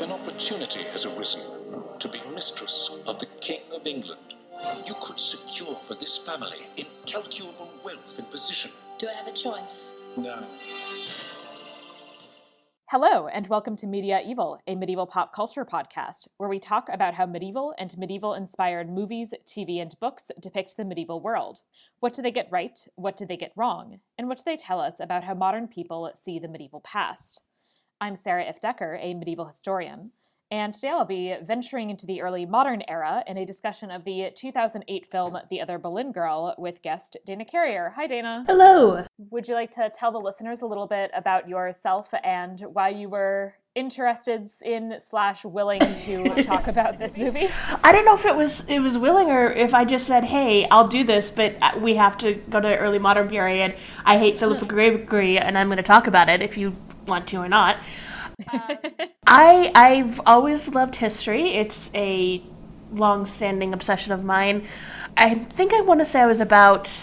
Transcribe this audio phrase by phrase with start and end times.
[0.00, 1.42] An opportunity has arisen
[1.98, 4.34] to be mistress of the King of England.
[4.86, 8.70] You could secure for this family incalculable wealth and position.
[8.96, 9.94] Do I have a choice?
[10.16, 10.42] No.
[12.88, 17.12] Hello, and welcome to Media Evil, a medieval pop culture podcast, where we talk about
[17.12, 21.60] how medieval and medieval inspired movies, TV, and books depict the medieval world.
[21.98, 22.78] What do they get right?
[22.94, 24.00] What do they get wrong?
[24.16, 27.42] And what do they tell us about how modern people see the medieval past?
[28.02, 30.10] I'm Sarah Ifft Decker, a medieval historian.
[30.50, 34.30] And today I'll be venturing into the early modern era in a discussion of the
[34.34, 37.92] 2008 film The Other Boleyn Girl with guest Dana Carrier.
[37.94, 38.44] Hi, Dana.
[38.46, 39.04] Hello.
[39.30, 43.10] Would you like to tell the listeners a little bit about yourself and why you
[43.10, 47.48] were interested in slash willing to talk about this movie?
[47.84, 50.66] I don't know if it was it was willing or if I just said, "Hey,
[50.70, 53.76] I'll do this," but uh, we have to go to the early modern period.
[54.06, 54.70] I hate Philippa hmm.
[54.70, 56.74] Gregory, and I'm going to talk about it if you
[57.06, 57.78] want to or not.
[58.52, 58.78] Um,
[59.26, 61.54] I I've always loved history.
[61.54, 62.42] It's a
[62.92, 64.66] long-standing obsession of mine.
[65.16, 67.02] I think I want to say I was about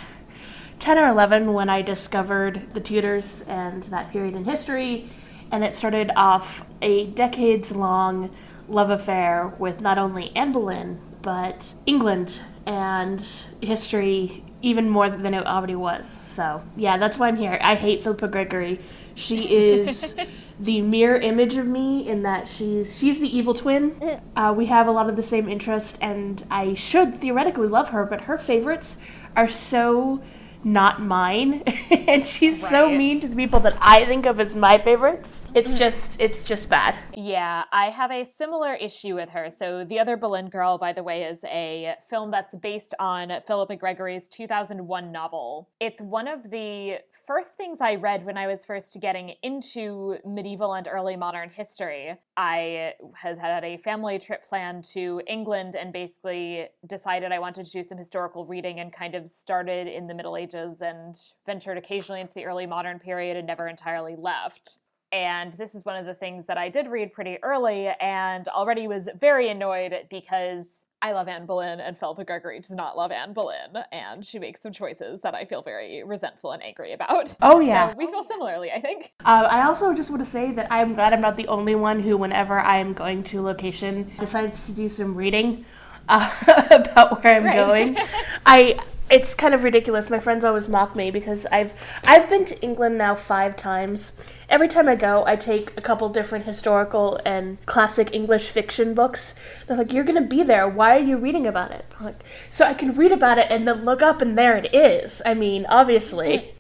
[0.79, 5.09] 10 or 11 when I discovered the Tudors and that period in history,
[5.51, 8.35] and it started off a decades-long
[8.67, 13.25] love affair with not only Anne Boleyn but England and
[13.61, 16.07] history even more than it already was.
[16.23, 17.57] So yeah, that's why I'm here.
[17.61, 18.79] I hate Philippa Gregory.
[19.17, 20.15] She is
[20.59, 24.21] the mirror image of me in that she's she's the evil twin.
[24.35, 28.05] Uh, we have a lot of the same interest, and I should theoretically love her,
[28.05, 28.97] but her favorites
[29.35, 30.21] are so
[30.63, 32.69] not mine and she's right.
[32.69, 35.43] so mean to the people that I think of as my favorites.
[35.53, 35.77] It's mm.
[35.77, 36.95] just it's just bad.
[37.15, 39.49] Yeah, I have a similar issue with her.
[39.55, 43.75] So The Other Boleyn Girl by the way is a film that's based on Philippa
[43.77, 45.69] Gregory's 2001 novel.
[45.79, 50.73] It's one of the first things I read when I was first getting into medieval
[50.73, 52.15] and early modern history.
[52.37, 57.71] I had had a family trip planned to England and basically decided I wanted to
[57.71, 62.21] do some historical reading and kind of started in the Middle Ages and ventured occasionally
[62.21, 64.77] into the early modern period and never entirely left.
[65.11, 68.87] And this is one of the things that I did read pretty early and already
[68.87, 73.33] was very annoyed because I love Anne Boleyn and Philippa Gregory does not love Anne
[73.33, 77.35] Boleyn, and she makes some choices that I feel very resentful and angry about.
[77.41, 79.13] Oh yeah, so we feel similarly, I think.
[79.23, 81.99] Uh, I also just want to say that I'm glad I'm not the only one
[81.99, 85.65] who, whenever I am going to a location, decides to do some reading
[86.07, 86.31] uh,
[86.71, 87.55] about where I'm right.
[87.55, 87.97] going.
[88.45, 88.77] I
[89.09, 90.09] it's kind of ridiculous.
[90.09, 91.71] My friends always mock me because I've
[92.03, 94.13] I've been to England now five times.
[94.49, 99.33] Every time I go, I take a couple different historical and classic English fiction books.
[99.65, 100.67] They're like, "You're gonna be there.
[100.67, 103.67] Why are you reading about it?" I'm like, so I can read about it and
[103.67, 105.21] then look up, and there it is.
[105.25, 106.53] I mean, obviously,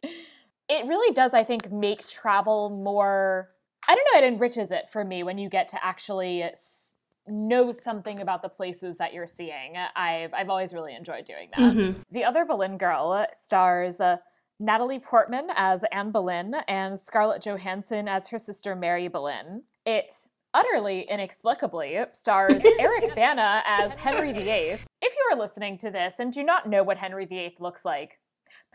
[0.69, 1.33] it really does.
[1.33, 3.49] I think make travel more.
[3.87, 4.25] I don't know.
[4.25, 6.43] It enriches it for me when you get to actually
[7.27, 9.75] know something about the places that you're seeing.
[9.95, 11.73] I've I've always really enjoyed doing that.
[11.73, 12.01] Mm-hmm.
[12.11, 14.17] The other Boleyn girl stars uh,
[14.59, 19.61] Natalie Portman as Anne Boleyn and Scarlett Johansson as her sister Mary Boleyn.
[19.85, 20.11] It
[20.53, 24.79] utterly inexplicably stars Eric Bana as Henry VIII.
[25.01, 28.19] If you are listening to this and do not know what Henry VIII looks like,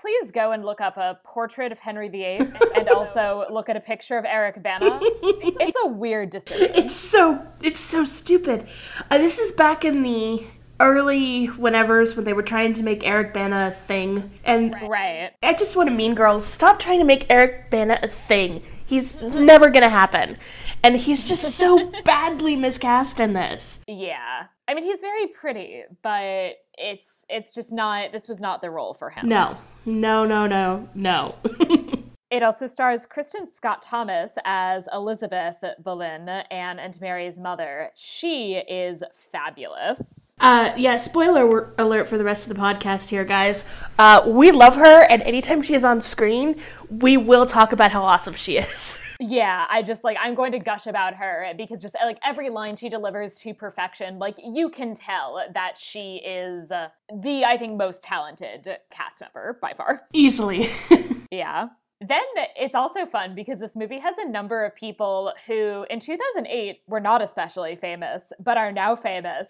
[0.02, 2.38] please go and look up a portrait of Henry VIII
[2.76, 4.98] and also look at a picture of Eric Bana.
[5.00, 6.72] It's a weird decision.
[6.74, 8.66] It's so it's so stupid.
[9.10, 10.44] Uh, this is back in the
[10.80, 14.32] early whenevers when they were trying to make Eric Bana a thing.
[14.44, 15.30] And right.
[15.40, 18.60] I just want to mean girls stop trying to make Eric Bana a thing.
[18.84, 20.36] He's never gonna happen.
[20.82, 23.78] And he's just so badly miscast in this.
[23.86, 24.46] Yeah.
[24.66, 28.94] I mean he's very pretty, but it's it's just not this was not the role
[28.94, 29.28] for him.
[29.28, 29.56] No.
[29.84, 31.34] No, no, no, no.
[32.32, 37.90] It also stars Kristin Scott Thomas as Elizabeth Boleyn, Anne and Mary's mother.
[37.94, 40.21] She is fabulous.
[40.40, 43.64] Uh, yeah, spoiler alert for the rest of the podcast here, guys.
[43.98, 46.60] Uh, we love her, and anytime she is on screen,
[46.90, 48.98] we will talk about how awesome she is.
[49.24, 52.74] Yeah, I just like I'm going to gush about her because just like every line
[52.74, 56.88] she delivers to perfection, like you can tell that she is uh,
[57.20, 60.08] the I think most talented cast member by far.
[60.12, 60.66] Easily.
[61.30, 61.68] yeah.
[62.00, 62.24] Then
[62.56, 66.98] it's also fun because this movie has a number of people who in 2008 were
[66.98, 69.46] not especially famous, but are now famous.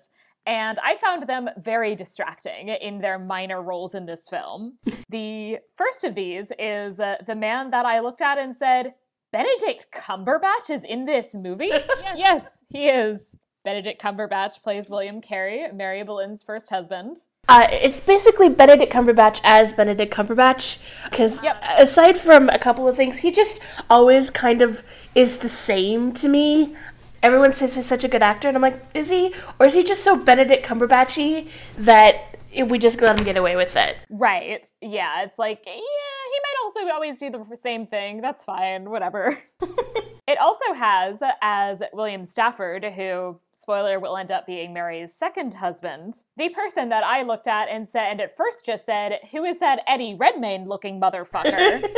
[0.46, 4.78] And I found them very distracting in their minor roles in this film.
[5.08, 8.94] the first of these is uh, the man that I looked at and said,
[9.32, 11.70] Benedict Cumberbatch is in this movie?
[12.16, 13.34] yes, he is.
[13.64, 17.24] Benedict Cumberbatch plays William Carey, Mary Boleyn's first husband.
[17.48, 20.78] Uh, it's basically Benedict Cumberbatch as Benedict Cumberbatch,
[21.10, 21.62] because yep.
[21.78, 24.82] aside from a couple of things, he just always kind of
[25.14, 26.74] is the same to me.
[27.22, 29.82] Everyone says he's such a good actor, and I'm like, is he, or is he
[29.82, 31.48] just so Benedict Cumberbatchy
[31.78, 33.96] that we just let him get away with it?
[34.10, 34.70] Right.
[34.80, 35.22] Yeah.
[35.22, 38.20] It's like, yeah, he might also always do the same thing.
[38.20, 38.90] That's fine.
[38.90, 39.38] Whatever.
[39.60, 46.22] it also has as William Stafford, who spoiler will end up being Mary's second husband.
[46.36, 49.58] The person that I looked at and said, and at first just said, "Who is
[49.60, 51.88] that Eddie Redmayne looking motherfucker?"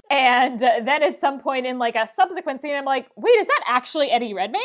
[0.10, 3.64] and then at some point in like a subsequent scene, I'm like, "Wait, is that
[3.66, 4.60] actually Eddie Redmayne?"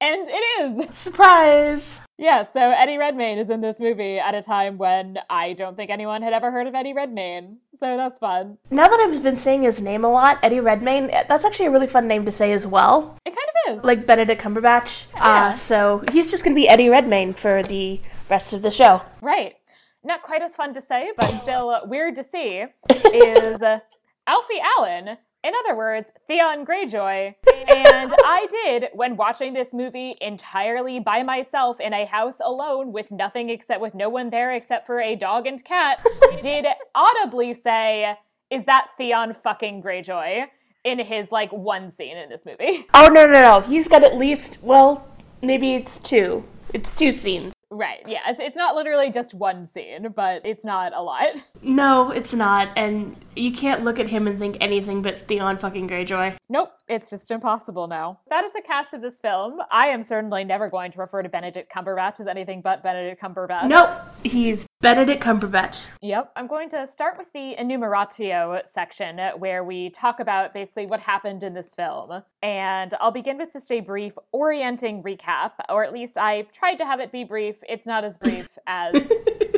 [0.00, 0.94] And it is.
[0.96, 2.00] Surprise!
[2.16, 5.90] Yeah, so Eddie Redmayne is in this movie at a time when I don't think
[5.90, 7.58] anyone had ever heard of Eddie Redmayne.
[7.74, 8.58] So that's fun.
[8.70, 11.86] Now that I've been saying his name a lot, Eddie Redmayne, that's actually a really
[11.86, 13.16] fun name to say as well.
[13.24, 13.84] It kind of is.
[13.84, 15.06] Like Benedict Cumberbatch.
[15.16, 15.22] Yeah.
[15.24, 19.02] Uh, so he's just going to be Eddie Redmayne for the rest of the show.
[19.22, 19.56] Right.
[20.04, 23.80] Not quite as fun to say, but still weird to see, is uh,
[24.26, 27.34] Alfie Allen in other words, Theon Greyjoy.
[27.68, 33.10] And I did, when watching this movie entirely by myself in a house alone with
[33.10, 36.04] nothing except with no one there except for a dog and cat,
[36.40, 38.14] did audibly say,
[38.50, 40.46] Is that Theon fucking Greyjoy?
[40.84, 42.86] in his like one scene in this movie.
[42.94, 43.60] Oh, no, no, no.
[43.60, 45.06] He's got at least, well,
[45.42, 46.42] maybe it's two.
[46.72, 47.52] It's two scenes.
[47.80, 48.02] Right.
[48.06, 48.18] Yeah.
[48.28, 51.28] It's, it's not literally just one scene, but it's not a lot.
[51.62, 52.70] No, it's not.
[52.76, 56.36] And you can't look at him and think anything but Theon fucking Greyjoy.
[56.48, 56.72] Nope.
[56.90, 58.18] It's just impossible now.
[58.30, 59.60] That is the cast of this film.
[59.70, 63.68] I am certainly never going to refer to Benedict Cumberbatch as anything but Benedict Cumberbatch.
[63.68, 63.90] Nope.
[64.24, 65.86] He's Benedict Cumberbatch.
[66.02, 66.32] Yep.
[66.34, 71.44] I'm going to start with the enumeratio section where we talk about basically what happened
[71.44, 72.24] in this film.
[72.42, 76.84] And I'll begin with just a brief orienting recap, or at least I tried to
[76.84, 77.54] have it be brief.
[77.68, 78.94] It's not as brief as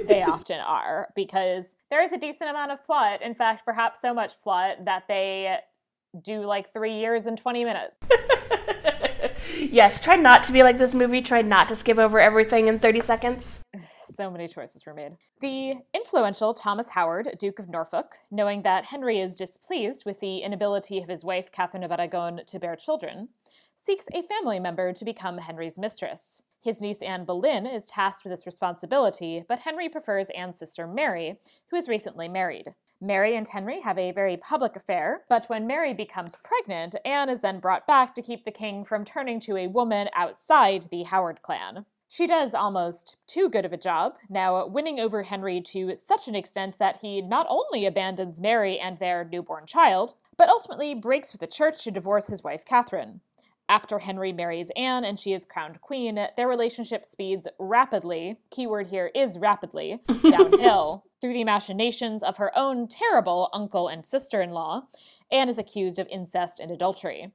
[0.07, 3.23] they often are because there is a decent amount of plot.
[3.23, 5.61] In fact, perhaps so much plot that they
[6.21, 7.97] do like three years and 20 minutes.
[9.59, 11.23] yes, try not to be like this movie.
[11.23, 13.63] Try not to skip over everything in 30 seconds.
[14.17, 15.13] so many choices were made.
[15.41, 20.99] The influential Thomas Howard, Duke of Norfolk, knowing that Henry is displeased with the inability
[21.03, 23.29] of his wife, Catherine of Aragon, to bear children,
[23.77, 26.43] seeks a family member to become Henry's mistress.
[26.61, 31.41] His niece Anne Boleyn is tasked with this responsibility, but Henry prefers Anne's sister Mary,
[31.71, 32.75] who is recently married.
[33.05, 37.41] Mary and Henry have a very public affair, but when Mary becomes pregnant, Anne is
[37.41, 41.43] then brought back to keep the king from turning to a woman outside the Howard
[41.43, 41.85] clan.
[42.09, 46.37] She does almost too good of a job, now winning over Henry to such an
[46.37, 51.41] extent that he not only abandons Mary and their newborn child, but ultimately breaks with
[51.41, 53.21] the church to divorce his wife Catherine.
[53.69, 59.11] After Henry marries Anne and she is crowned queen, their relationship speeds rapidly, keyword here
[59.15, 60.01] is rapidly,
[60.31, 64.83] downhill through the machinations of her own terrible uncle and sister in law.
[65.31, 67.33] Anne is accused of incest and adultery.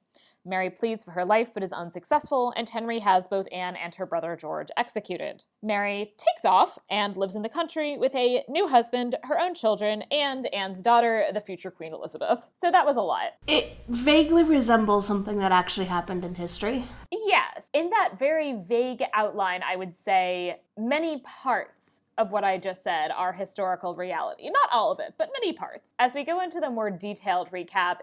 [0.47, 4.05] Mary pleads for her life but is unsuccessful, and Henry has both Anne and her
[4.05, 5.43] brother George executed.
[5.61, 10.03] Mary takes off and lives in the country with a new husband, her own children,
[10.03, 12.47] and Anne's daughter, the future Queen Elizabeth.
[12.57, 13.33] So that was a lot.
[13.47, 16.85] It vaguely resembles something that actually happened in history.
[17.11, 17.67] Yes.
[17.73, 23.11] In that very vague outline, I would say many parts of what I just said
[23.11, 24.49] are historical reality.
[24.49, 25.93] Not all of it, but many parts.
[25.99, 27.97] As we go into the more detailed recap,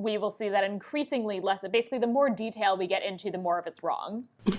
[0.00, 3.58] we will see that increasingly less basically the more detail we get into the more
[3.58, 4.24] of it's wrong.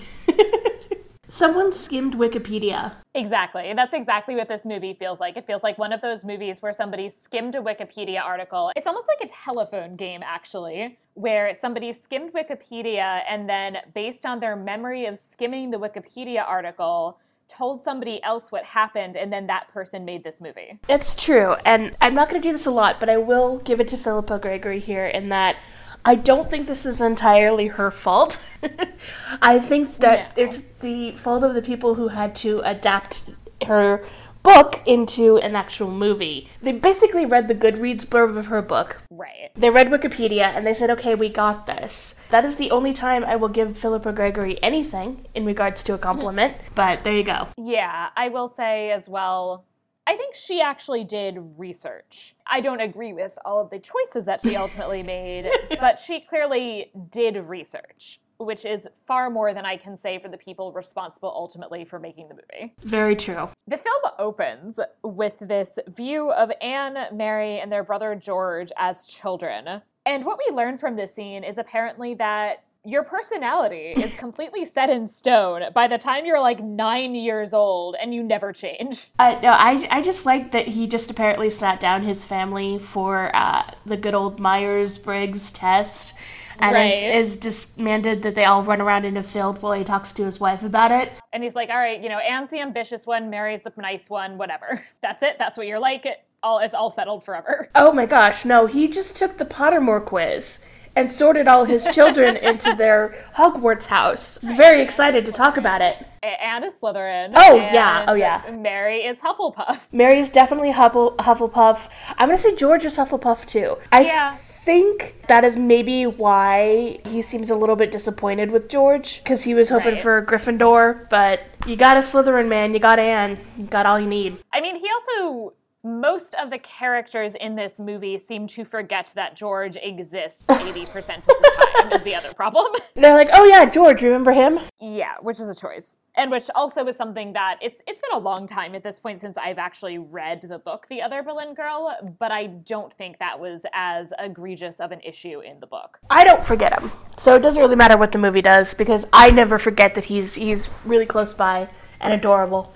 [1.28, 2.92] Someone skimmed Wikipedia.
[3.14, 3.72] exactly.
[3.74, 5.38] That's exactly what this movie feels like.
[5.38, 8.70] It feels like one of those movies where somebody skimmed a wikipedia article.
[8.76, 14.40] It's almost like a telephone game actually where somebody skimmed wikipedia and then based on
[14.40, 17.18] their memory of skimming the wikipedia article
[17.56, 21.94] told somebody else what happened and then that person made this movie It's true, and
[22.00, 24.38] I'm not going to do this a lot, but I will give it to Philippa
[24.38, 25.56] Gregory here in that
[26.04, 28.40] I don't think this is entirely her fault.
[29.42, 30.44] I think that No.
[30.44, 33.24] it's the fault of the people who had to adapt
[33.66, 34.04] her
[34.42, 36.48] book into an actual movie.
[36.60, 38.98] They basically read the Goodreads blurb of her book.
[39.10, 42.14] right They read Wikipedia and they said, okay, we got this.
[42.30, 45.98] That is the only time I will give Philippa Gregory anything in regards to a
[45.98, 47.48] compliment, but there you go.
[47.56, 49.64] Yeah, I will say as well,
[50.06, 52.34] I think she actually did research.
[52.50, 55.48] I don't agree with all of the choices that she ultimately made,
[55.80, 60.38] but she clearly did research, which is far more than I can say for the
[60.38, 62.74] people responsible ultimately for making the movie.
[62.80, 63.48] Very true.
[63.66, 69.80] The film opens with this view of Anne, Mary, and their brother George as children.
[70.06, 74.90] And what we learn from this scene is apparently that your personality is completely set
[74.90, 79.08] in stone by the time you're like nine years old and you never change.
[79.18, 83.30] I no, I I just like that he just apparently sat down his family for
[83.34, 86.14] uh, the good old Myers Briggs test.
[86.58, 86.90] And Right.
[86.92, 90.24] is, is demanded that they all run around in a field while he talks to
[90.24, 91.12] his wife about it.
[91.32, 94.38] And he's like, all right, you know, Anne's the ambitious one, Mary's the nice one,
[94.38, 94.82] whatever.
[95.02, 95.36] That's it.
[95.38, 96.06] That's what you're like.
[96.06, 97.68] It all it's all settled forever.
[97.74, 100.60] Oh my gosh, no, he just took the Pottermore quiz
[100.94, 104.38] and sorted all his children into their Hogwarts house.
[104.42, 106.04] He's very excited to talk about it.
[106.22, 107.32] A- Anne is Slytherin.
[107.34, 108.04] Oh, yeah.
[108.06, 108.42] Oh, yeah.
[108.52, 109.78] Mary is Hufflepuff.
[109.90, 111.88] Mary's definitely Huffle- Hufflepuff.
[112.18, 113.78] I'm gonna say George is Hufflepuff too.
[113.90, 114.36] I Yeah.
[114.64, 119.54] Think that is maybe why he seems a little bit disappointed with George because he
[119.54, 120.02] was hoping Right.
[120.02, 124.06] for Gryffindor, but you got a Slytherin man, you got Anne, you got all you
[124.06, 124.38] need.
[124.52, 125.54] I mean, he also
[125.84, 131.24] most of the characters in this movie seem to forget that George exists 80% of
[131.24, 132.66] the time is the other problem.
[132.94, 134.60] They're like, oh yeah, George, remember him?
[134.78, 135.96] yeah, which is a choice.
[136.14, 139.20] And which also is something that it's it's been a long time at this point
[139.20, 143.38] since I've actually read the book The Other Boleyn Girl, but I don't think that
[143.38, 145.98] was as egregious of an issue in the book.
[146.10, 149.30] I don't forget him, so it doesn't really matter what the movie does because I
[149.30, 151.68] never forget that he's he's really close by
[152.00, 152.72] and adorable.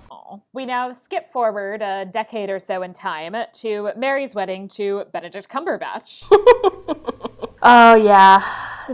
[0.53, 5.49] We now skip forward a decade or so in time to Mary's wedding to Benedict
[5.49, 6.25] Cumberbatch.
[7.69, 8.41] Oh yeah,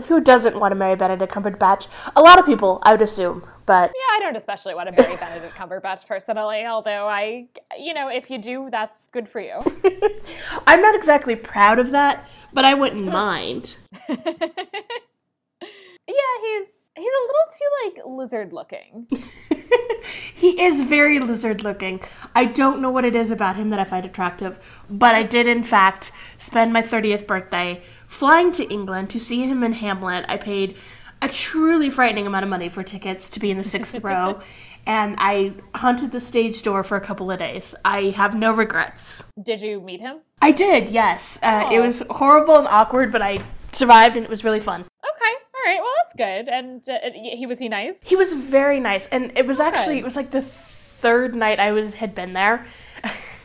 [0.07, 1.87] who doesn't want to marry Benedict Cumberbatch?
[2.15, 5.15] A lot of people, I would assume, but Yeah, I don't especially want to marry
[5.17, 9.59] Benedict Cumberbatch personally, although I, you know, if you do, that's good for you.
[10.67, 13.77] I'm not exactly proud of that, but I wouldn't mind.
[14.09, 14.17] yeah,
[16.07, 19.07] he's he's a little too like lizard looking.
[20.35, 22.01] he is very lizard looking.
[22.35, 25.47] I don't know what it is about him that I find attractive, but I did
[25.47, 30.25] in fact spend my 30th birthday flying to England to see him in Hamlet.
[30.27, 30.77] I paid
[31.23, 34.41] a truly frightening amount of money for tickets to be in the sixth row,
[34.85, 37.73] and I haunted the stage door for a couple of days.
[37.85, 39.23] I have no regrets.
[39.41, 40.17] Did you meet him?
[40.41, 41.39] I did, yes.
[41.41, 43.37] Uh, it was horrible and awkward, but I
[43.71, 44.81] survived and it was really fun.
[44.81, 45.79] Okay, all right.
[45.81, 46.49] Well, that's good.
[46.49, 47.95] And uh, he was he nice?
[48.03, 51.71] He was very nice, and it was actually it was like the third night I
[51.71, 52.65] was had been there.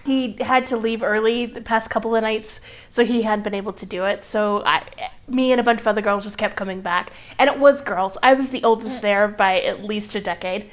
[0.08, 3.74] He had to leave early the past couple of nights, so he hadn't been able
[3.74, 4.24] to do it.
[4.24, 4.82] So I,
[5.28, 8.16] me and a bunch of other girls just kept coming back, and it was girls.
[8.22, 10.70] I was the oldest there by at least a decade.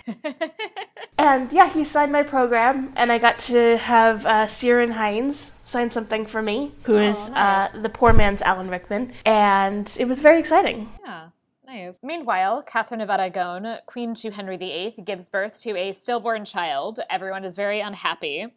[1.17, 5.91] and yeah, he signed my program, and I got to have uh, Ciaran Hinds sign
[5.91, 7.75] something for me, who is Oh, nice.
[7.75, 10.87] uh, the poor man's Alan Rickman, and it was very exciting.
[11.03, 11.27] Yeah.
[11.67, 11.95] Nice.
[12.03, 16.99] Meanwhile, Catherine of Aragon, queen to Henry VIII, gives birth to a stillborn child.
[17.09, 18.47] Everyone is very unhappy.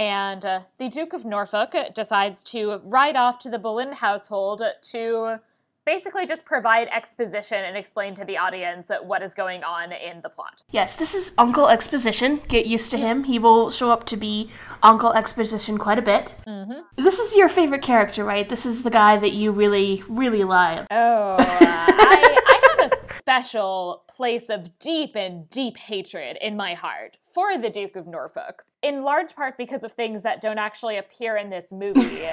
[0.00, 5.36] And uh, the Duke of Norfolk decides to ride off to the Boleyn household to
[5.84, 10.30] basically just provide exposition and explain to the audience what is going on in the
[10.30, 10.62] plot.
[10.70, 12.40] Yes, this is Uncle Exposition.
[12.48, 13.24] Get used to him.
[13.24, 14.50] He will show up to be
[14.82, 16.34] Uncle Exposition quite a bit.
[16.46, 16.80] Mm-hmm.
[16.96, 18.48] This is your favorite character, right?
[18.48, 20.86] This is the guy that you really, really love.
[20.90, 26.72] Oh, uh, I, I have a special place of deep and deep hatred in my
[26.72, 30.98] heart for the Duke of Norfolk, in large part because of things that don't actually
[30.98, 32.28] appear in this movie.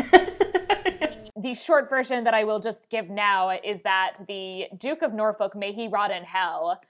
[1.36, 5.56] the short version that I will just give now is that the Duke of Norfolk,
[5.56, 6.82] may he rot in hell,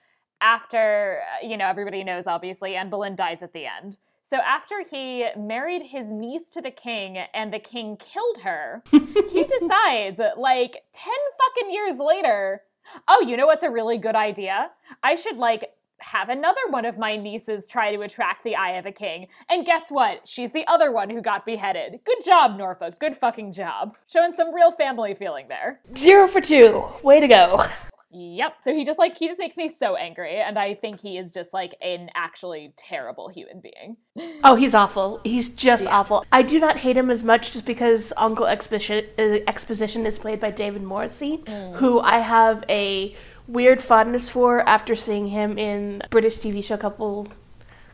[0.41, 3.97] after, you know, everybody knows obviously, Anne Boleyn dies at the end.
[4.21, 9.43] So after he married his niece to the king and the king killed her, he
[9.59, 12.61] decides, like 10 fucking years later,
[13.07, 14.69] oh, you know what's a really good idea?
[15.01, 18.85] I should, like, have another one of my nieces try to attract the eye of
[18.85, 19.27] a king.
[19.49, 20.27] And guess what?
[20.27, 21.99] She's the other one who got beheaded.
[22.05, 22.99] Good job, Norfolk.
[22.99, 23.95] Good fucking job.
[24.07, 25.81] Showing some real family feeling there.
[25.95, 26.83] Zero for two.
[27.03, 27.65] Way to go.
[28.09, 28.55] Yep.
[28.63, 31.33] So he just like he just makes me so angry and I think he is
[31.33, 33.97] just like an actually terrible human being.
[34.43, 35.19] Oh, he's awful.
[35.25, 36.23] He's just awful.
[36.31, 40.39] I do not hate him as much just because Uncle Exposition, uh, Exposition is played
[40.39, 41.43] by David Morrissey,
[41.75, 43.15] who I have a
[43.47, 47.27] weird fondness for after seeing him in British TV show couple.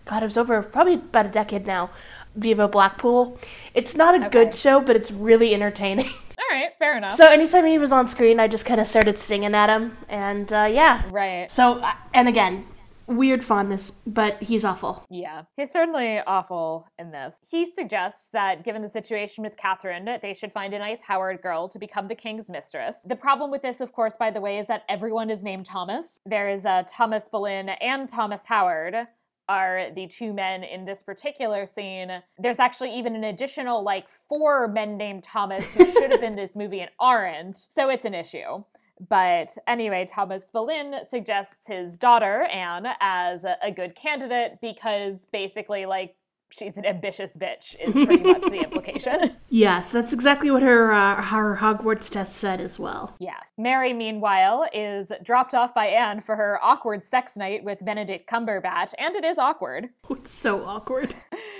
[0.05, 1.89] God, it was over probably about a decade now.
[2.35, 3.37] Viva Blackpool.
[3.73, 6.05] It's not a good show, but it's really entertaining.
[6.39, 7.15] All right, fair enough.
[7.15, 10.51] so anytime he was on screen, I just kind of started singing at him, and
[10.51, 11.03] uh, yeah.
[11.11, 11.49] right.
[11.49, 12.65] So, uh, and again,
[13.07, 15.05] weird fondness, but he's awful.
[15.09, 17.39] Yeah, he's certainly awful in this.
[17.49, 21.67] He suggests that given the situation with Catherine, they should find a nice Howard girl
[21.69, 23.05] to become the king's mistress.
[23.07, 26.19] The problem with this, of course, by the way, is that everyone is named Thomas.
[26.25, 29.07] There is a Thomas Boleyn and Thomas Howard
[29.49, 32.21] are the two men in this particular scene.
[32.37, 36.55] There's actually even an additional like four men named Thomas who should have been this
[36.55, 37.57] movie and aren't.
[37.57, 38.63] So it's an issue.
[39.09, 45.85] But anyway, Thomas Boleyn suggests his daughter, Anne, as a, a good candidate because basically,
[45.85, 46.15] like,
[46.57, 49.35] she's an ambitious bitch is pretty much the implication.
[49.49, 53.15] Yes, that's exactly what her uh, her Hogwarts test said as well.
[53.19, 53.51] Yes.
[53.57, 58.93] Mary, meanwhile, is dropped off by Anne for her awkward sex night with Benedict Cumberbatch,
[58.99, 59.89] and it is awkward.
[60.23, 61.13] It's so awkward.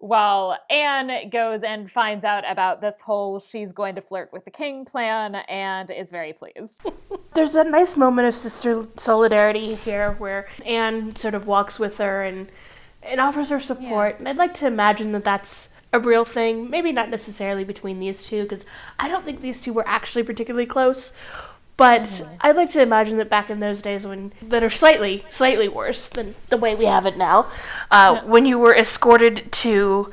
[0.00, 4.50] While Anne goes and finds out about this whole she's going to flirt with the
[4.50, 6.80] king plan and is very pleased.
[7.34, 12.24] There's a nice moment of sister solidarity here where Anne sort of walks with her
[12.24, 12.48] and
[13.02, 14.18] and offers her support.
[14.18, 16.70] And I'd like to imagine that that's a real thing.
[16.70, 18.64] Maybe not necessarily between these two, because
[18.98, 21.12] I don't think these two were actually particularly close.
[21.80, 25.66] But I'd like to imagine that back in those days, when that are slightly, slightly
[25.66, 27.46] worse than the way we have it now,
[27.90, 30.12] uh, when you were escorted to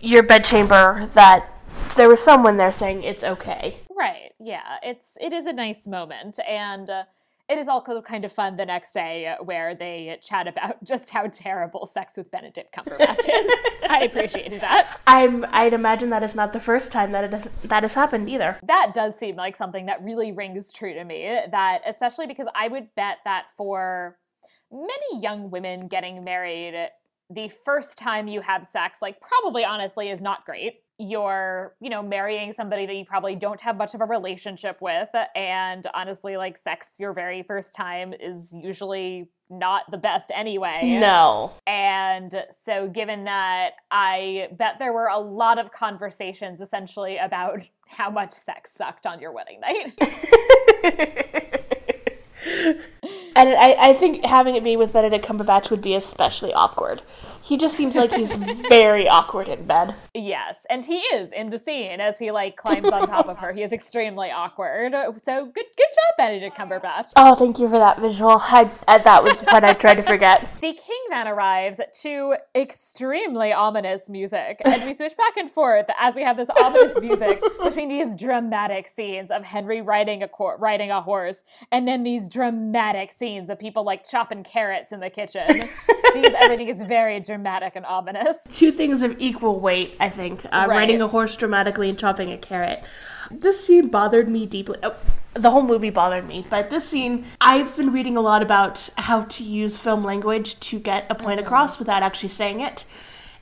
[0.00, 1.52] your bedchamber, that
[1.96, 3.76] there was someone there saying it's okay.
[3.94, 4.32] Right.
[4.40, 4.78] Yeah.
[4.82, 7.02] It's it is a nice moment and uh,
[7.48, 11.10] it is also kind of fun the next day uh, where they chat about just
[11.10, 13.52] how terrible sex with Benedict Cumberbatch is.
[13.88, 15.00] I appreciated that.
[15.06, 18.28] I'm, I'd imagine that is not the first time that it has, that has happened
[18.28, 18.58] either.
[18.64, 21.40] That does seem like something that really rings true to me.
[21.50, 24.16] That especially because I would bet that for
[24.72, 26.88] many young women getting married,
[27.30, 30.80] the first time you have sex, like probably honestly, is not great.
[30.98, 35.08] You're, you know, marrying somebody that you probably don't have much of a relationship with.
[35.34, 40.98] And honestly, like sex your very first time is usually not the best anyway.
[41.00, 41.52] No.
[41.66, 48.10] And so, given that, I bet there were a lot of conversations essentially about how
[48.10, 49.94] much sex sucked on your wedding night.
[53.36, 57.02] And I, I think having it be with Benedict Cumberbatch would be especially awkward.
[57.44, 58.32] He just seems like he's
[58.70, 59.94] very awkward in bed.
[60.14, 63.52] yes, and he is in the scene as he like climbs on top of her.
[63.52, 64.92] He is extremely awkward.
[65.22, 67.12] So good, good job, Benedict Cumberbatch.
[67.16, 68.38] Oh, thank you for that visual.
[68.40, 70.48] I, I, that was what I tried to forget.
[70.64, 76.14] The king then arrives to extremely ominous music, and we switch back and forth as
[76.14, 80.90] we have this ominous music between these dramatic scenes of Henry riding a cor- riding
[80.90, 85.68] a horse, and then these dramatic scenes of people like chopping carrots in the kitchen.
[86.14, 88.36] because everything is very dramatic and ominous.
[88.52, 90.44] Two things of equal weight, I think.
[90.46, 90.76] Uh, Right.
[90.76, 92.82] Riding a horse dramatically and chopping a carrot.
[93.30, 94.78] This scene bothered me deeply.
[94.82, 94.94] Oh,
[95.34, 99.22] the whole movie bothered me, but this scene, I've been reading a lot about how
[99.22, 102.84] to use film language to get a point across without actually saying it.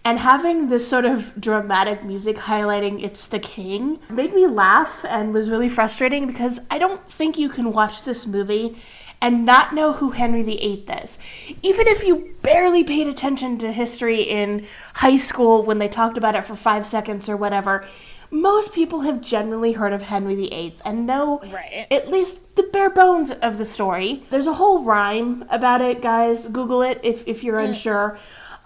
[0.04, 5.32] And having this sort of dramatic music highlighting it's the king made me laugh and
[5.32, 8.76] was really frustrating because I don't think you can watch this movie
[9.22, 11.18] and not know who Henry VIII is.
[11.62, 16.34] Even if you barely paid attention to history in high school when they talked about
[16.34, 17.86] it for five seconds or whatever,
[18.32, 21.86] most people have generally heard of Henry VIII and know Right.
[21.90, 24.24] at least the bare bones of the story.
[24.30, 26.48] There's a whole rhyme about it, guys.
[26.48, 27.68] Google it if, if you're hmm.
[27.68, 28.18] unsure.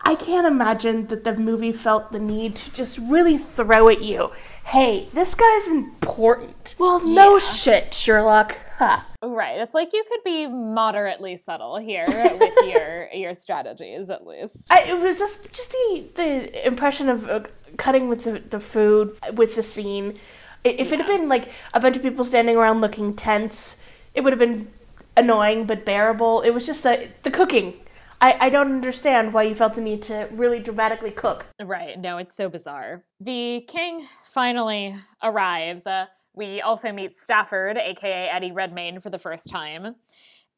[0.05, 4.31] I can't imagine that the movie felt the need to just really throw at you,
[4.67, 6.75] hey, this guy's important.
[6.79, 7.39] Well, no Yeah.
[7.39, 8.57] shit, Sherlock.
[8.79, 9.07] Ha.
[9.23, 9.59] Right.
[9.61, 12.05] It's like you could be moderately subtle here
[12.41, 14.71] with your your strategies at least.
[14.71, 17.41] I, it was just just the the impression of uh,
[17.79, 20.19] cutting with the, the food with the scene.
[20.65, 23.77] If it had been like a bunch of people standing around looking tense,
[24.15, 24.69] it would have been
[25.17, 26.43] annoying but bearable.
[26.43, 27.75] It was just the the cooking.
[28.21, 31.45] I, I don't understand why you felt the need to really dramatically cook.
[31.63, 31.99] Right.
[32.01, 33.03] No, it's so bizarre.
[33.21, 35.87] The king finally arrives.
[35.87, 39.95] Uh, we also meet Stafford, aka Eddie Redmayne, for the first time.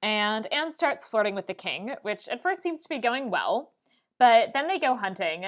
[0.02, 3.70] And Anne starts flirting with the king, which at first seems to be going well.
[4.18, 5.44] But then they go hunting,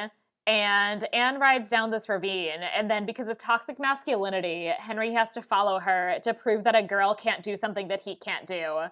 [0.46, 2.62] and Anne rides down this ravine.
[2.72, 6.84] And then, because of toxic masculinity, Henry has to follow her to prove that a
[6.84, 8.82] girl can't do something that he can't do.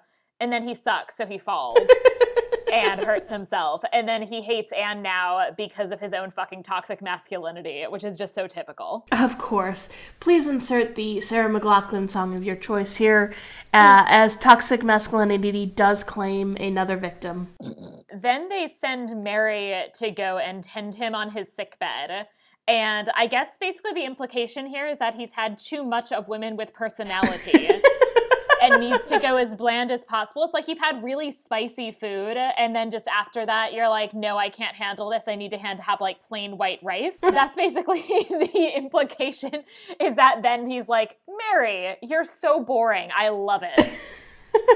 [0.41, 1.79] And then he sucks, so he falls
[2.73, 3.83] and hurts himself.
[3.93, 8.19] And then he hates Anne now because of his own fucking toxic masculinity, which is
[8.19, 9.07] just so typical.
[9.13, 9.89] Of course.
[10.21, 13.35] Please insert the Sarah McLachlan song of your choice here,
[13.75, 17.49] uh, as toxic masculinity does claim another victim.
[18.13, 22.27] Then they send Mary to go and tend him on his sick bed.
[22.67, 26.57] And I guess basically the implication here is that he's had too much of women
[26.57, 27.71] with personality.
[28.69, 30.45] and needs to go as bland as possible.
[30.45, 34.37] It's like you've had really spicy food, and then just after that, you're like, no,
[34.37, 35.25] I can't handle this.
[35.27, 37.19] I need to hand have like plain white rice.
[37.23, 39.65] That's basically the implication.
[40.01, 41.17] Is that then he's like,
[41.53, 43.11] Mary, you're so boring.
[43.15, 43.91] I love it.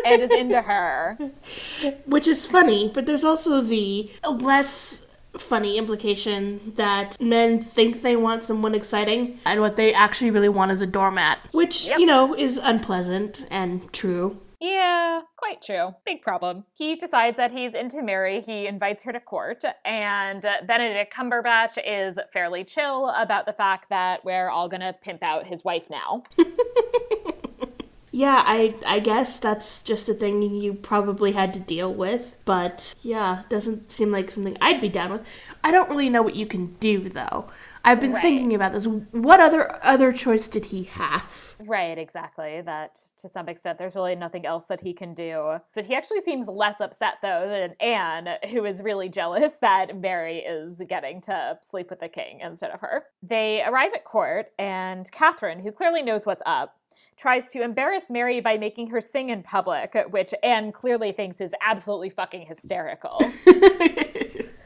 [0.05, 1.19] and is into her.
[2.07, 5.07] Which is funny, but there's also the less
[5.39, 10.71] funny implication that men think they want someone exciting and what they actually really want
[10.73, 11.99] is a doormat, which, Yep.
[12.01, 14.41] you know, is unpleasant and true.
[14.61, 15.93] Yeah, quite true.
[16.07, 16.65] Big problem.
[16.73, 18.41] He decides that he's into Mary.
[18.41, 24.25] He invites her to court, and Benedict Cumberbatch is fairly chill about the fact that
[24.25, 26.23] we're all gonna pimp out his wife now.
[28.15, 32.95] Yeah, I I guess that's just a thing you probably had to deal with, but
[33.01, 35.23] yeah, doesn't seem like something I'd be down with.
[35.65, 37.47] I don't really know what you can do though.
[37.85, 38.23] I've been Right.
[38.23, 38.87] thinking about this.
[38.87, 41.57] What other other choice did he have?
[41.59, 42.61] Right, exactly.
[42.61, 45.59] That to some extent, there's really nothing else that he can do.
[45.75, 50.39] But he actually seems less upset, though, than Anne, who is really jealous that Mary
[50.39, 53.05] is getting to sleep with the king instead of her.
[53.23, 56.75] They arrive at court, and Catherine, who clearly knows what's up,
[57.17, 61.55] tries to embarrass Mary by making her sing in public, which Anne clearly thinks is
[61.63, 63.21] absolutely fucking hysterical.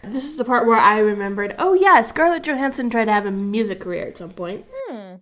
[0.09, 1.55] This is the part where I remembered.
[1.59, 4.65] Oh yeah, Scarlett Johansson tried to have a music career at some point.
[4.73, 5.17] Hmm.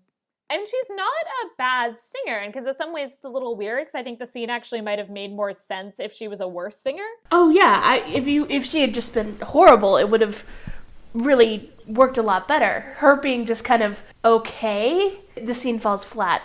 [0.51, 3.87] And she's not a bad singer, and because in some ways it's a little weird,
[3.87, 6.47] because I think the scene actually might have made more sense if she was a
[6.49, 7.07] worse singer.
[7.33, 10.77] Oh yeah, I, if you if she had just been horrible, it would have
[11.15, 12.81] really worked a lot better.
[12.97, 16.43] Her being just kind of okay, the scene falls flat,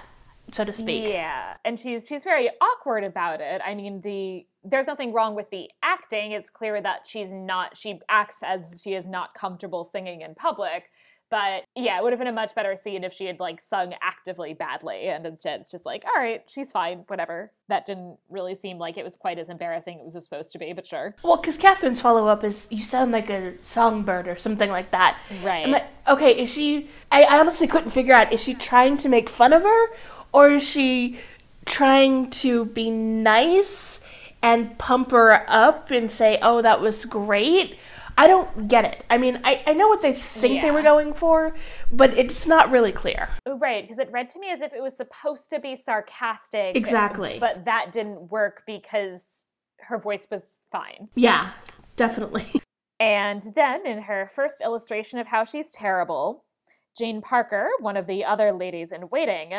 [0.51, 1.05] so to speak.
[1.05, 3.61] Yeah, and she's she's very awkward about it.
[3.65, 6.31] I mean, the there's nothing wrong with the acting.
[6.31, 10.89] It's clear that she's not she acts as she is not comfortable singing in public.
[11.29, 13.93] But yeah, it would have been a much better scene if she had like sung
[14.01, 17.51] actively badly, and instead it's just like, all right, she's fine, whatever.
[17.67, 20.57] That didn't really seem like it was quite as embarrassing as it was supposed to
[20.57, 21.15] be, but sure.
[21.23, 25.19] Well, because Catherine's follow up is you sound like a songbird or something like that.
[25.43, 25.69] Right.
[25.69, 26.89] Like, okay, is she?
[27.11, 29.87] I, I honestly couldn't figure out is she trying to make fun of her
[30.31, 31.19] or is she
[31.65, 34.01] trying to be nice
[34.41, 37.77] and pump her up and say, "Oh, that was great."
[38.17, 39.05] I don't get it.
[39.09, 41.55] I mean, I, I know what they think they were going for,
[41.89, 43.29] but it's not really clear.
[43.47, 46.75] Right, because it read to me as if it was supposed to be sarcastic.
[46.75, 47.37] Exactly.
[47.39, 49.23] But that didn't work because
[49.79, 51.07] her voice was fine.
[51.15, 51.51] Yeah,
[51.95, 52.45] definitely.
[53.01, 56.43] And then, in her first illustration of how she's terrible,
[56.97, 59.53] Jane Parker, one of the other ladies in waiting,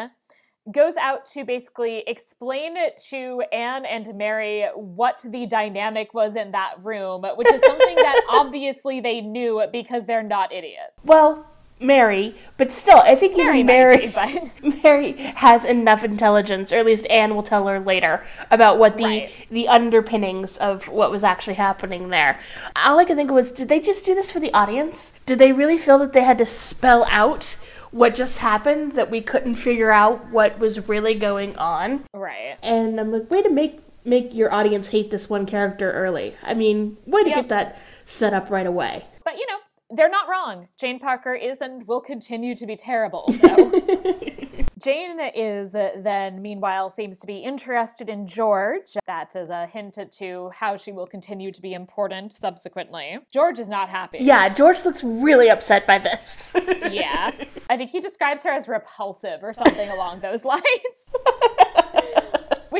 [0.72, 2.76] goes out to basically explain
[3.08, 8.20] to Anne and Mary what the dynamic was in that room, which is something that
[8.30, 10.92] obviously they knew because they're not idiots.
[11.04, 11.46] well,
[11.82, 16.84] Mary, but still, I think Mary even Mary, be, Mary has enough intelligence, or at
[16.84, 19.32] least Anne will tell her later about what the Right.
[19.50, 22.38] the underpinnings of what was actually happening there.
[22.76, 25.14] All I could think of was, did they just do this for the audience?
[25.24, 27.56] Did they really feel that they had to spell out
[27.92, 32.04] what just happened that we couldn't figure out what was really going on?
[32.14, 32.56] right.
[32.62, 36.34] And I'm like, way to make make your audience hate this one character early.
[36.42, 37.36] I mean, way to Yep.
[37.36, 39.04] get that set up right away.
[39.24, 39.58] But you know,
[39.90, 40.68] they're not wrong.
[40.78, 43.32] Jane Parker is and will continue to be terrible.
[43.40, 43.72] So.
[44.82, 48.96] Jane is uh, then, meanwhile, seems to be interested in George.
[49.06, 53.18] That is as a hint to how she will continue to be important subsequently.
[53.30, 54.18] George is not happy.
[54.20, 56.54] Yeah, George looks really upset by this.
[56.90, 57.32] Yeah.
[57.68, 60.62] I think he describes her as repulsive or something along those lines.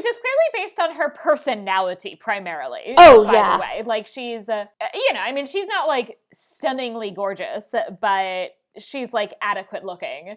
[0.00, 2.94] Which is clearly based on her personality primarily.
[2.96, 3.56] Oh, by yeah.
[3.56, 3.82] the way.
[3.84, 7.66] Like she's uh, you know, I mean she's not like stunningly gorgeous,
[8.00, 10.36] but she's like adequate looking.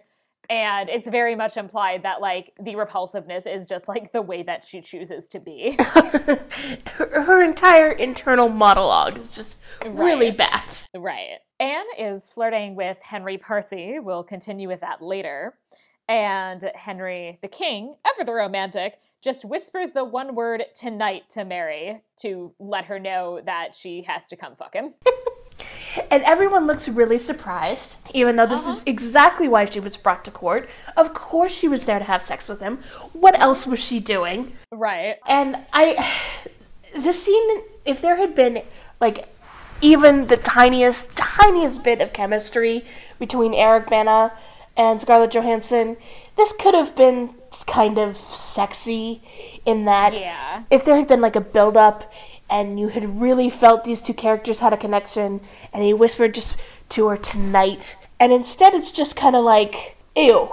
[0.50, 4.64] And it's very much implied that like the repulsiveness is just like the way that
[4.64, 5.78] she chooses to be.
[5.78, 6.44] her,
[7.22, 10.62] her entire internal monologue is just really bad.
[10.94, 11.38] Right.
[11.58, 13.98] Anne is flirting with Henry Percy.
[13.98, 15.54] We'll continue with that later.
[16.08, 22.02] And Henry the King, ever the romantic, just whispers the one word tonight to Mary
[22.20, 24.94] to let her know that she has to come fuck him.
[26.10, 28.84] And everyone looks really surprised, even though this is uh-huh.
[28.86, 30.68] exactly why she was brought to court.
[30.96, 32.78] Of course, she was there to have sex with him.
[33.12, 34.52] What else was she doing?
[34.72, 35.16] right.
[35.26, 36.12] And I.
[36.96, 38.62] The scene, if there had been,
[39.00, 39.28] like,
[39.80, 42.84] even the tiniest, tiniest bit of chemistry
[43.18, 44.32] between Eric Bana
[44.76, 45.96] and Scarlett Johansson,
[46.36, 47.34] this could have been
[47.66, 49.22] kind of sexy
[49.64, 50.64] in that Yeah.
[50.70, 52.12] if there had been like a build up
[52.50, 55.40] and you had really felt these two characters had a connection
[55.72, 56.56] and he whispered just
[56.90, 60.48] to her tonight and instead it's just kind of like ew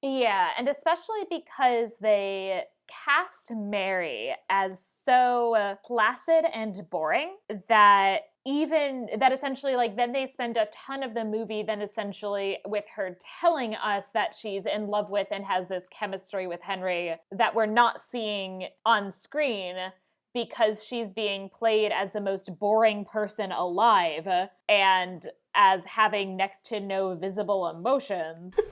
[0.00, 2.62] Yeah, and especially because they
[3.04, 7.36] cast Mary as so uh, placid and boring
[7.68, 12.56] that even that essentially like then they spend a ton of the movie then essentially
[12.66, 17.14] with her telling us that she's in love with and has this chemistry with Henry
[17.30, 19.76] that we're not seeing on screen
[20.32, 24.26] because she's being played as the most boring person alive
[24.70, 28.58] and as having next to no visible emotions.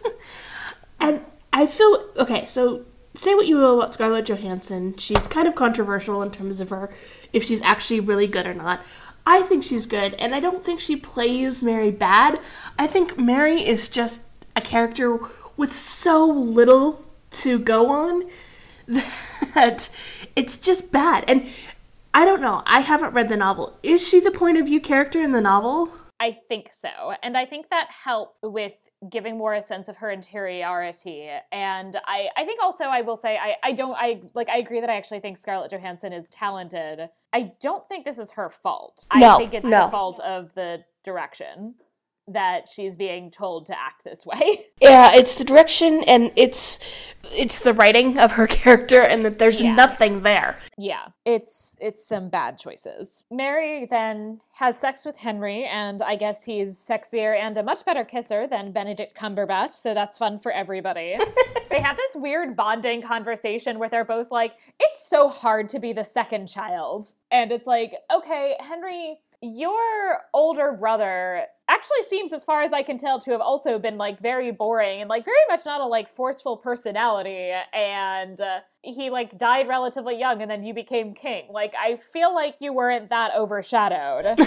[0.98, 2.46] And I feel okay.
[2.46, 2.84] So
[3.14, 6.90] say what you will about Scarlett Johansson, she's kind of controversial in terms of her
[7.32, 8.80] if she's actually really good or not.
[9.26, 12.40] I think she's good, and I don't think she plays Mary bad.
[12.78, 14.20] I think Mary is just
[14.54, 15.18] a character
[15.56, 18.22] with so little to go on
[19.54, 19.90] that
[20.36, 21.24] it's just bad.
[21.26, 21.48] And
[22.14, 22.62] I don't know.
[22.66, 23.78] I haven't read the novel.
[23.82, 25.90] Is she the point of view character in the novel?
[26.20, 27.14] I think so.
[27.22, 28.72] And I think that helps with
[29.10, 31.28] giving more a sense of her interiority.
[31.52, 34.80] And I, I think also I will say I, I don't I like I agree
[34.80, 37.08] that I actually think Scarlett Johansson is talented.
[37.32, 39.04] I don't think this is her fault.
[39.14, 39.84] No, I think it's no.
[39.84, 41.74] the fault of the direction
[42.28, 44.66] that she's being told to act this way.
[44.80, 46.78] Yeah, it's the direction and it's
[47.32, 49.74] it's the writing of her character and that there's Yeah.
[49.74, 50.58] nothing there.
[50.76, 53.24] Yeah, it's it's some bad choices.
[53.30, 58.04] Mary then has sex with Henry, and I guess he's sexier and a much better
[58.04, 61.16] kisser than Benedict Cumberbatch, so that's fun for everybody.
[61.70, 65.92] they have this weird bonding conversation where they're both like, "It's so hard to be
[65.92, 71.44] the second child," and it's like, "Okay, Henry." Your older brother
[71.76, 75.02] actually seems, as far as I can tell, to have also been like very boring
[75.02, 77.52] and like very much not a like forceful personality.
[77.72, 81.46] And uh, he like died relatively young, and then you became king.
[81.50, 84.24] Like I feel like you weren't that overshadowed.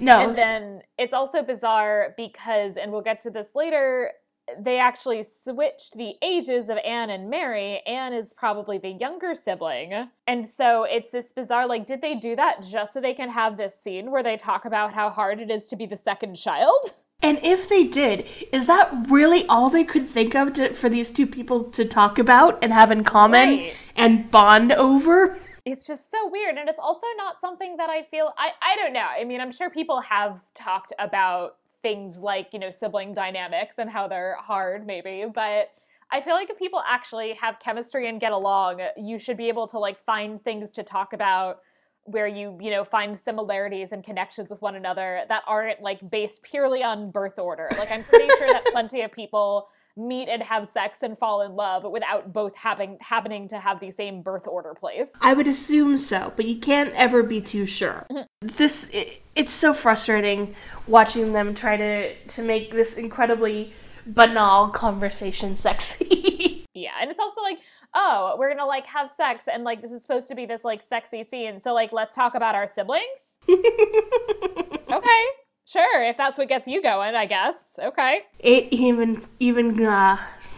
[0.00, 0.20] no.
[0.20, 4.12] and then it's also bizarre because, and we'll get to this later.
[4.60, 7.80] They actually switched the ages of Anne and Mary.
[7.86, 10.08] Anne is probably the younger sibling.
[10.26, 13.56] And so it's this bizarre like, did they do that just so they can have
[13.56, 16.94] this scene where they talk about how hard it is to be the second child?
[17.22, 21.10] And if they did, is that really all they could think of to, for these
[21.10, 23.76] two people to talk about and have in common Right.
[23.96, 25.38] and bond over?
[25.64, 28.92] it's just so weird and it's also not something that i feel i i don't
[28.92, 31.56] know i mean i'm sure people have talked about
[31.86, 35.68] things like you know sibling dynamics and how they're hard maybe but
[36.10, 39.68] i feel like if people actually have chemistry and get along you should be able
[39.68, 41.60] to like find things to talk about
[42.02, 46.42] where you you know find similarities and connections with one another that aren't like based
[46.42, 47.68] purely on birth order.
[47.78, 51.52] Like i'm pretty sure that plenty of people meet and have sex and fall in
[51.52, 55.96] love without both having happening to have the same birth order place I would assume
[55.96, 58.06] so, but you can't ever be too sure.
[58.10, 58.46] Mm-hmm.
[58.56, 60.54] This it, it's so frustrating
[60.86, 63.72] watching them try to to make this incredibly
[64.06, 66.52] banal conversation sexy.
[66.76, 67.56] Yeah, and it's also like,
[67.94, 70.82] oh, we're gonna like have sex, and like this is supposed to be this like
[70.82, 73.38] sexy scene, so like let's talk about our siblings.
[73.48, 75.24] okay,
[75.66, 77.78] sure, if that's what gets you going, I guess.
[77.82, 78.20] Okay.
[78.38, 80.16] it even even uh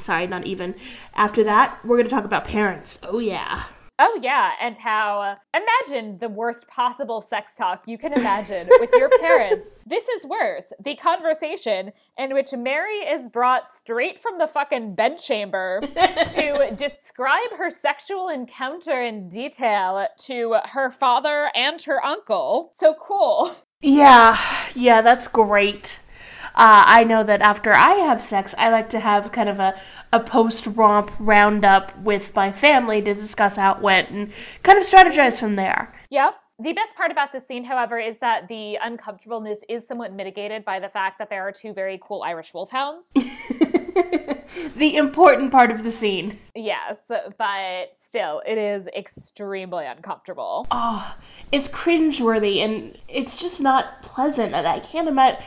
[0.09, 0.75] sorry, not even.
[1.14, 2.99] After that, we're going to talk about parents.
[3.03, 3.64] Oh yeah.
[4.01, 8.90] Oh yeah, and how uh, imagine the worst possible sex talk you can imagine with
[8.92, 9.68] your parents.
[9.87, 10.73] This is worse.
[10.85, 15.81] The conversation in which Mary is brought straight from the fucking bedchamber
[16.31, 22.71] to describe her sexual encounter in detail to her father and her uncle.
[22.73, 23.57] So cool.
[23.81, 24.38] Yeah,
[24.75, 26.01] yeah, that's great.
[26.55, 29.81] Uh, I know that after I have sex, I like to have kind of a,
[30.12, 34.33] a post romp roundup with my family to discuss how it went and
[34.64, 35.95] kind of strategize from there.
[36.11, 36.35] Yep.
[36.61, 40.81] The best part about this scene, however, is that the uncomfortableness is somewhat mitigated by
[40.81, 43.12] the fact that there are two very cool Irish wolfhounds.
[44.77, 46.39] the important part of the scene.
[46.55, 47.35] Yes, but
[48.01, 50.67] still, it is extremely uncomfortable.
[50.71, 51.15] Oh,
[51.53, 54.55] it's cringeworthy and it's just not pleasant.
[54.55, 55.43] And I can't imagine.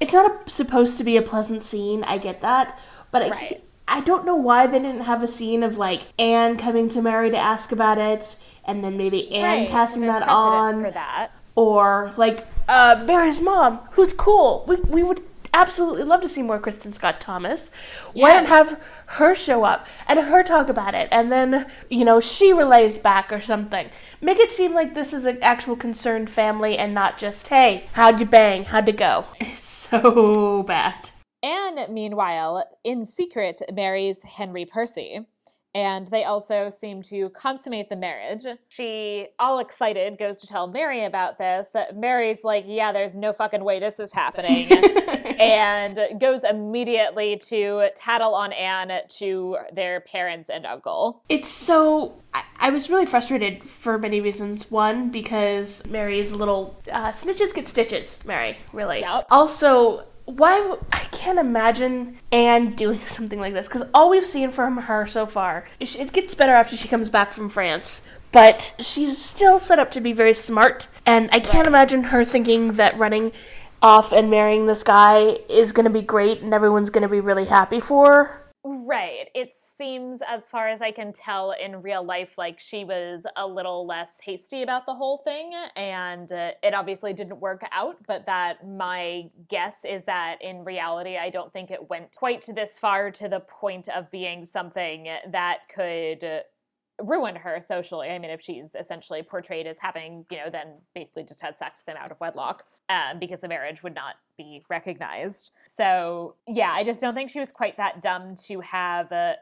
[0.00, 2.02] It's not a, supposed to be a pleasant scene.
[2.04, 2.78] I get that,
[3.10, 3.64] but I Right.
[3.86, 7.30] I don't know why they didn't have a scene of like Anne coming to Mary
[7.30, 11.32] to ask about it, and then maybe Anne Right, passing there's that on, for that.
[11.56, 14.64] or like uh, Mary's mom, who's cool.
[14.68, 15.20] We we would
[15.54, 17.70] absolutely love to see more Kristin Scott Thomas.
[18.12, 22.20] Why don't have her show up and her talk about it, and then you know
[22.20, 23.88] she relays back or something.
[24.20, 28.20] Make it seem like this is an actual concerned family and not just hey, how'd
[28.20, 29.24] you bang, how'd it go?
[29.40, 31.10] It's so bad.
[31.42, 35.26] Anne, meanwhile, in secret, marries Henry Percy.
[35.74, 38.44] And they also seem to consummate the marriage.
[38.68, 41.68] She, all excited, goes to tell Mary about this.
[41.94, 44.70] Mary's like, Yeah, there's no fucking way this is happening.
[45.40, 51.22] and goes immediately to tattle on Anne to their parents and uncle.
[51.28, 52.20] It's so.
[52.34, 54.70] I, I was really frustrated for many reasons.
[54.70, 56.80] One, because Mary's little.
[56.90, 59.00] Uh, snitches get stitches, Mary, really.
[59.00, 59.26] Yep.
[59.30, 60.04] Also,
[60.36, 60.58] why.
[60.58, 65.06] w- I can't imagine Anne doing something like this, because all we've seen from her
[65.06, 68.02] so far, it gets better after she comes back from France.
[68.32, 71.66] But she's still set up to be very smart, and I can't Right.
[71.66, 73.32] imagine her thinking that running
[73.82, 77.20] off and marrying this guy is going to be great and everyone's going to be
[77.20, 78.40] really happy for her.
[78.62, 79.28] Right.
[79.34, 83.46] It's seems, as far as I can tell in real life, like she was a
[83.46, 85.52] little less hasty about the whole thing.
[85.74, 91.16] And uh, it obviously didn't work out, but that my guess is that in reality,
[91.16, 95.60] I don't think it went quite this far to the point of being something that
[95.74, 96.42] could
[97.02, 98.10] ruin her socially.
[98.10, 101.82] I mean, if she's essentially portrayed as having, you know, then basically just had sex
[101.86, 105.52] him out of wedlock um, because the marriage would not be recognized.
[105.74, 109.34] So, yeah, I just don't think she was quite that dumb to have uh,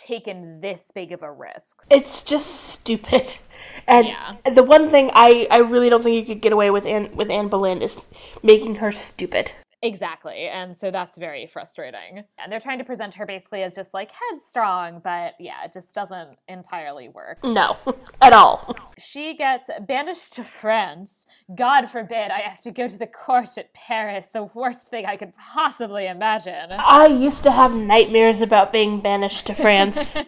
[0.00, 1.84] taken this big of a risk.
[1.90, 3.26] It's just stupid.
[3.86, 4.32] And Yeah.
[4.54, 7.30] the one thing I, I really don't think you could get away with Anne, with
[7.30, 7.98] Anne Boleyn is
[8.42, 9.52] making her stupid.
[9.82, 10.48] Exactly.
[10.48, 12.22] And so that's very frustrating.
[12.38, 15.94] And they're trying to present her basically as just like headstrong, but yeah, it just
[15.94, 17.42] doesn't entirely work.
[17.42, 17.78] No,
[18.20, 18.76] at all.
[18.98, 21.26] She gets banished to France.
[21.54, 25.16] God forbid I have to go to the court at Paris, the worst thing I
[25.16, 26.72] could possibly imagine.
[26.72, 30.16] I used to have nightmares about being banished to France.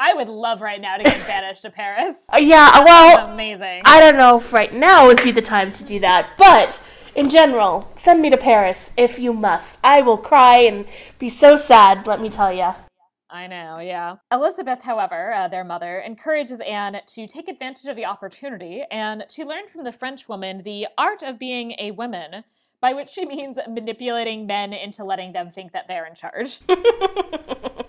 [0.00, 2.16] I would love right now to get banished to Paris.
[2.32, 3.82] Uh, yeah, well, Amazing.
[3.84, 6.78] I don't know if right now would be the time to do that, but
[7.18, 9.80] in general, send me to Paris if you must.
[9.82, 10.86] I will cry and
[11.18, 12.70] be so sad, let me tell you.
[13.28, 14.18] I know, yeah.
[14.30, 19.44] Elizabeth, however, uh, their mother, encourages Anne to take advantage of the opportunity and to
[19.44, 22.44] learn from the French woman the art of being a woman,
[22.80, 26.60] by which she means manipulating men into letting them think that they're in charge.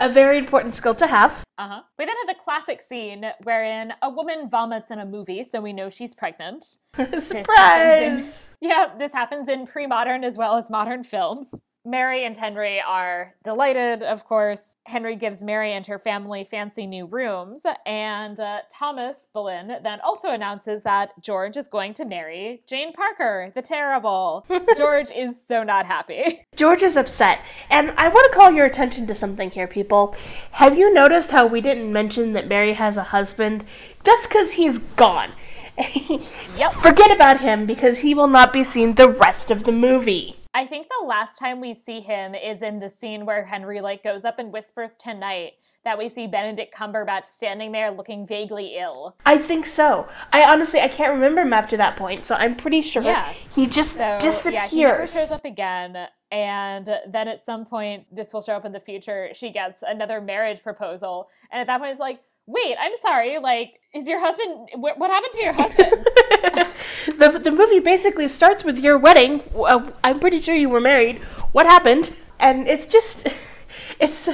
[0.00, 1.44] A very important skill to have.
[1.58, 1.82] Uh-huh.
[1.98, 5.72] We then have the classic scene wherein a woman vomits in a movie, so we
[5.72, 6.76] know she's pregnant.
[7.18, 8.50] Surprise!
[8.62, 11.48] Yeah, this happens in pre-modern as well as modern films.
[11.84, 14.76] Mary and Henry are delighted, of course.
[14.86, 20.30] Henry gives Mary and her family fancy new rooms, and uh, Thomas Boleyn then also
[20.30, 24.46] announces that George is going to marry Jane Parker, the terrible.
[24.76, 26.46] George is so not happy.
[26.54, 30.14] George is upset, and I want to call your attention to something here, people.
[30.52, 33.64] Have you noticed how we didn't mention that Mary has a husband?
[34.04, 35.32] That's because he's gone.
[36.54, 36.74] Yep.
[36.74, 40.36] Forget about him because he will not be seen the rest of the movie.
[40.54, 44.02] I think the last time we see him is in the scene where Henry like
[44.04, 45.52] goes up and whispers tonight
[45.84, 49.16] that we see Benedict Cumberbatch standing there looking vaguely ill.
[49.26, 50.08] I think so.
[50.32, 53.32] I honestly I can't remember him after that point, so I'm pretty sure Yeah.
[53.54, 54.54] he just So disappears.
[54.54, 56.06] yeah, he never shows up again.
[56.30, 59.30] And then at some point, this will show up in the future.
[59.34, 63.38] She gets another marriage proposal, and at that point, it's like, wait, I'm sorry.
[63.38, 64.68] Like, is your husband?
[64.76, 65.92] What, what happened to your husband?
[67.06, 69.42] the the movie basically starts with your wedding.
[69.54, 71.18] Uh, I'm pretty sure you were married.
[71.52, 72.10] What happened?
[72.38, 73.28] And it's just
[74.00, 74.28] it's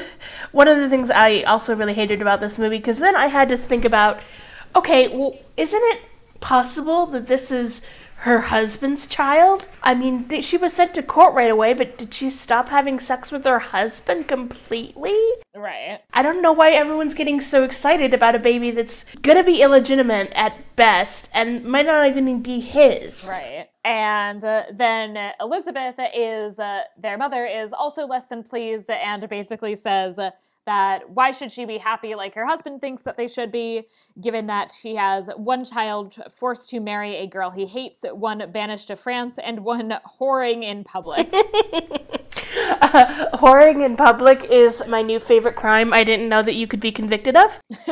[0.52, 3.48] one of the things I also really hated about this movie because then I had
[3.50, 4.20] to think about
[4.76, 6.02] okay, well, isn't it
[6.40, 7.82] possible that this is
[8.18, 9.68] her husband's child?
[9.82, 12.98] I mean, th- she was sent to court right away, but did she stop having
[12.98, 15.16] sex with her husband completely?
[15.54, 16.00] right.
[16.12, 20.32] I don't know why everyone's getting so excited about a baby that's gonna be illegitimate
[20.34, 23.26] at best and might not even be his.
[23.28, 23.68] Right.
[23.84, 29.74] And uh, then Elizabeth is, uh, their mother, is also less than pleased and basically
[29.76, 30.30] says uh,
[30.68, 33.88] that why should she be happy like her husband thinks that they should be,
[34.20, 38.88] given that she has one child forced to marry a girl he hates, one banished
[38.88, 41.32] to France, and one whoring in public.
[43.38, 45.92] Whoring in public is my new favorite crime.
[45.92, 47.60] I didn't know that you could be convicted of.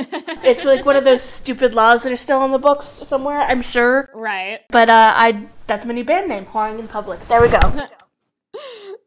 [0.44, 3.62] it's like one of those stupid laws that are still on the books somewhere, I'm
[3.62, 4.10] sure.
[4.14, 4.60] right.
[4.70, 7.20] But uh, I that's my new band name, Whoring in Public.
[7.28, 7.88] There we go.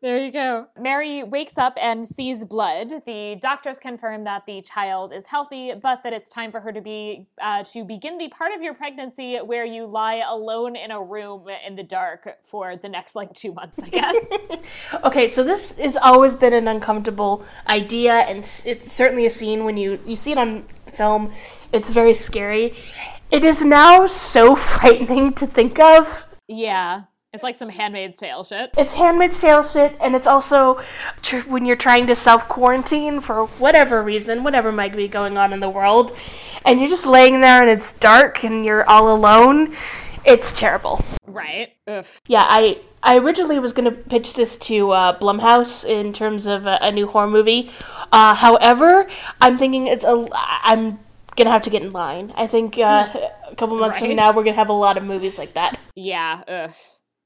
[0.02, 0.68] There you go.
[0.80, 3.04] Mary wakes up and sees blood.
[3.06, 6.80] The doctors confirm that the child is healthy, but that it's time for her to
[6.80, 11.04] be uh, to begin the part of your pregnancy where you lie alone in a
[11.04, 14.26] room in the dark for the next like two months, I guess.
[15.04, 19.76] Okay, so this has always been an uncomfortable idea, and it's certainly a scene when
[19.78, 21.34] you you see it on film.
[21.74, 22.74] It's very scary.
[23.32, 26.24] It is now so frightening to think of.
[26.48, 28.72] yeah, it's like some Handmaid's Tale shit.
[28.78, 30.82] It's Handmaid's Tale shit, and it's also
[31.22, 35.54] tr- when you're trying to self quarantine for whatever reason, whatever might be going on
[35.54, 36.18] in the world,
[36.66, 39.76] and you're just laying there and it's dark and you're all alone.
[40.26, 41.00] It's terrible.
[41.28, 41.76] Right.
[41.88, 42.20] Oof.
[42.28, 46.80] Yeah, I I originally was gonna pitch this to uh, Blumhouse in terms of a,
[46.82, 47.72] a new horror movie.
[48.12, 49.08] Uh, however,
[49.40, 51.00] I'm thinking it's a I'm
[51.36, 52.34] gonna have to get in line.
[52.36, 53.08] I think uh,
[53.48, 55.80] a couple months from now we're gonna have a lot of movies like that.
[55.96, 56.74] Yeah, ugh.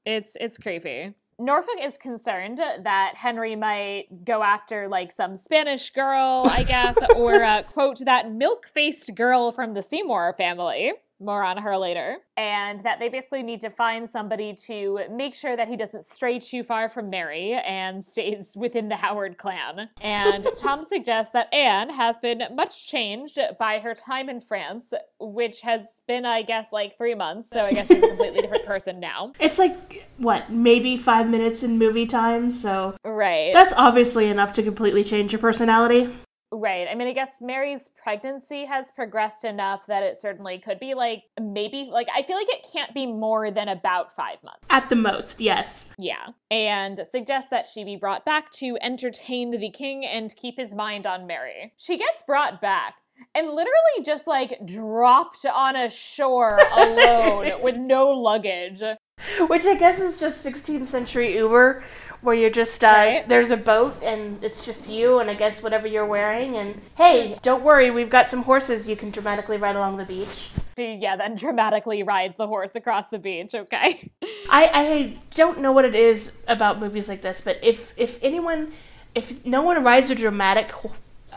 [0.04, 1.14] It's it's creepy.
[1.38, 7.42] Norfolk is concerned that Henry might go after like some Spanish girl, I guess, or
[7.42, 10.92] uh, quote that milk-faced girl from the Seymour family,
[11.24, 12.18] more on her later.
[12.36, 16.38] And that they basically need to find somebody to make sure that he doesn't stray
[16.38, 19.88] too far from Mary and stays within the Howard clan.
[20.00, 25.60] And Tom suggests that Anne has been much changed by her time in France, which
[25.60, 27.50] has been, I guess, like three months.
[27.50, 29.32] So I guess she's a completely different person now.
[29.38, 32.96] It's like, what, maybe five minutes in movie time, so.
[33.04, 33.52] Right.
[33.52, 36.12] That's obviously enough to completely change your personality.
[36.56, 36.86] Right.
[36.88, 41.24] I mean, I guess Mary's pregnancy has progressed enough that it certainly could be like
[41.40, 44.64] maybe like I feel like it can't be more than about five months.
[44.70, 45.88] At the most, yes.
[45.98, 46.28] Yeah.
[46.52, 51.06] And suggests that she be brought back to entertain the king and keep his mind
[51.06, 51.72] on Mary.
[51.76, 52.94] She gets brought back
[53.34, 58.82] and literally just like dropped on a shore alone with no luggage.
[59.48, 61.84] Which I guess is just 16th century Uber,
[62.24, 63.28] where you're just uh, Right.
[63.28, 67.38] there's a boat and it's just you and I guess whatever you're wearing and hey,
[67.42, 70.50] don't worry, we've got some horses you can dramatically ride along the beach.
[70.76, 73.54] Yeah, then dramatically rides the horse across the beach.
[73.54, 74.10] Okay.
[74.50, 78.72] I, I don't know what it is about movies like this, but if if anyone,
[79.14, 80.72] if no one rides a dramatic,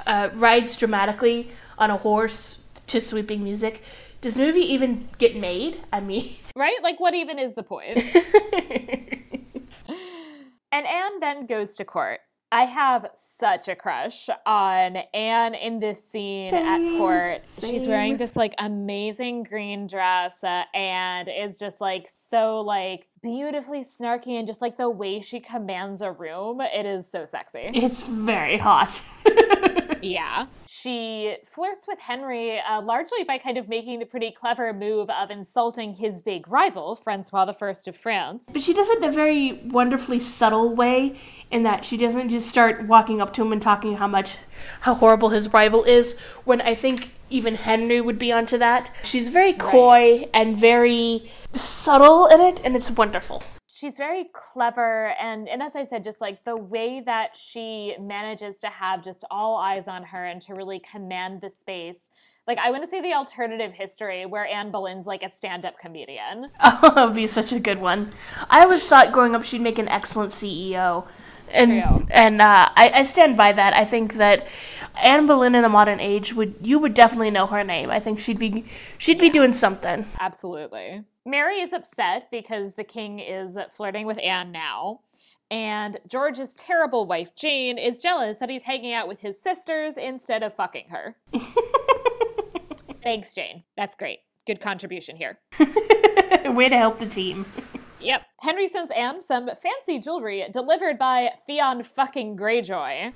[0.07, 3.83] uh, rides dramatically on a horse to sweeping music,
[4.21, 5.81] does the movie even get made?
[5.93, 6.81] I mean, Right?
[6.81, 7.99] Like, what even is the point?
[10.77, 12.19] And Anne then goes to court.
[12.51, 17.41] I have such a crush on Anne in this scene at Same, court.
[17.59, 23.83] She's wearing this like amazing green dress uh, and is just like so like beautifully
[23.83, 27.71] snarky and just like the way she commands a room, it is so sexy.
[27.73, 29.01] it's very hot.
[30.01, 30.45] Yeah.
[30.81, 35.31] She flirts with Henry uh, largely by kind of making the pretty clever move of
[35.31, 38.45] insulting his big rival, Francois I of France.
[38.51, 41.19] But she does it in a very wonderfully subtle way,
[41.49, 44.37] in that she doesn't just start walking up to him and talking how much,
[44.81, 46.17] how horrible his rival is.
[46.43, 48.91] When I think even Henry would be onto that.
[49.03, 53.43] She's very coy and very subtle in it, and it's wonderful.
[53.77, 58.57] She's very clever and and as i said just like the way that she manages
[58.57, 62.09] to have just all eyes on her and to really command the space
[62.47, 66.47] like i want to see the alternative history where anne boleyn's like a stand-up comedian
[66.59, 68.13] Oh, that would be such a good one.
[68.49, 71.07] I always thought growing up she'd make an excellent CEO.
[71.51, 72.07] And True.
[72.11, 73.73] and uh, I, I stand by that.
[73.73, 74.47] I think that
[75.01, 77.89] Anne Boleyn in the modern age would you would definitely know her name.
[77.89, 78.65] I think she'd be
[78.97, 80.05] she'd be doing something.
[80.19, 84.99] absolutely mary is upset because the king is flirting with anne now
[85.51, 90.41] and george's terrible wife jane is jealous that he's hanging out with his sisters instead
[90.43, 91.15] of fucking her
[93.03, 95.37] thanks jane that's great good contribution here
[96.45, 97.45] Way to help the team.
[97.99, 98.21] Yep.
[98.41, 103.11] Henry sends Anne some fancy jewelry delivered by Theon fucking Greyjoy.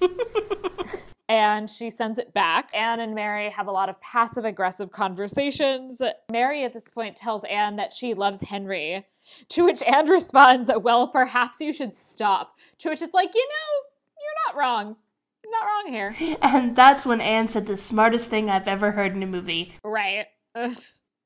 [1.32, 2.70] And she sends it back.
[2.74, 6.02] Anne and Mary have a lot of passive aggressive conversations.
[6.30, 9.06] Mary at this point tells Anne that she loves Henry.
[9.50, 12.58] To which Anne responds, Well, perhaps you should stop.
[12.80, 13.88] To which it's like, you know,
[14.20, 14.98] you're not wrong.
[15.46, 16.38] Not wrong here.
[16.42, 19.74] And that's when Anne said the smartest thing I've ever heard in a movie.
[19.86, 20.26] Right.
[20.56, 20.78] Ugh.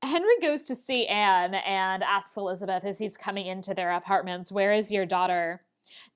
[0.04, 4.74] Henry goes to see Anne and asks Elizabeth as he's coming into their apartments, Where
[4.74, 5.64] is your daughter?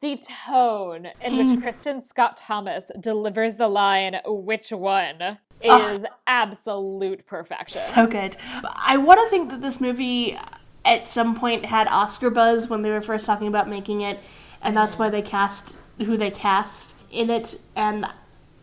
[0.01, 5.37] The tone in which Kristin Scott Thomas delivers the line, Which one?
[5.61, 7.81] is absolute perfection.
[7.81, 8.37] So good.
[8.63, 10.37] I want to think that this movie
[10.85, 14.19] at some point had Oscar buzz when they were first talking about making it,
[14.61, 17.59] and that's why they cast who they cast in it.
[17.75, 18.05] And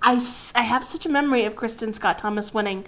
[0.00, 2.86] I, I have such a memory of Kristin Scott Thomas winning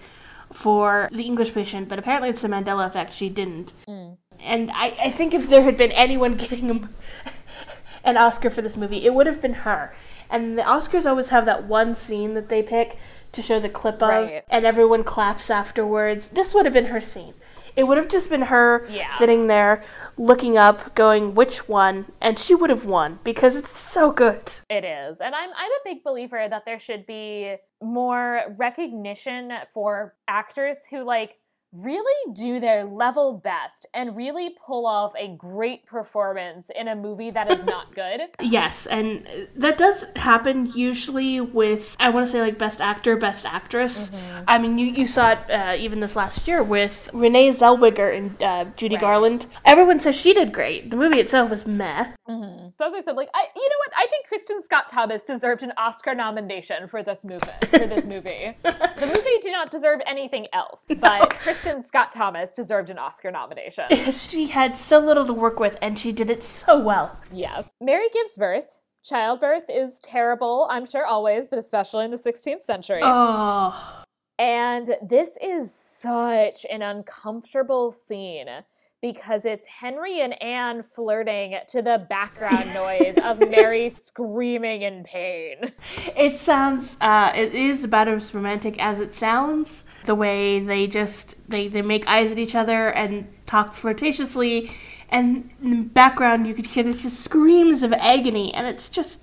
[0.52, 3.12] for The English Patient, but apparently it's the Mandela effect.
[3.12, 3.74] She didn't.
[3.86, 4.16] Mm.
[4.40, 6.88] And I, I think if there had been anyone getting a-
[8.08, 9.94] an Oscar for this movie, it would have been her.
[10.30, 12.96] And the Oscars always have that one scene that they pick
[13.32, 14.44] to show the clip of, Right.
[14.48, 16.28] and everyone claps afterwards.
[16.28, 17.34] This would have been her scene.
[17.76, 19.08] It would have just been her Yeah.
[19.10, 19.84] sitting there
[20.16, 22.10] looking up, going, which one?
[22.20, 24.50] And she would have won because it's so good.
[24.68, 25.20] It is.
[25.20, 31.04] And I'm I'm a big believer that there should be more recognition for actors who
[31.04, 31.37] like
[31.72, 37.30] really do their level best and really pull off a great performance in a movie
[37.30, 38.22] that is not good.
[38.40, 43.44] Yes, and that does happen usually with, I want to say, like Best Actor, Best
[43.44, 44.10] Actress.
[44.46, 48.42] I mean, you, you saw it uh, even this last year with Renee Zellweger and
[48.42, 49.00] uh, Judy Right.
[49.02, 49.46] Garland.
[49.64, 50.90] Everyone says she did great.
[50.90, 52.12] The movie itself was meh.
[52.26, 53.92] So as I said, like I, you know what?
[53.96, 57.46] I think Kristin Scott Thomas deserved an Oscar nomination for this movie.
[57.62, 62.90] For this movie, the movie did not deserve anything else, but Kristin Scott Thomas deserved
[62.90, 63.84] an Oscar nomination.
[63.88, 67.18] Because she had so little to work with, and she did it so well.
[67.32, 67.68] Yes.
[67.80, 68.80] Mary gives birth.
[69.04, 73.00] Childbirth is terrible, I'm sure always, but especially in the 16th century.
[73.02, 74.04] Oh,
[74.38, 78.48] And this is such an uncomfortable scene
[79.00, 85.72] because it's Henry and Anne flirting to the background noise of Mary screaming in pain.
[86.16, 89.84] It sounds, uh, it is about as romantic as it sounds.
[90.06, 94.72] The way they just, they, they make eyes at each other and talk flirtatiously.
[95.10, 98.52] And in the background, you could hear this just screams of agony.
[98.52, 99.20] And it's just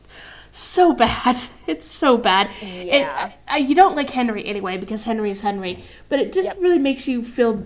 [0.51, 1.36] so bad.
[1.67, 2.49] It's so bad.
[2.61, 3.28] Yeah.
[3.28, 5.84] It, I, you don't like Henry anyway because Henry is Henry.
[6.09, 6.57] But it just Yep.
[6.61, 7.65] really makes you feel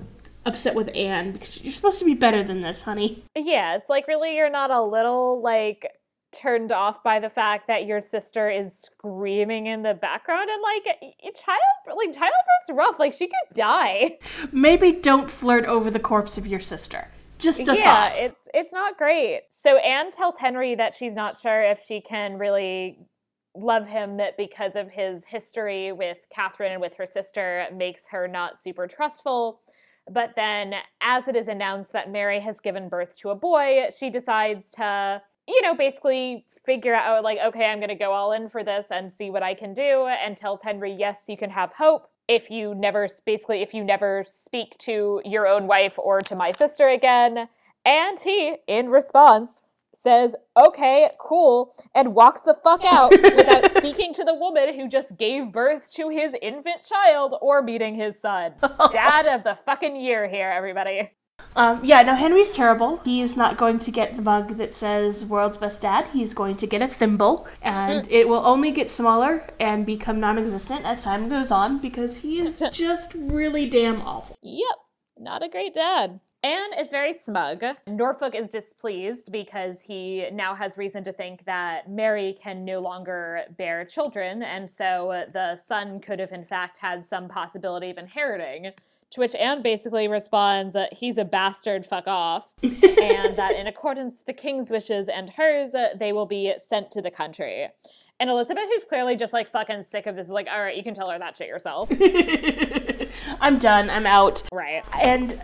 [0.49, 3.23] upset with Anne because you're supposed to be better than this, honey.
[3.35, 5.87] Yeah, it's like really you're not a little like
[6.31, 10.83] turned off by the fact that your sister is screaming in the background and like
[11.35, 11.59] child
[11.97, 14.17] like childbirth's rough like she could die
[14.51, 17.09] Maybe don't flirt over the corpse of your sister.
[17.39, 18.17] Just a yeah thought.
[18.19, 22.37] it's it's not great so anne tells henry that she's not sure if she can
[22.37, 22.99] really
[23.55, 28.27] love him that because of his history with catherine and with her sister makes her
[28.27, 29.61] not super trustful
[30.11, 34.09] but then as it is announced that mary has given birth to a boy she
[34.09, 38.49] decides to you know basically figure out like okay i'm going to go all in
[38.49, 41.71] for this and see what i can do and tells henry yes you can have
[41.73, 46.35] hope if you never basically if you never speak to your own wife or to
[46.35, 47.47] my sister again
[47.85, 49.61] and he in response
[49.99, 55.17] says okay cool and walks the fuck out without speaking to the woman who just
[55.17, 58.53] gave birth to his infant child or meeting his son
[58.91, 61.09] dad of the fucking year here everybody
[61.55, 62.97] Um, yeah, no, Henry's terrible.
[63.03, 66.05] He's not going to get the mug that says world's best dad.
[66.13, 70.37] He's going to get a thimble, and it will only get smaller and become non
[70.37, 74.37] existent as time goes on because he is just really damn awful.
[74.41, 74.75] Yep,
[75.17, 76.19] not a great dad.
[76.41, 77.63] Anne is very smug.
[77.85, 83.41] Norfolk is displeased because he now has reason to think that Mary can no longer
[83.57, 88.71] bear children, and so the son could have, in fact, had some possibility of inheriting.
[89.11, 92.47] To which Anne basically responds, he's a bastard, fuck off.
[92.63, 97.01] and that in accordance with the king's wishes and hers, they will be sent to
[97.01, 97.67] the country.
[98.21, 100.83] And Elizabeth, who's clearly just like fucking sick of this, is like, all right, you
[100.83, 101.89] can tell her that shit yourself.
[103.41, 103.89] I'm done.
[103.89, 104.43] I'm out.
[104.53, 104.83] right.
[104.93, 105.41] And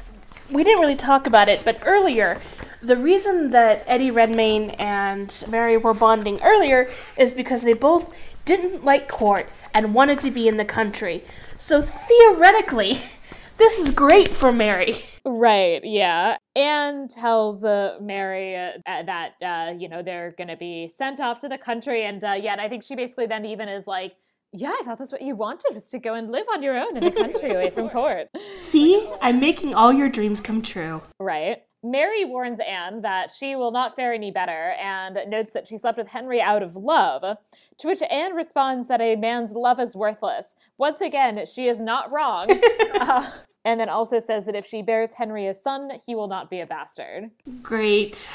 [0.52, 2.40] we didn't really talk about it, but earlier,
[2.82, 8.14] the reason that Eddie Redmayne and Mary were bonding earlier is because they both
[8.46, 11.24] didn't like court and wanted to be in the country.
[11.58, 13.02] So theoretically,
[13.58, 14.98] this is great for Mary.
[15.26, 16.38] Right, yeah.
[16.56, 21.40] Anne tells uh, Mary uh, that, uh, you know, they're going to be sent off
[21.40, 22.06] to the country.
[22.06, 24.14] And uh, I think she basically then even is like,
[24.56, 26.96] yeah, I thought that's what you wanted was to go and live on your own
[26.96, 28.30] in the country away from court.
[28.62, 31.02] See, I'm making all your dreams come true.
[31.20, 31.64] Right.
[31.84, 35.98] Mary warns Anne that she will not fare any better and notes that she slept
[35.98, 37.38] with Henry out of love.
[37.80, 40.48] To which Anne responds that a man's love is worthless.
[40.78, 42.48] Once again, she is not wrong.
[42.96, 43.30] Uh,
[43.66, 46.62] and then also says that if she bears Henry a son, he will not be
[46.62, 47.30] a bastard.
[47.62, 48.30] Great.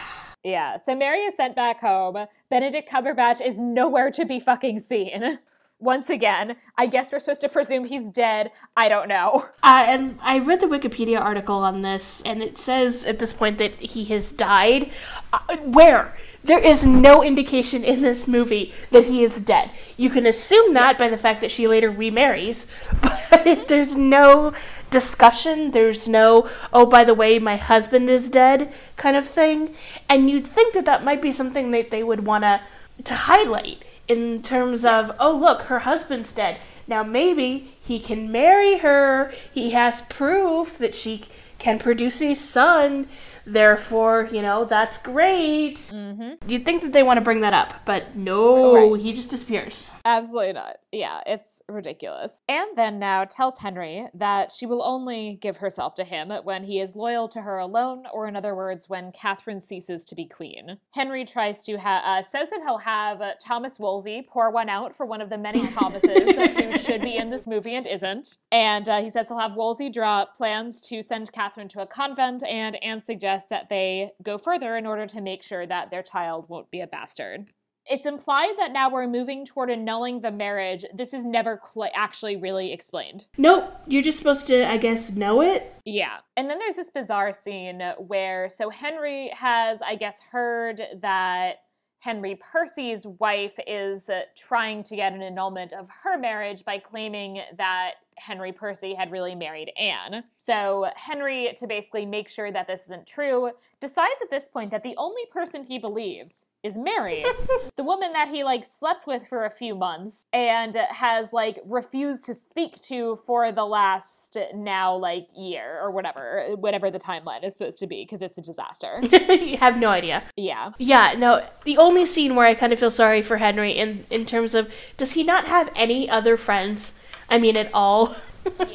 [0.45, 2.27] Yeah, so Mary is sent back home.
[2.51, 5.39] Benedict Cumberbatch is nowhere to be fucking seen.
[5.81, 8.53] Once again, I guess we're supposed to presume he's dead.
[8.77, 9.47] I don't know.
[9.63, 13.59] Uh, and I read the Wikipedia article on this, and it says at this point
[13.59, 14.91] that he has died.
[15.33, 16.19] Uh, where?
[16.45, 19.71] There is no indication in this movie that he is dead.
[19.97, 22.67] You can assume that by the fact that she later remarries,
[23.03, 24.55] but there's no
[24.91, 25.71] discussion.
[25.71, 29.75] There's no, oh, by the way, my husband is dead kind of thing.
[30.09, 32.61] And you'd think that that might be something that they would want to
[33.05, 36.59] to highlight in terms of, oh, look, her husband's dead.
[36.89, 39.33] Now maybe he can marry her.
[39.55, 41.25] He has proof that she
[41.59, 43.07] can produce a son.
[43.47, 45.77] Therefore, you know, that's great.
[45.77, 46.49] Mm-hmm.
[46.51, 49.01] You'd think that they want to bring that up, but no, Right.
[49.01, 49.91] he just disappears.
[50.05, 50.77] Absolutely not.
[50.93, 52.43] Yeah, it's ridiculous.
[52.49, 56.81] Anne then now tells Henry that she will only give herself to him when he
[56.81, 60.79] is loyal to her alone, or in other words, when Catherine ceases to be queen.
[60.93, 64.97] Henry tries to ha- uh, says that he'll have uh, Thomas Wolsey pour one out
[64.97, 68.39] for one of the many Thomases who should be in this movie and isn't.
[68.51, 71.87] And uh, he says he'll have Wolsey draw up plans to send Catherine to a
[71.87, 76.03] convent, and Anne suggests that they go further in order to make sure that their
[76.03, 77.51] child won't be a bastard
[77.91, 80.85] it's implied that now we're moving toward annulling the marriage.
[80.95, 83.27] This is never cl- actually really explained.
[83.37, 85.75] Nope, you're just supposed to, I guess, know it.
[85.85, 86.19] Yeah.
[86.37, 91.57] And then there's this bizarre scene where, so Henry has, I guess, heard that
[91.99, 97.41] Henry Percy's wife is uh, trying to get an annulment of her marriage by claiming
[97.59, 100.25] that Henry Percy had really married Anne.
[100.37, 104.83] So Henry, to basically make sure that this isn't true, decides at this point that
[104.83, 107.25] the only person he believes is married.
[107.77, 112.25] the woman that he like slept with for a few months and has like refused
[112.27, 117.53] to speak to for the last now like year or whatever, whatever the timeline is
[117.55, 119.01] supposed to be because it's a disaster.
[119.13, 120.23] you have no idea.
[120.37, 120.73] Yeah.
[120.79, 121.45] Yeah, no.
[121.65, 124.73] The only scene where I kind of feel sorry for Henry in in terms of
[124.97, 126.93] does he not have any other friends?
[127.31, 128.15] I mean, at all.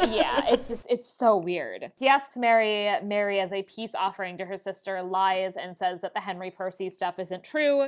[0.07, 1.91] yeah, it's just it's so weird.
[1.97, 6.13] He asks Mary Mary as a peace offering to her sister lies and says that
[6.13, 7.87] the Henry Percy stuff isn't true.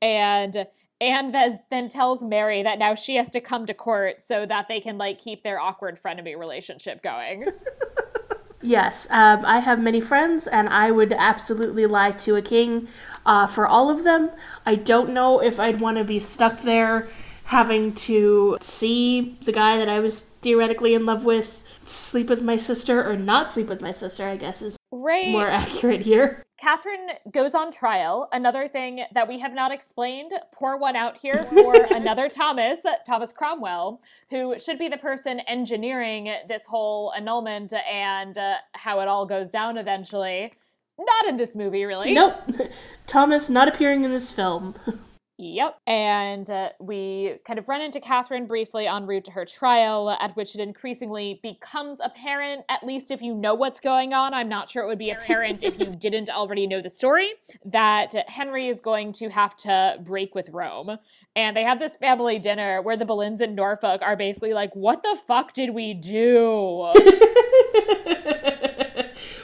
[0.00, 0.66] And
[1.00, 1.36] and
[1.70, 4.98] then tells Mary that now she has to come to court so that they can
[4.98, 7.46] like keep their awkward frenemy relationship going.
[8.62, 12.88] yes, um, I have many friends, and I would absolutely lie to a king
[13.24, 14.30] uh, for all of them.
[14.66, 17.08] I don't know if I'd want to be stuck there
[17.48, 22.58] having to see the guy that I was theoretically in love with sleep with my
[22.58, 25.30] sister or not sleep with my sister, I guess is right.
[25.30, 26.44] more accurate here.
[26.60, 28.28] Catherine goes on trial.
[28.32, 33.32] Another thing that we have not explained, pour one out here for another Thomas, Thomas
[33.32, 39.24] Cromwell, who should be the person engineering this whole annulment and uh, how it all
[39.24, 40.52] goes down eventually.
[40.98, 42.12] Not in this movie, really.
[42.12, 42.34] Nope.
[43.06, 44.74] Thomas not appearing in this film.
[45.40, 45.78] Yep.
[45.86, 50.34] And uh, we kind of run into Catherine briefly en route to her trial, at
[50.34, 54.34] which it increasingly becomes apparent, at least if you know what's going on.
[54.34, 57.34] I'm not sure it would be apparent if you didn't already know the story,
[57.66, 60.98] that Henry is going to have to break with Rome.
[61.36, 65.04] And they have this family dinner where the Boleyns in Norfolk are basically like, What
[65.04, 66.92] the fuck did we do?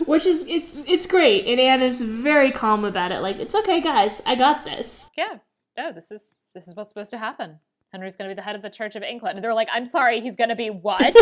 [0.06, 3.20] Which is it's it's great, and Anne is very calm about it.
[3.20, 5.06] Like, it's okay, guys, I got this.
[5.16, 5.38] Yeah
[5.78, 6.22] oh, this is
[6.54, 7.58] this is what's supposed to happen.
[7.92, 9.38] Henry's going to be the head of the Church of England.
[9.38, 11.00] And they're like, I'm sorry, he's going to be what?
[11.04, 11.14] like,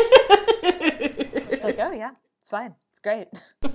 [1.79, 3.29] oh yeah, it's fine, it's great.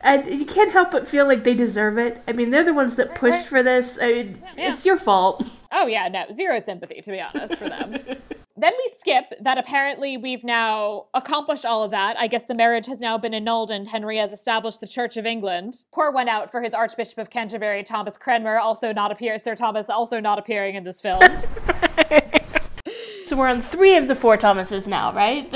[0.00, 2.22] and you can't help but feel like they deserve it.
[2.28, 3.98] I mean, they're the ones that pushed for this.
[4.00, 4.72] I mean, yeah.
[4.72, 5.44] It's your fault.
[5.72, 7.98] Oh yeah, no, zero sympathy to be honest for them.
[8.56, 12.16] then we skip that apparently we've now accomplished all of that.
[12.18, 15.26] I guess the marriage has now been annulled and Henry has established the Church of
[15.26, 15.82] England.
[15.92, 19.88] Pour one out for his Archbishop of Canterbury, Thomas Cranmer, also not appear Sir Thomas
[19.88, 21.20] also not appearing in this film.
[23.26, 25.52] so we're on three of the four Thomases now, right?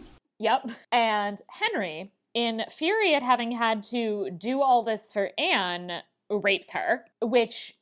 [0.40, 0.68] yep.
[0.90, 7.04] And Henry, in fury at having had to do all this for Anne, rapes her,
[7.22, 7.76] which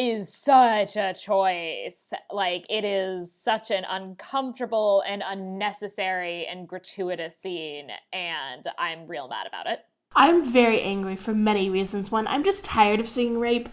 [0.00, 2.12] is such a choice.
[2.32, 9.46] Like, it is such an uncomfortable and unnecessary and gratuitous scene, and I'm real mad
[9.46, 9.80] about it.
[10.16, 12.10] I'm very angry for many reasons.
[12.10, 13.68] One, I'm just tired of seeing rape.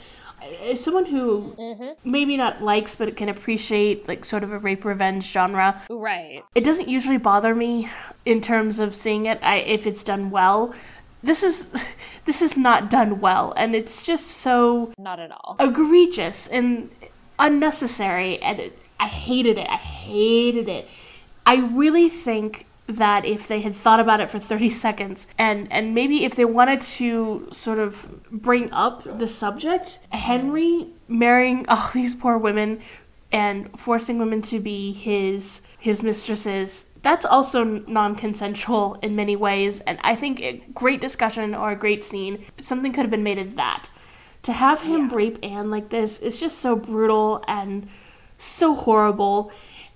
[0.61, 1.91] As someone who mm-hmm.
[2.03, 6.43] maybe not likes but can appreciate like sort of a rape revenge genre, right?
[6.53, 7.89] It doesn't usually bother me
[8.23, 10.75] in terms of seeing it I, if it's done well.
[11.27, 11.69] This is
[12.25, 15.55] this is not done well and it's just so not at all.
[15.59, 16.89] egregious and
[17.39, 20.87] unnecessary and it, i hated it i hated it.
[21.45, 25.93] I really think that if they had thought about it for 30 seconds and and
[25.93, 27.91] maybe if they wanted to sort of
[28.31, 32.81] bring up the subject henry marrying all these poor women
[33.31, 39.97] and forcing women to be his his mistresses that's also non-consensual in many ways and
[40.03, 43.55] i think a great discussion or a great scene something could have been made of
[43.55, 43.89] that
[44.43, 45.15] to have him yeah.
[45.15, 47.87] rape anne like this is just so brutal and
[48.37, 49.49] so horrible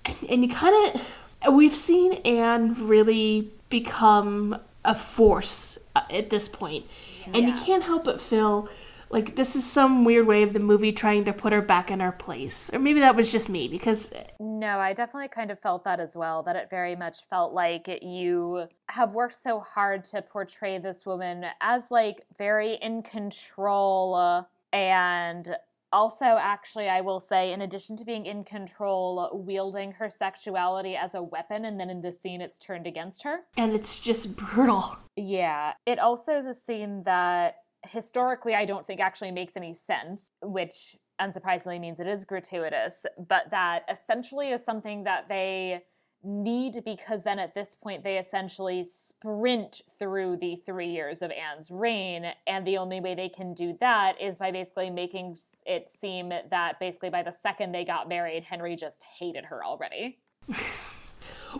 [0.06, 0.96] and, and you kind
[1.44, 6.86] of we've seen anne really become a force uh, at this point
[7.26, 7.54] and yeah.
[7.54, 8.70] you can't help but feel
[9.12, 12.00] like this is some weird way of the movie trying to put her back in
[12.00, 12.70] her place.
[12.72, 14.10] Or maybe that was just me because
[14.40, 17.88] no i definitely kind of felt that as well that it very much felt like
[18.02, 25.56] you have worked so hard to portray this woman as like very in control and
[25.92, 31.14] also actually i will say in addition to being in control wielding her sexuality as
[31.14, 33.40] a weapon and then in this scene it's turned against her.
[33.56, 34.96] And it's just brutal.
[35.16, 35.74] Yeah.
[35.86, 37.56] It also is a scene that
[37.86, 43.50] historically I don't think actually makes any sense, which unsurprisingly means it is gratuitous, but
[43.50, 45.82] that essentially is something that they
[46.24, 51.70] need because then at this point they essentially sprint through the three years of Anne's
[51.70, 52.26] reign.
[52.46, 56.78] And the only way they can do that is by basically making it seem that
[56.78, 60.18] basically by the second they got married, Henry just hated her already.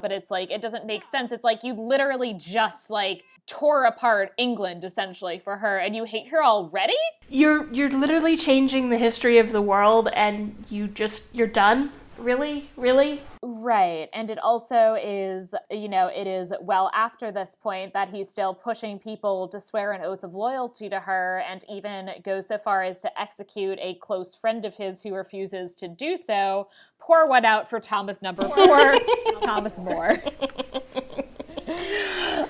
[0.00, 1.32] but it's like, it doesn't make sense.
[1.32, 6.28] It's like you literally just like tore apart England essentially for her and you hate
[6.28, 6.96] her already?
[7.28, 11.90] You're you're literally changing the history of the world and you just you're done.
[12.18, 13.20] Really, really.
[13.42, 14.08] Right.
[14.12, 18.54] And it also is, you know, it is well after this point that he's still
[18.54, 22.82] pushing people to swear an oath of loyalty to her and even goes so far
[22.82, 26.68] as to execute a close friend of his who refuses to do so.
[26.98, 28.94] Pour one out for Thomas number four,
[29.40, 30.22] Thomas More.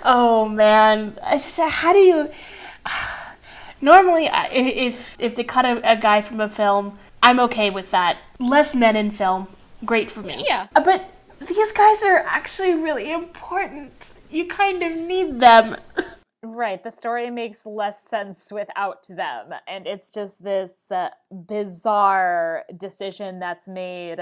[0.05, 2.31] Oh man, I just, uh, how do you?
[3.81, 7.91] Normally, uh, if if they cut a, a guy from a film, I'm okay with
[7.93, 8.19] that.
[8.39, 9.49] Less men in film,
[9.85, 10.45] great for me.
[10.47, 10.67] Yeah.
[10.75, 11.09] Uh, But
[11.47, 13.93] these guys are actually really important.
[14.31, 15.77] You kind of need them.
[16.43, 16.83] Right.
[16.83, 19.55] The story makes less sense without them.
[19.69, 24.19] And it's just this uh, bizarre decision that's made.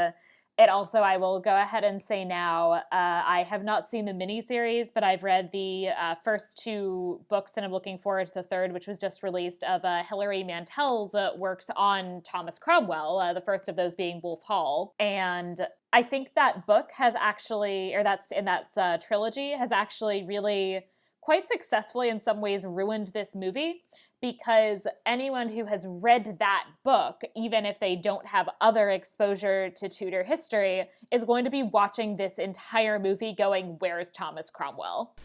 [0.61, 4.13] It also, I will go ahead and say now, uh, I have not seen the
[4.13, 8.43] miniseries, but I've read the uh, first two books and I'm looking forward to the
[8.43, 13.33] third, which was just released of uh, Hilary Mantel's uh, works on Thomas Cromwell, uh,
[13.33, 14.95] the first of those being Wolf Hall.
[15.01, 20.25] And I think that book has actually, or that's in that uh, trilogy, has actually
[20.25, 20.85] really
[21.23, 23.83] quite successfully in some ways ruined this movie
[24.21, 29.89] because anyone who has read that book, even if they don't have other exposure to
[29.89, 35.15] Tudor history, is going to be watching this entire movie going, Where's Thomas Cromwell?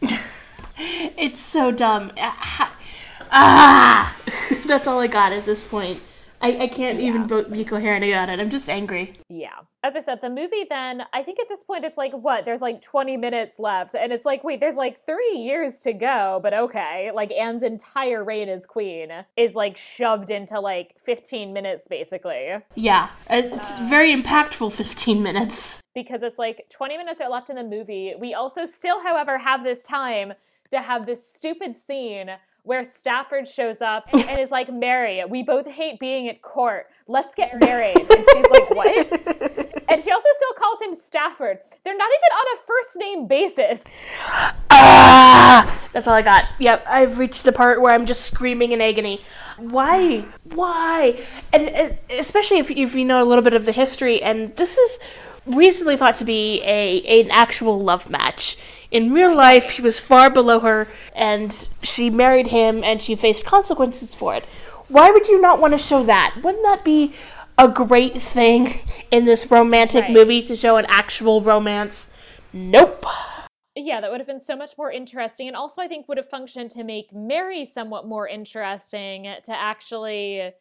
[0.78, 2.12] It's so dumb.
[2.18, 2.76] Ah,
[3.30, 4.16] ah!
[4.66, 6.02] that's all I got at this point.
[6.40, 8.40] I, I can't even be coherent about it.
[8.40, 9.18] I'm just angry.
[9.28, 9.54] Yeah.
[9.82, 12.44] As I said, the movie then, I think at this point it's like, what?
[12.44, 13.94] There's like 20 minutes left.
[13.94, 17.10] And it's like, wait, there's like three years to go, but okay.
[17.14, 22.56] Like Anne's entire reign as queen is like shoved into like 15 minutes basically.
[22.74, 24.72] Yeah, it's um, very impactful.
[24.72, 25.80] 15 minutes.
[25.94, 28.14] because it's like 20 minutes are left in the movie.
[28.18, 30.32] We also still, however, have this time
[30.70, 32.30] to have this stupid scene
[32.66, 36.88] where Stafford shows up and is like, Mary, we both hate being at court.
[37.06, 37.96] Let's get married.
[37.96, 39.72] And she's like, what?
[39.88, 41.60] And she also still calls him Stafford.
[41.84, 43.80] They're not even on a first name basis.
[44.70, 45.80] Ah!
[45.92, 46.44] That's all I got.
[46.58, 49.20] Yep, I've reached the part where I'm just screaming in agony.
[49.58, 50.24] Why?
[50.54, 51.24] Why?
[51.52, 54.76] And uh, especially if, if you know a little bit of the history, and this
[54.76, 54.98] is
[55.46, 58.56] recently thought to be a an actual love match.
[58.90, 63.44] In real life, he was far below her, and she married him, and she faced
[63.44, 64.44] consequences for it.
[64.88, 66.36] Why would you not want to show that?
[66.42, 67.12] Wouldn't that be
[67.58, 68.80] a great thing
[69.10, 70.12] in this romantic Right.
[70.12, 72.08] movie to show an actual romance?
[72.52, 73.04] Nope.
[73.74, 75.48] Yeah, that would have been so much more interesting.
[75.48, 80.52] And also, I think would have functioned to make Mary somewhat more interesting to actually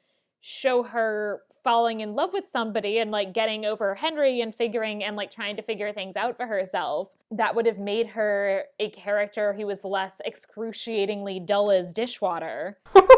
[0.41, 5.17] show her falling in love with somebody and like getting over Henry and figuring and
[5.17, 7.09] like trying to figure things out for herself.
[7.31, 12.77] That would have made her a character who was less excruciatingly dull as dishwater.
[12.93, 13.09] but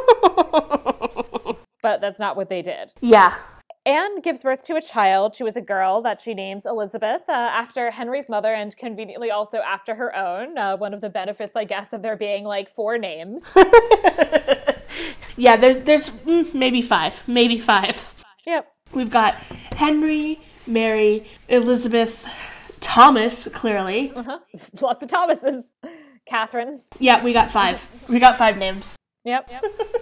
[2.01, 2.93] that's not what they did.
[3.01, 3.35] Yeah.
[3.85, 7.33] Anne gives birth to a child who is a girl that she names Elizabeth uh,
[7.33, 10.57] after Henry's mother and conveniently also after her own.
[10.57, 13.43] Uh, one of the benefits, I guess, of there being like four names.
[15.37, 18.13] Yeah, there's there's mm, maybe five, maybe five.
[18.47, 18.67] Yep.
[18.93, 19.35] We've got
[19.75, 22.25] Henry, Mary, Elizabeth,
[22.79, 23.47] Thomas.
[23.53, 24.39] Clearly, Uh-huh.
[24.81, 25.69] Lots of Thomases.
[26.25, 26.81] Catherine.
[26.99, 27.85] yeah, we got five.
[28.09, 28.95] We got five names.
[29.23, 29.49] Yep.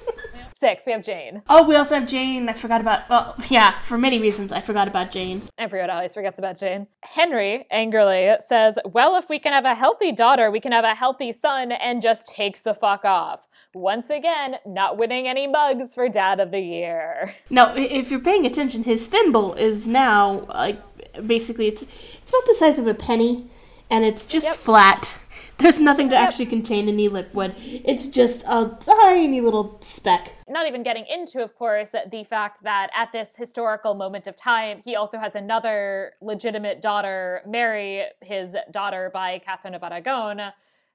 [0.59, 0.85] Six.
[0.85, 1.41] We have Jane.
[1.49, 2.47] Oh, we also have Jane.
[2.49, 3.07] I forgot about.
[3.09, 5.43] Well, yeah, for many reasons, I forgot about Jane.
[5.59, 6.87] Everyone always forgets about Jane.
[7.03, 10.95] Henry angrily says, Well, if we can have a healthy daughter, we can have a
[10.95, 13.41] healthy son, and just takes the fuck off.
[13.75, 17.35] Once again, not winning any mugs for Dad of the Year.
[17.49, 20.79] Now, if you're paying attention, his thimble is now like
[21.27, 23.49] basically it's it's about the size of a penny,
[23.89, 24.55] and it's just Yep.
[24.55, 25.19] flat.
[25.57, 27.53] There's nothing to actually contain any liquid.
[27.57, 30.31] It's just a tiny little speck.
[30.47, 34.81] not even getting into, of course, the fact that at this historical moment of time,
[34.85, 40.41] he also has another legitimate daughter, Mary, his daughter by Catherine of Aragon,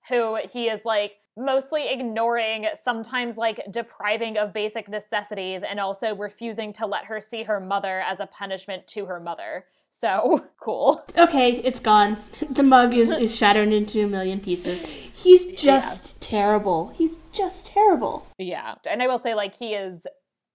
[0.08, 6.72] who he is like mostly ignoring, sometimes like depriving of basic necessities, and also refusing
[6.74, 9.64] to let her see her mother as a punishment to her mother.
[9.90, 11.04] So cool.
[11.16, 12.18] Okay, it's gone.
[12.50, 14.82] The mug is, is shattered into a million pieces.
[14.82, 16.88] He's just terrible.
[16.88, 18.26] He's just terrible.
[18.38, 18.76] Yeah.
[18.88, 20.06] And I will say, like, he is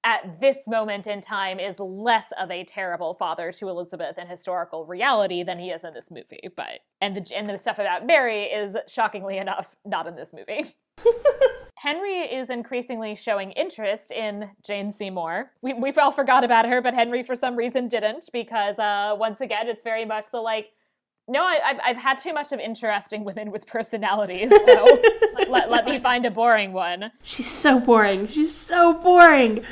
[0.05, 4.85] at this moment in time is less of a terrible father to Elizabeth in historical
[4.85, 6.47] reality than he is in this movie.
[6.55, 10.65] But and the and the stuff about Mary is shockingly enough not in this movie.
[11.77, 15.51] Henry is increasingly showing interest in Jane Seymour.
[15.61, 19.41] We we all forgot about her, but Henry for some reason didn't because uh, once
[19.41, 20.69] again it's very much the like.
[21.27, 25.01] No, I, I've, I've had too much of interesting women with personalities, so
[25.49, 27.11] let, let me find a boring one.
[27.23, 28.27] She's so boring.
[28.27, 29.65] She's so boring.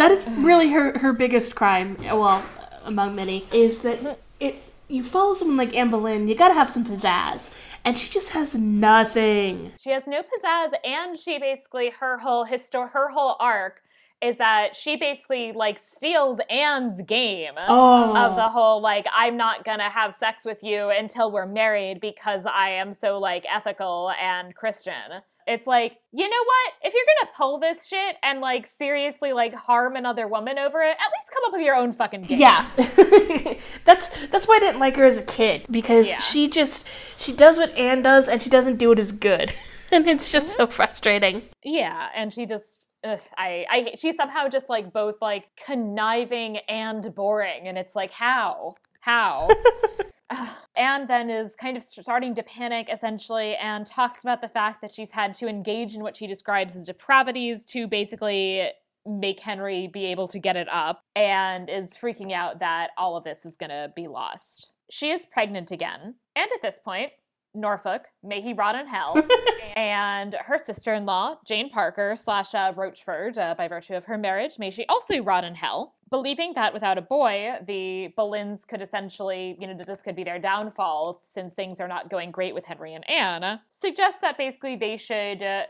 [0.00, 1.98] That is really her, her biggest crime.
[2.00, 2.42] Well,
[2.84, 6.86] among many, is that it you follow someone like Anne Boleyn, you gotta have some
[6.86, 7.50] pizzazz.
[7.84, 9.72] And she just has nothing.
[9.78, 13.82] She has no pizzazz, and she basically her whole histor her whole arc
[14.22, 18.16] is that she basically like steals Anne's game Oh.
[18.16, 18.48] of the oh.
[18.48, 22.94] whole like I'm not gonna have sex with you until we're married because I am
[22.94, 25.20] so like ethical and Christian.
[25.50, 26.72] It's like, you know what?
[26.82, 30.90] If you're gonna pull this shit and like seriously like harm another woman over it,
[30.90, 32.38] at least come up with your own fucking game.
[32.38, 32.70] Yeah.
[33.84, 36.20] that's that's why I didn't like her as a kid because Yeah.
[36.20, 36.84] she just
[37.18, 39.52] she does what Anne does and she doesn't do it as good.
[39.92, 40.72] And it's just so mm-hmm.
[40.72, 41.42] frustrating.
[41.64, 47.12] Yeah, and she just ugh, I I she's somehow just like both like conniving and
[47.12, 48.76] boring and it's like how?
[49.00, 49.48] How?
[50.76, 54.92] Anne then is kind of starting to panic essentially and talks about the fact that
[54.92, 58.70] she's had to engage in what she describes as depravities to basically
[59.06, 63.24] make Henry be able to get it up and is freaking out that all of
[63.24, 64.70] this is going to be lost.
[64.90, 66.14] She is pregnant again.
[66.36, 67.12] And at this point,
[67.54, 69.20] Norfolk, may he rot in hell,
[69.76, 74.70] and her sister-in-law, Jane Parker slash uh, Rochford, uh, by virtue of her marriage, may
[74.70, 75.94] she also rot in hell.
[76.10, 80.24] Believing that without a boy, the Boleyns could essentially, you know, that this could be
[80.24, 84.76] their downfall since things are not going great with Henry and Anne, suggests that basically
[84.76, 85.62] they should uh,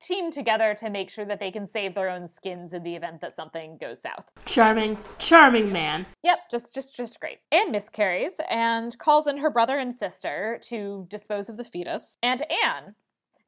[0.00, 3.20] team together to make sure that they can save their own skins in the event
[3.20, 4.30] that something goes south.
[4.46, 6.06] Charming, charming man.
[6.22, 7.38] Yep, just just just great.
[7.52, 12.16] Anne miscarries and calls in her brother and sister to dispose of the fetus.
[12.22, 12.94] And Anne,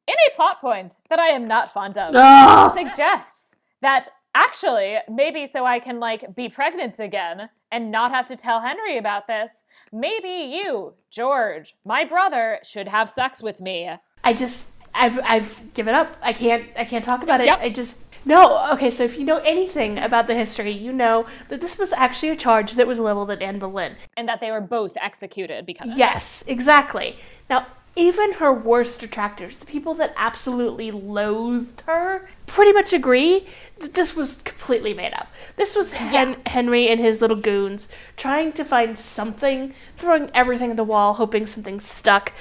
[0.07, 2.77] in a plot point that I am not fond of, Ugh.
[2.77, 8.35] suggests that actually maybe so I can like be pregnant again and not have to
[8.35, 13.89] tell Henry about this, maybe you, George, my brother, should have sex with me.
[14.23, 16.17] I just I've I've given up.
[16.21, 17.47] I can't I can't talk about it.
[17.47, 17.59] Yep.
[17.61, 18.71] I just no.
[18.73, 22.29] Okay, so if you know anything about the history, you know that this was actually
[22.29, 23.95] a charge that was leveled at Anne Boleyn.
[24.15, 25.97] And that they were both executed because of it.
[25.97, 27.17] Yes, exactly.
[27.49, 33.47] Now, even her worst detractors, the people that absolutely loathed her, pretty much agree
[33.79, 35.27] that this was completely made up.
[35.57, 37.87] This was Hen- Henry and his little goons
[38.17, 42.31] trying to find something, throwing everything at the wall, hoping something stuck.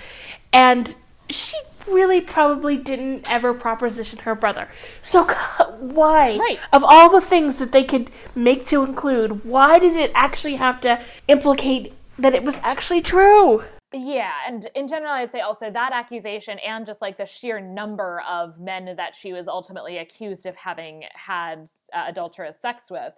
[0.53, 0.95] And
[1.29, 1.57] she
[1.89, 4.69] really probably didn't ever proposition her brother.
[5.03, 5.25] So
[5.79, 6.37] why?
[6.37, 6.59] Right.
[6.73, 10.81] Of all the things that they could make to include, why did it actually have
[10.83, 13.65] to implicate that it was actually true?
[13.95, 18.23] Yeah, and in general, I'd say also that accusation and just like the sheer number
[18.27, 23.13] of men that she was ultimately accused of having had uh, adulterous sex with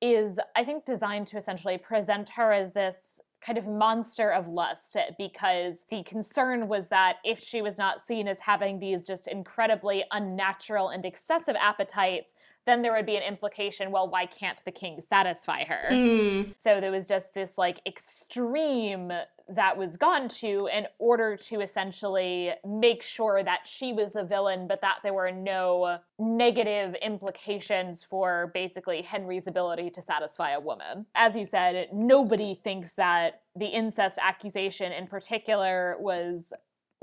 [0.00, 3.13] is, I think, designed to essentially present her as this
[3.44, 8.26] kind of monster of lust because the concern was that if she was not seen
[8.26, 12.34] as having these just incredibly unnatural and excessive appetites,
[12.66, 15.88] then there would be an implication well, why can't the king satisfy her?
[15.88, 16.52] Hmm.
[16.58, 19.12] So there was just this like extreme
[19.48, 24.66] that was gone to in order to essentially make sure that she was the villain,
[24.66, 31.04] but that there were no negative implications for basically Henry's ability to satisfy a woman.
[31.14, 36.52] As you said, nobody thinks that the incest accusation in particular was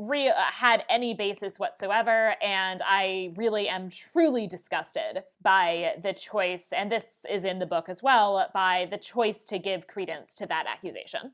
[0.08, 6.72] real uh, had any basis whatsoever and i really am truly disgusted by the choice
[6.74, 10.46] and this is in the book as well by the choice to give credence to
[10.48, 11.32] that accusation.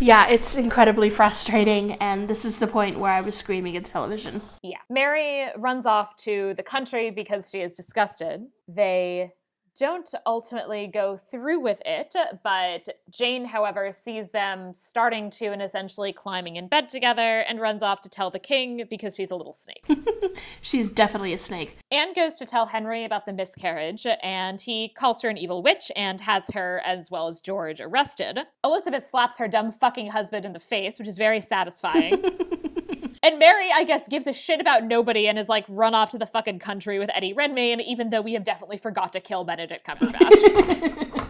[0.00, 3.90] Yeah, it's incredibly frustrating, and this is the point where I was screaming at the
[3.90, 4.40] television.
[4.62, 4.78] yeah.
[4.88, 8.46] Mary runs off to the country because she is disgusted.
[8.68, 9.32] They
[9.78, 16.12] don't ultimately go through with it, but Jane, however, sees them starting to and essentially
[16.12, 19.52] climbing in bed together and runs off to tell the king because she's a little
[19.52, 19.84] snake.
[20.62, 21.78] She's definitely a snake.
[21.90, 25.90] Anne goes to tell Henry about the miscarriage, and he calls her an evil witch
[25.96, 28.38] and has her, as well as George, arrested.
[28.64, 32.22] Elizabeth slaps her dumb fucking husband in the face, which is very satisfying.
[33.22, 36.18] and Mary, I guess, gives a shit about nobody and is like run off to
[36.18, 39.86] the fucking country with Eddie Redmayne, even though we have definitely forgot to kill Benedict
[39.86, 41.26] Cumberbatch.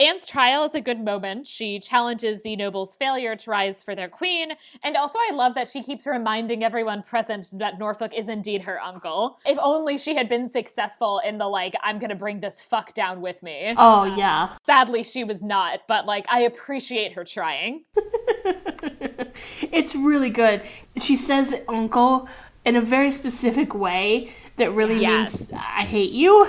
[0.00, 1.46] Anne's trial is a good moment.
[1.46, 4.50] She challenges the nobles' failure to rise for their queen,
[4.82, 8.82] and also I love that she keeps reminding everyone present that Norfolk is indeed her
[8.82, 9.38] uncle.
[9.46, 13.20] If only she had been successful in the like, I'm gonna bring this fuck down
[13.20, 13.72] with me.
[13.76, 14.56] Oh, yeah.
[14.66, 17.84] Sadly, she was not, but like, I appreciate her trying.
[19.72, 20.62] It's really good.
[20.96, 22.28] She says uncle
[22.64, 25.50] in a very specific way that really Yes.
[25.50, 26.48] means I hate you.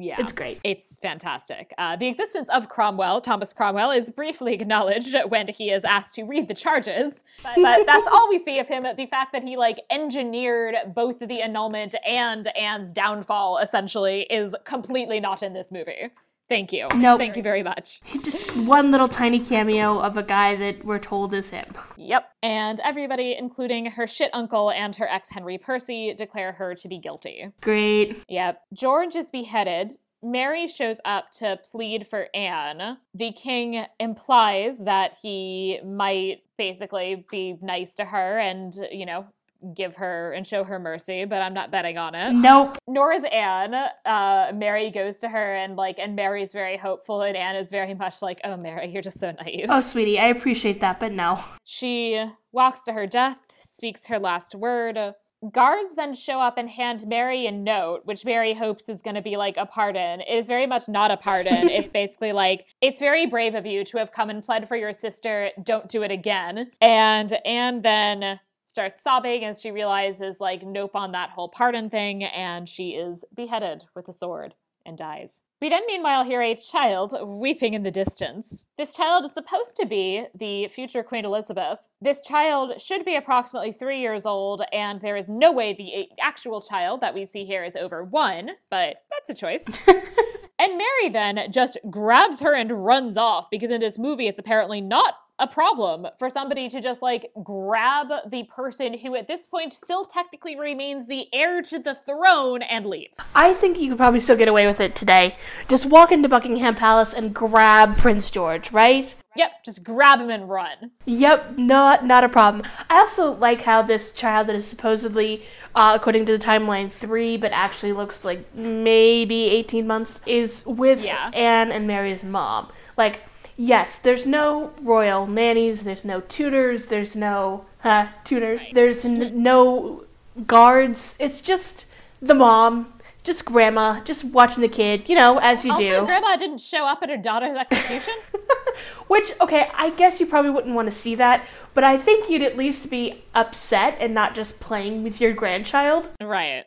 [0.00, 0.16] Yeah.
[0.18, 0.60] It's great.
[0.64, 1.74] It's fantastic.
[1.76, 6.24] Uh, the existence of Cromwell, Thomas Cromwell, is briefly acknowledged when he is asked to
[6.24, 8.86] read the charges, but, but that's all we see of him.
[8.96, 15.20] The fact that he like engineered both the annulment and Anne's downfall essentially is completely
[15.20, 16.10] not in this movie.
[16.48, 16.88] Thank you.
[16.94, 17.18] Nope.
[17.18, 18.00] Thank you very much.
[18.22, 21.66] Just one little tiny cameo of a guy that we're told is him.
[21.96, 22.24] Yep.
[22.42, 26.98] And everybody, including her shit uncle and her ex Henry Percy, declare her to be
[26.98, 27.52] guilty.
[27.60, 28.24] Great.
[28.28, 28.62] Yep.
[28.72, 29.92] George is beheaded.
[30.22, 32.96] Mary shows up to plead for Anne.
[33.14, 39.26] The king implies that he might basically be nice to her and, you know,
[39.74, 42.32] give her and show her mercy, but I'm not betting on it.
[42.32, 42.78] Nope.
[42.86, 43.74] Nor is Anne.
[43.74, 47.94] Uh, Mary goes to her and like, and Mary's very hopeful, and Anne is very
[47.94, 51.42] much like, "Oh, Mary, you're just so naive." Oh, sweetie, I appreciate that, but no.
[51.64, 55.14] She walks to her death, speaks her last word.
[55.52, 59.22] Guards then show up and hand Mary a note, which Mary hopes is going to
[59.22, 60.20] be like a pardon.
[60.22, 61.68] It is very much not a pardon.
[61.68, 64.92] it's basically like, it's very brave of you to have come and pled for your
[64.92, 65.50] sister.
[65.62, 66.72] Don't do it again.
[66.80, 72.22] And Anne then starts sobbing as she realizes, like, nope on that whole pardon thing.
[72.24, 74.54] And she is beheaded with a sword
[74.86, 75.42] and dies.
[75.60, 78.66] We then, meanwhile, hear a child weeping in the distance.
[78.76, 81.80] This child is supposed to be the future Queen Elizabeth.
[82.00, 86.60] This child should be approximately three years old, and there is no way the actual
[86.60, 89.64] child that we see here is over one, but that's a choice.
[90.58, 94.80] and Mary then just grabs her and runs off because in this movie, it's apparently
[94.80, 99.72] not a problem for somebody to just like grab the person who at this point
[99.72, 103.08] still technically remains the heir to the throne and leave.
[103.34, 105.36] I think you could probably still get away with it today.
[105.68, 109.14] Just walk into Buckingham Palace and grab Prince George, right?
[109.36, 110.90] Yep, just grab him and run.
[111.04, 112.64] Yep, not not a problem.
[112.90, 115.44] I also like how this child that is supposedly,
[115.76, 121.04] uh, according to the timeline, three, but actually looks like maybe eighteen months, is with
[121.04, 121.30] Yeah.
[121.32, 122.72] Anne and Mary's mom.
[122.96, 123.20] Like,
[123.58, 130.04] yes, there's no royal nannies, there's no tutors, there's no uh, tutors, there's n- no
[130.46, 131.14] guards.
[131.18, 131.84] It's just
[132.22, 132.92] the mom,
[133.24, 136.06] just grandma, just watching the kid, you know, as you Also, do.
[136.06, 138.14] Grandma didn't show up at her daughter's execution.
[139.08, 141.44] Which, okay, I guess you probably wouldn't want to see that,
[141.74, 146.08] but I think you'd at least be upset and not just playing with your grandchild.
[146.22, 146.64] right.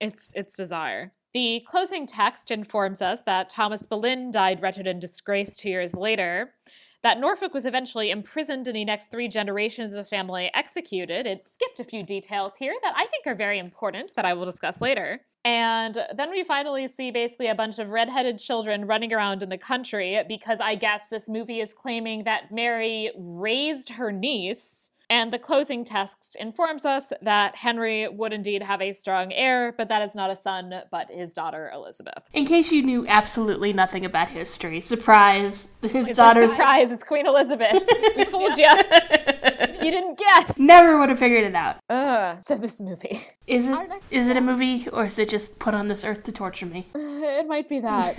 [0.00, 1.10] It's it's bizarre.
[1.38, 6.52] The closing text informs us that Thomas Boleyn died wretched and disgraced two years later.
[7.04, 11.28] That Norfolk was eventually imprisoned and the next three generations of his family executed.
[11.28, 14.46] It skipped a few details here that I think are very important that I will
[14.46, 15.20] discuss later.
[15.44, 19.58] And then we finally see basically a bunch of redheaded children running around in the
[19.58, 24.90] country because I guess this movie is claiming that Mary raised her niece.
[25.10, 29.88] And the closing text informs us that Henry would indeed have a strong heir, but
[29.88, 32.24] that is not a son, but his daughter Elizabeth.
[32.34, 37.26] In case you knew absolutely nothing about history, surprise, his It's like, surprise, it's Queen
[37.26, 37.82] Elizabeth.
[38.16, 38.68] we fooled you.
[39.80, 40.58] You didn't guess.
[40.58, 41.76] never would have figured it out.
[41.88, 42.38] Ugh.
[42.44, 43.22] So this movie.
[43.46, 43.78] Is it
[44.10, 46.88] is it a movie or is it just put on this earth to torture me?
[46.94, 48.18] It might be that.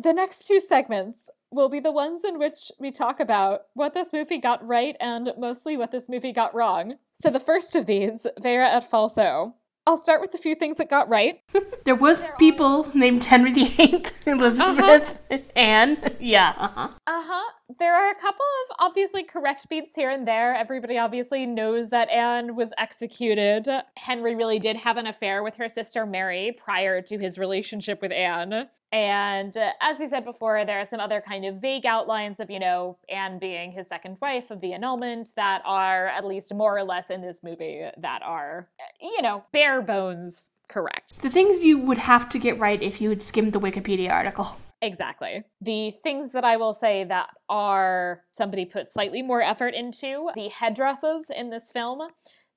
[0.00, 4.12] The next two segments will be the ones in which we talk about what this
[4.12, 6.94] movie got right and mostly what this movie got wrong.
[7.14, 9.52] So the first of these, Vera et Falso.
[9.84, 11.40] I'll start with a few things that got right.
[11.84, 15.20] There was people named Henry VIII, Elizabeth,
[15.56, 15.98] Anne.
[16.20, 16.54] Yeah.
[16.56, 16.88] Uh-huh.
[17.08, 17.52] Uh huh.
[17.80, 20.54] There are a couple of obviously correct beats here and there.
[20.54, 23.68] Everybody obviously knows that Anne was executed.
[23.96, 28.12] Henry really did have an affair with her sister Mary prior to his relationship with
[28.12, 28.68] Anne.
[28.92, 32.50] And uh, as he said before, there are some other kind of vague outlines of,
[32.50, 36.76] you know, Anne being his second wife of the annulment that are at least more
[36.76, 41.22] or less in this movie that are, uh, you know, bare bones correct.
[41.22, 44.56] The things you would have to get right if you had skimmed the Wikipedia article.
[44.82, 45.44] Exactly.
[45.60, 50.48] The things that I will say that are somebody put slightly more effort into the
[50.48, 52.00] headdresses in this film.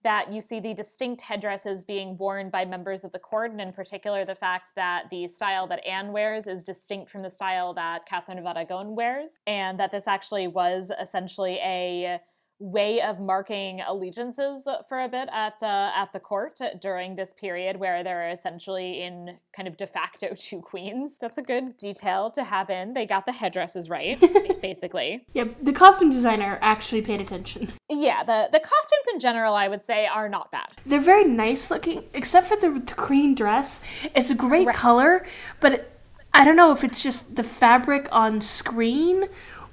[0.06, 3.74] That you see the distinct headdresses being worn by members of the court, and in
[3.74, 8.06] particular, the fact that the style that Anne wears is distinct from the style that
[8.06, 12.22] Catherine of Aragon wears, and that this actually was essentially a
[12.60, 17.78] way of marking allegiances for a bit at uh, at the court during this period
[17.78, 21.18] where they're essentially in kind of de facto two queens.
[21.20, 22.94] That's a good detail to have in.
[22.94, 24.20] They got the headdresses right,
[24.62, 25.26] basically.
[25.34, 27.68] Yeah, the costume designer actually paid attention.
[27.90, 30.68] Yeah, the the costumes in general, I would say, are not bad.
[30.86, 33.82] They're very nice looking, except for the, the green dress.
[34.16, 34.76] It's a great Right.
[34.76, 35.26] color,
[35.60, 35.92] but it,
[36.34, 39.26] I don't know if it's just the fabric on screen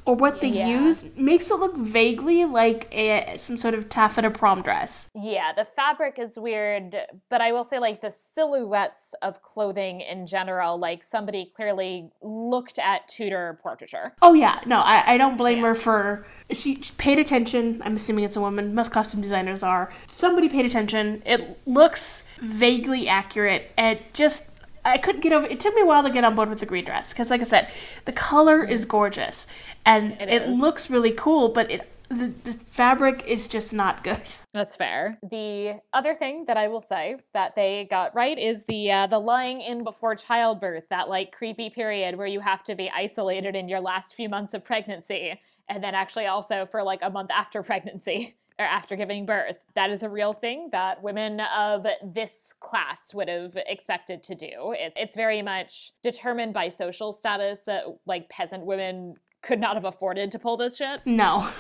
[0.05, 0.69] or what they Yeah.
[0.69, 5.09] use makes it look vaguely like a, some sort of taffeta prom dress.
[5.15, 6.97] Yeah, the fabric is weird,
[7.29, 12.79] but I will say, like, the silhouettes of clothing in general, like, somebody clearly looked
[12.79, 14.15] at Tudor portraiture.
[14.23, 17.81] Oh yeah, no, I, I don't blame her for she she paid attention.
[17.85, 18.75] I'm assuming it's a woman.
[18.75, 19.93] Most costume designers are.
[20.07, 21.23] Somebody paid attention.
[21.25, 23.71] It looks vaguely accurate.
[23.79, 24.45] It just
[24.85, 25.47] I couldn't get over.
[25.47, 27.41] It took me a while to get on board with the green dress because, like
[27.41, 27.69] I said,
[28.05, 29.47] the color is gorgeous
[29.85, 34.21] and It it, looks really cool, but it the, the fabric is just not good.
[34.53, 35.19] That's fair.
[35.31, 39.19] The other thing that I will say that they got right is the uh, the
[39.19, 43.69] lying in before childbirth, that like creepy period where you have to be isolated in
[43.69, 47.63] your last few months of pregnancy, and then actually also for like a month after
[47.63, 49.57] pregnancy or after giving birth.
[49.75, 54.75] That is a real thing that women of this class would have expected to do.
[54.79, 57.69] It, it's very much determined by social status.
[57.69, 61.51] Uh, like peasant women could not have afforded to pull this shit No.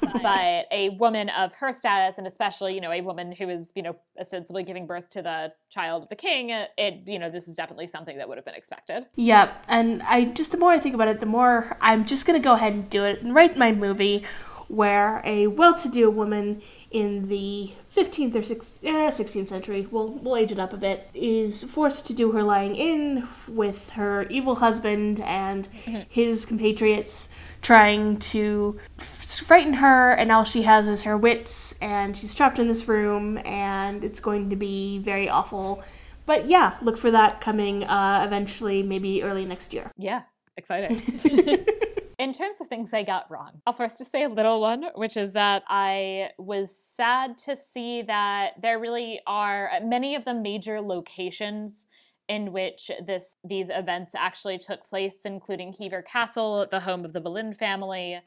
[0.22, 3.82] but a woman of her status and especially you know a woman who is you
[3.82, 7.56] know ostensibly giving birth to the child of the king it you know this is
[7.56, 10.94] definitely something that would have been expected Yep, and I just the more I think
[10.94, 13.72] about it, the more I'm just gonna go ahead and do it and write my
[13.72, 14.24] movie
[14.68, 20.52] where a well-to-do woman in the 15th or 16th, eh, 16th century, we'll, we'll age
[20.52, 25.20] it up a bit, is forced to do her lying in with her evil husband
[25.20, 25.66] and
[26.08, 27.28] his compatriots
[27.60, 32.68] trying to frighten her, and all she has is her wits, and she's trapped in
[32.68, 35.82] this room, and it's going to be very awful.
[36.24, 39.90] But yeah, look for that coming uh, eventually, maybe early next year.
[39.96, 40.22] yeah
[40.58, 41.00] exciting
[42.18, 45.16] in terms of things i got wrong i'll first just say a little one which
[45.16, 50.80] is that i was sad to see that there really are many of the major
[50.80, 51.86] locations
[52.28, 57.20] in which this these events actually took place including hever castle the home of the
[57.20, 58.20] boleyn family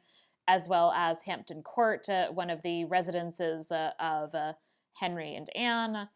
[0.48, 4.54] as well as hampton court uh, one of the residences uh, of uh,
[4.94, 6.08] henry and anne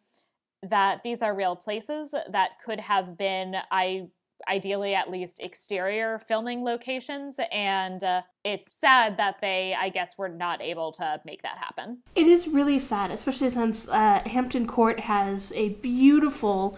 [0.63, 4.07] that these are real places that could have been i
[4.47, 10.29] ideally at least exterior filming locations and uh, it's sad that they i guess were
[10.29, 14.99] not able to make that happen It is really sad, especially since uh, Hampton Court
[15.01, 16.77] has a beautiful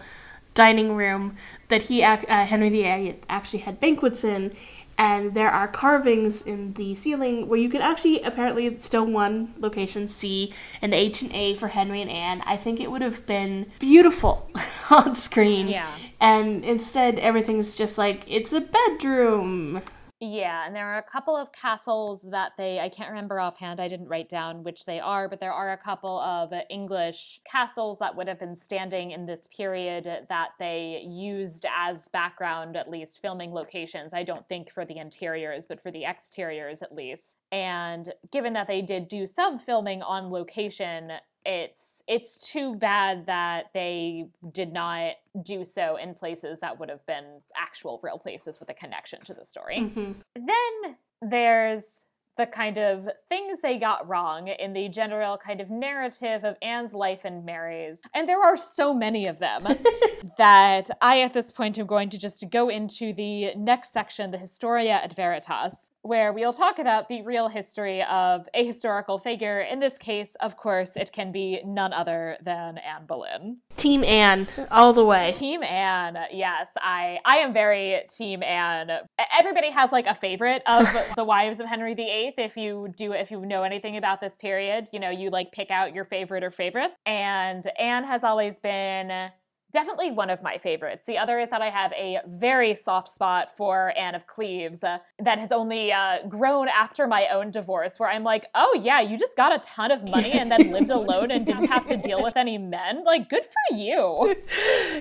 [0.54, 1.36] dining room
[1.68, 4.54] that he, uh, Henry VIII, actually had banquets in,
[4.96, 10.08] and there are carvings in the ceiling where you can actually, apparently, still one location
[10.08, 10.52] see
[10.82, 12.42] an H and A for Henry and Anne.
[12.44, 14.50] I think it would have been beautiful
[14.90, 15.68] on screen.
[15.68, 15.90] Yeah.
[16.20, 19.82] And instead, everything's just like it's a bedroom.
[20.20, 23.86] Yeah, and there are a couple of castles that they, I can't remember offhand, I
[23.86, 28.16] didn't write down which they are, but there are a couple of English castles that
[28.16, 33.52] would have been standing in this period that they used as background, at least filming
[33.52, 34.12] locations.
[34.12, 37.36] I don't think for the interiors, but for the exteriors at least.
[37.52, 41.12] And given that they did do some filming on location,
[41.48, 47.04] it's it's too bad that they did not do so in places that would have
[47.06, 49.78] been actual real places with a connection to the story.
[49.78, 50.16] Mhm.
[50.34, 52.04] Then there's
[52.36, 56.94] the kind of things they got wrong in the general kind of narrative of Anne's
[56.94, 58.00] life and Mary's.
[58.14, 59.64] And there are so many of them
[60.38, 64.38] that I, at this point, am going to just go into the next section, the
[64.38, 69.60] Historia et Veritas, where we'll talk about the real history of a historical figure.
[69.60, 73.58] In this case, of course, it can be none other than Anne Boleyn.
[73.76, 75.32] Team Anne, all the way.
[75.32, 78.90] Team Anne, yes, I I am very Team Anne.
[79.38, 80.86] Everybody has like a favorite of
[81.16, 82.34] the wives of Henry VIII.
[82.38, 85.70] If you do, if you know anything about this period, you know you like pick
[85.70, 86.94] out your favorite or favorites.
[87.06, 89.30] And Anne has always been
[89.70, 91.02] definitely one of my favorites.
[91.06, 94.98] The other is that I have a very soft spot for Anne of Cleves uh,
[95.18, 99.18] that has only uh, grown after my own divorce, where I'm like, oh yeah, you
[99.18, 102.22] just got a ton of money and then lived alone and didn't have to deal
[102.22, 103.04] with any men.
[103.04, 104.34] Like, good for you.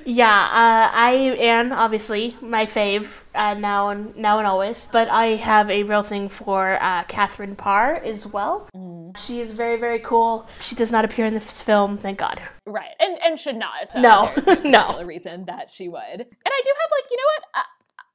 [0.05, 4.87] Yeah, uh, I Anne, obviously my fave uh, now and now and always.
[4.91, 8.67] But I have a real thing for uh, Catherine Parr as well.
[9.17, 10.47] She is very very cool.
[10.61, 12.41] She does not appear in this film, thank God.
[12.65, 13.95] Right, and and should not.
[13.95, 14.33] Uh, No,
[14.63, 14.97] no.
[14.99, 16.01] a reason that she would.
[16.01, 17.43] And I do have like, you know what?
[17.55, 17.63] I,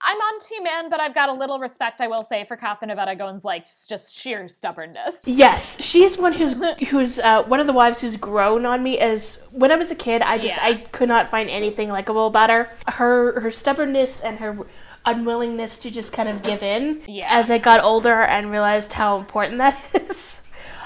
[0.04, 2.90] I'm on Team Anne, but I've got a little respect, I will say, for Catherine
[2.90, 5.18] of Aragon's like just sheer stubbornness.
[5.26, 6.56] Yes, she's one who's
[6.90, 8.98] who's uh, one of the wives who's grown on me.
[8.98, 10.64] As when I was a kid, I just Yeah.
[10.66, 12.70] I could not find anything likable about her.
[12.88, 14.58] Her her stubbornness and her
[15.04, 17.02] unwillingness to just kind of give in.
[17.06, 17.28] Yeah.
[17.30, 20.40] As I got older and realized how important that is,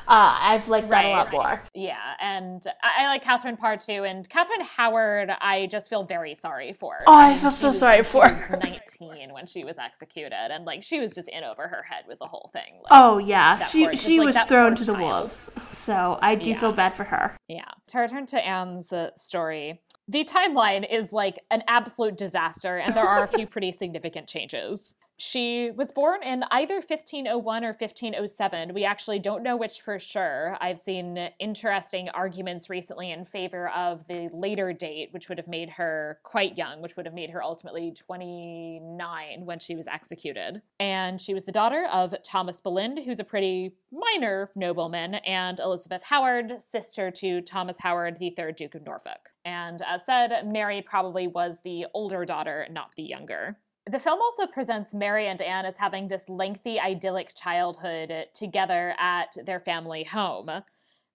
[0.08, 1.32] uh, I've liked that a lot Right.
[1.32, 1.62] more.
[1.74, 6.36] Yeah, and I, I like Catherine Parr too, and Catherine Howard, I just feel very
[6.36, 6.98] sorry for.
[7.08, 8.56] Oh, I mean, feel so was- sorry for her.
[9.00, 12.20] 19 when she was executed, and like she was just in over her head with
[12.20, 12.74] the whole thing.
[12.84, 15.04] Like, Oh yeah, she poor- she like was thrown to the child.
[15.22, 15.50] wolves.
[15.70, 16.60] So I do Yeah.
[16.60, 17.36] feel bad for her.
[17.48, 17.64] Yeah.
[17.88, 23.06] To return to Anne's uh, story, the timeline is like an absolute disaster, and there
[23.06, 24.94] are a few pretty significant changes.
[25.18, 28.74] She was born in either 1501 or 1507.
[28.74, 30.58] We actually don't know which for sure.
[30.60, 35.70] I've seen interesting arguments recently in favor of the later date, which would have made
[35.70, 40.60] her quite young, which would have made her ultimately 29 when she was executed.
[40.80, 46.02] And she was the daughter of Thomas Boleyn, who's a pretty minor nobleman, and Elizabeth
[46.02, 49.30] Howard, sister to Thomas Howard, the third Duke of Norfolk.
[49.46, 53.56] And as said, Mary probably was the older daughter, not the younger.
[53.88, 59.36] The film also presents Mary and Anne as having this lengthy, idyllic childhood together at
[59.44, 60.50] their family home.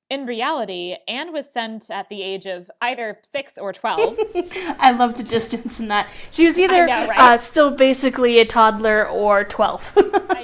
[0.09, 4.17] In reality, Anne was sent at the age of either six or 12.
[4.79, 6.09] I love the distance in that.
[6.31, 7.19] She was either know, right?
[7.19, 9.93] uh, still basically a toddler or 12.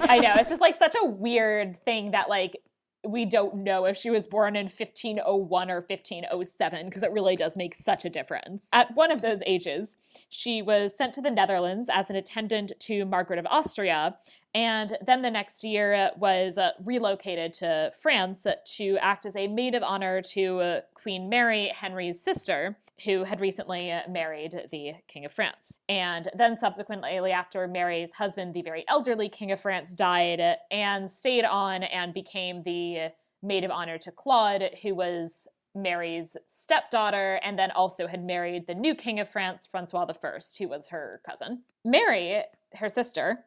[0.10, 0.34] I know.
[0.36, 2.58] It's just like such a weird thing that, like,
[3.06, 7.56] we don't know if she was born in 1501 or 1507 because it really does
[7.56, 8.68] make such a difference.
[8.74, 9.98] At one of those ages,
[10.30, 14.18] she was sent to the Netherlands as an attendant to Margaret of Austria,
[14.54, 18.46] and then the next year was uh, relocated to France
[18.78, 23.40] to act as a maid of honor to uh, Queen Mary, Henry's sister, who had
[23.40, 25.80] recently uh, married the King of France.
[25.88, 30.42] And then subsequently, after Mary's husband, the very elderly King of France, died,
[30.72, 33.12] Anne stayed on and became the
[33.44, 38.74] maid of honor to Claude, who was Mary's stepdaughter, and then also had married the
[38.74, 41.62] new King of France, Francois I, who was her cousin.
[41.86, 42.42] Mary,
[42.74, 43.46] her sister,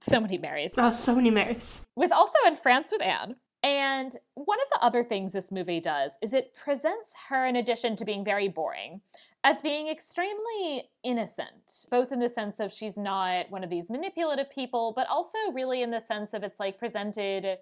[0.00, 1.82] so many Marys, oh, so many Marys.
[1.96, 3.36] was also in France with Anne.
[3.62, 7.94] And one of the other things this movie does is it presents her, in addition
[7.96, 9.00] to being very boring,
[9.44, 14.50] as being extremely innocent, both in the sense of she's not one of these manipulative
[14.50, 17.58] people, but also really in the sense of it's like presented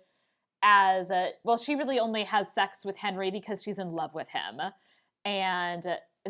[0.62, 4.28] as a, well, she really only has sex with Henry because she's in love with
[4.28, 4.60] him.
[5.24, 5.84] And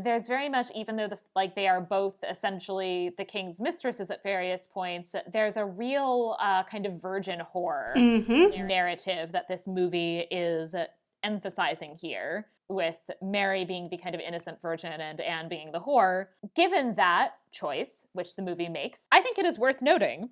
[0.05, 4.23] there's very much even though the like they are both essentially the king's mistresses at
[4.23, 8.67] various points there's a real uh, kind of virgin horror Mm-hmm.
[8.67, 10.75] narrative that this movie is
[11.23, 16.27] emphasizing here with mary being the kind of innocent virgin and anne being the whore
[16.55, 20.29] given that choice which the movie makes i think it is worth noting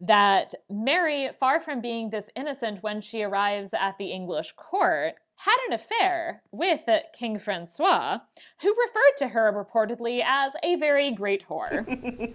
[0.00, 5.56] that mary far from being this innocent when she arrives at the english court had
[5.68, 6.82] an affair with
[7.14, 8.18] King Francois,
[8.60, 11.86] who referred to her reportedly as a very great whore.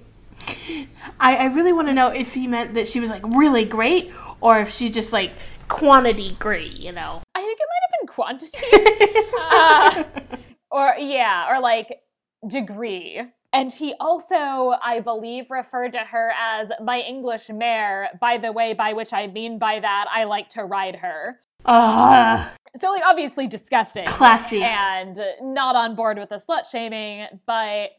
[1.19, 4.11] I, I really want to know if he meant that she was like really great
[4.41, 5.33] or if she just like
[5.67, 7.21] quantity great, you know?
[7.35, 8.57] I think it might have been quantity.
[9.39, 10.03] uh,
[10.71, 11.99] or, yeah, or like
[12.47, 13.21] degree.
[13.53, 18.73] And he also, I believe, referred to her as my English mare, by the way,
[18.73, 21.39] by which I mean by that, I like to ride her.
[21.67, 24.05] Ah, So, like, obviously disgusting.
[24.05, 24.63] classy.
[24.63, 27.91] and not on board with the slut shaming, but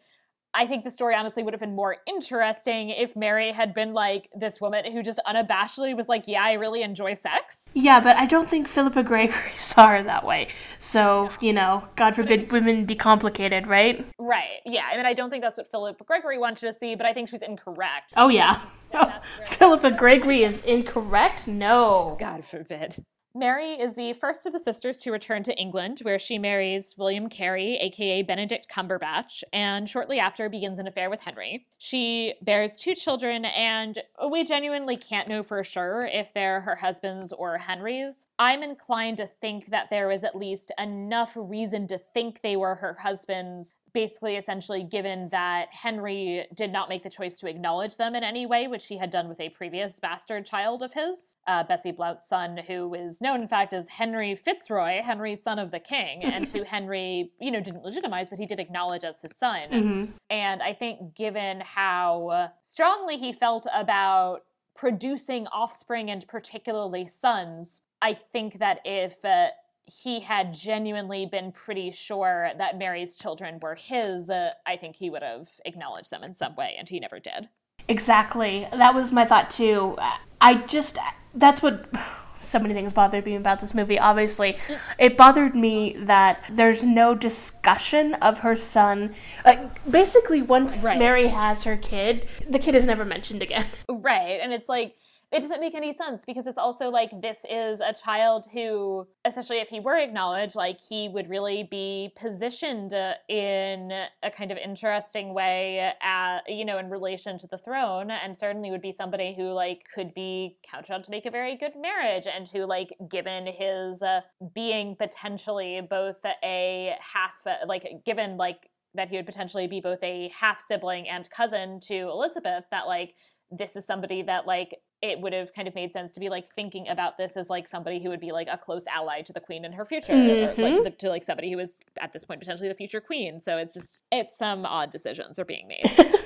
[0.56, 4.30] I think the story honestly would have been more interesting if Mary had been like
[4.34, 7.68] this woman who just unabashedly was like, Yeah, I really enjoy sex.
[7.74, 10.48] Yeah, but I don't think Philippa Gregory saw her that way.
[10.78, 14.06] So, you know, God forbid women be complicated, right?
[14.18, 14.60] Right.
[14.64, 14.88] Yeah.
[14.90, 17.28] I mean, I don't think that's what Philippa Gregory wanted to see, but I think
[17.28, 18.14] she's incorrect.
[18.16, 18.60] Oh, yeah.
[19.44, 21.46] Philippa Gregory is incorrect?
[21.46, 22.16] No.
[22.18, 22.96] God forbid.
[23.36, 27.28] Mary is the first of the sisters to return to England, where she marries William
[27.28, 31.66] Carey, aka Benedict Cumberbatch, and shortly after begins an affair with Henry.
[31.76, 37.30] She bears two children, and we genuinely can't know for sure if they're her husband's
[37.30, 38.26] or Henry's.
[38.38, 42.76] I'm inclined to think that there is at least enough reason to think they were
[42.76, 48.14] her husband's basically essentially given that Henry did not make the choice to acknowledge them
[48.14, 51.64] in any way, which he had done with a previous bastard child of his, uh,
[51.64, 55.80] Bessie Blount's son, who is known, in fact, as Henry Fitzroy, Henry's son of the
[55.80, 59.70] king, and who Henry, you know, didn't legitimize, but he did acknowledge as his son.
[59.70, 60.12] Mhm.
[60.28, 64.42] And I think, given how strongly he felt about
[64.74, 69.48] producing offspring and particularly sons, I think that if uh,
[69.86, 75.10] he had genuinely been pretty sure that Mary's children were his, uh, I think he
[75.10, 77.48] would have acknowledged them in some way, and he never did.
[77.88, 78.66] Exactly.
[78.72, 79.96] That was my thought too.
[80.40, 80.98] I just,
[81.34, 81.88] that's what
[82.36, 83.98] so many things bothered me about this movie.
[83.98, 84.58] Obviously,
[84.98, 89.14] it bothered me that there's no discussion of her son.
[89.44, 90.98] Like, basically, once Right.
[90.98, 93.66] Mary has her kid, the kid is never mentioned again.
[93.88, 94.40] Right.
[94.42, 94.96] And it's like,
[95.32, 99.58] it doesn't make any sense because it's also like this is a child who, especially
[99.58, 103.90] if he were acknowledged, like he would really be positioned uh, in
[104.22, 108.70] a kind of interesting way, at, you know, in relation to the throne, and certainly
[108.70, 112.28] would be somebody who like could be counted on to make a very good marriage,
[112.28, 114.20] and who like given his uh,
[114.54, 120.02] being potentially both a half, uh, like given like that he would potentially be both
[120.02, 123.14] a half sibling and cousin to Elizabeth, that like
[123.50, 126.52] this is somebody that like it would have kind of made sense to be like
[126.54, 129.40] thinking about this as like somebody who would be like a close ally to the
[129.40, 130.60] queen in her future mm-hmm.
[130.60, 133.00] or like to, the, to like somebody who was at this point potentially the future
[133.00, 133.40] queen.
[133.40, 136.14] So it's just it's some odd decisions are being made.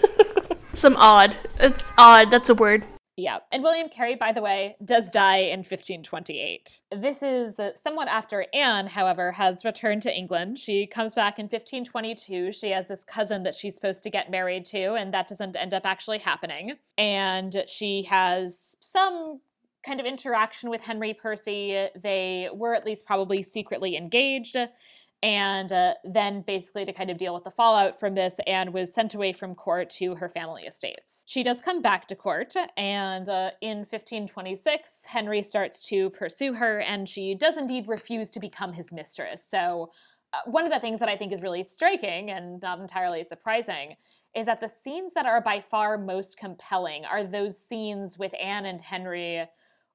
[0.72, 1.36] Some odd.
[1.58, 2.30] It's odd.
[2.30, 3.38] That's a word yeah.
[3.52, 6.82] And William Carey, by the way, does die in 1528.
[6.96, 10.58] This is uh, somewhat after Anne, however, has returned to England.
[10.58, 12.52] She comes back in 1522.
[12.52, 15.74] She has this cousin that she's supposed to get married to, and that doesn't end
[15.74, 16.76] up actually happening.
[16.96, 19.40] And she has some
[19.84, 21.88] kind of interaction with Henry Percy.
[22.00, 24.56] They were at least probably secretly engaged
[25.22, 28.92] and uh, then basically to kind of deal with the fallout from this anne was
[28.92, 31.24] sent away from court to her family estates.
[31.26, 36.80] She does come back to court and uh, in 1526 henry starts to pursue her
[36.80, 39.44] and she does indeed refuse to become his mistress.
[39.44, 39.90] So
[40.32, 43.96] uh, one of the things that i think is really striking and not entirely surprising
[44.34, 48.64] is that the scenes that are by far most compelling are those scenes with anne
[48.66, 49.44] and henry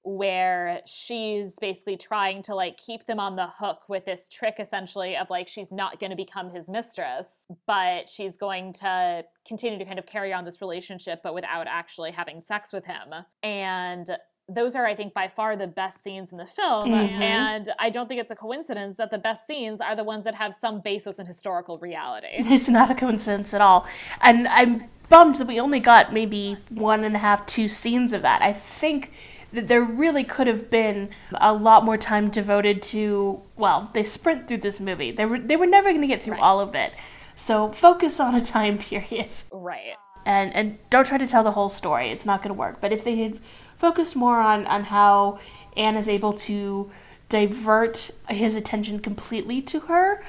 [0.05, 5.17] where she's basically trying to like keep them on the hook with this trick essentially
[5.17, 9.85] of like she's not going to become his mistress but she's going to continue to
[9.85, 13.13] kind of carry on this relationship but without actually having sex with him.
[13.41, 14.09] And
[14.47, 17.19] those are i think by far the best scenes in the film mm-hmm.
[17.19, 20.35] and i don't think it's a coincidence that the best scenes are the ones that
[20.35, 22.27] have some basis in historical reality.
[22.37, 23.87] It's not a coincidence at all.
[24.21, 28.21] And i'm bummed that we only got maybe one and a half two scenes of
[28.21, 28.41] that.
[28.41, 29.11] I think
[29.55, 34.57] there really could have been a lot more time devoted to well they sprint through
[34.57, 35.11] this movie.
[35.11, 36.41] They were they were never going to get through right.
[36.41, 36.93] all of it.
[37.35, 39.29] So focus on a time period.
[39.51, 39.95] Right.
[40.25, 42.09] And and don't try to tell the whole story.
[42.09, 42.81] It's not going to work.
[42.81, 43.39] But if they had
[43.77, 45.39] focused more on on how
[45.77, 46.91] anne is able to
[47.29, 50.23] divert his attention completely to her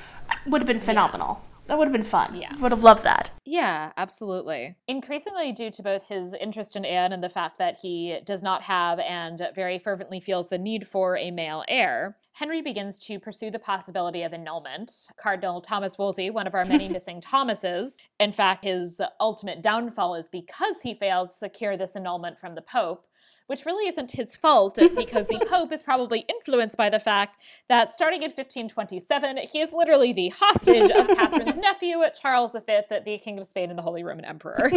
[0.46, 1.40] would have been phenomenal.
[1.40, 1.45] yeah.
[1.66, 2.36] That would have been fun.
[2.36, 2.54] Yeah.
[2.60, 3.30] Would have loved that.
[3.44, 4.76] Yeah, absolutely.
[4.86, 8.62] Increasingly, due to both his interest in Anne and the fact that he does not
[8.62, 13.50] have and very fervently feels the need for a male heir, Henry begins to pursue
[13.50, 15.06] the possibility of annulment.
[15.20, 20.28] Cardinal Thomas Wolsey, one of our many missing Thomases, in fact, his ultimate downfall is
[20.28, 23.06] because he fails to secure this annulment from the Pope
[23.46, 27.92] which really isn't his fault because the Pope is probably influenced by the fact that
[27.92, 33.38] starting in 1527, he is literally the hostage of Catherine's nephew, Charles V, the King
[33.38, 34.70] of Spain and the Holy Roman Emperor.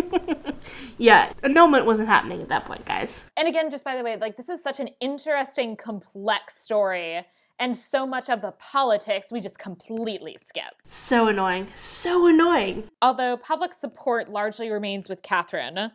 [0.97, 3.23] yeah, annulment wasn't happening at that point, guys.
[3.37, 7.25] And again, just by the way, like this is such an interesting, complex story
[7.59, 10.73] and so much of the politics we just completely skip.
[10.85, 11.67] So annoying.
[11.75, 12.85] So annoying.
[13.01, 15.91] Although public support largely remains with Catherine,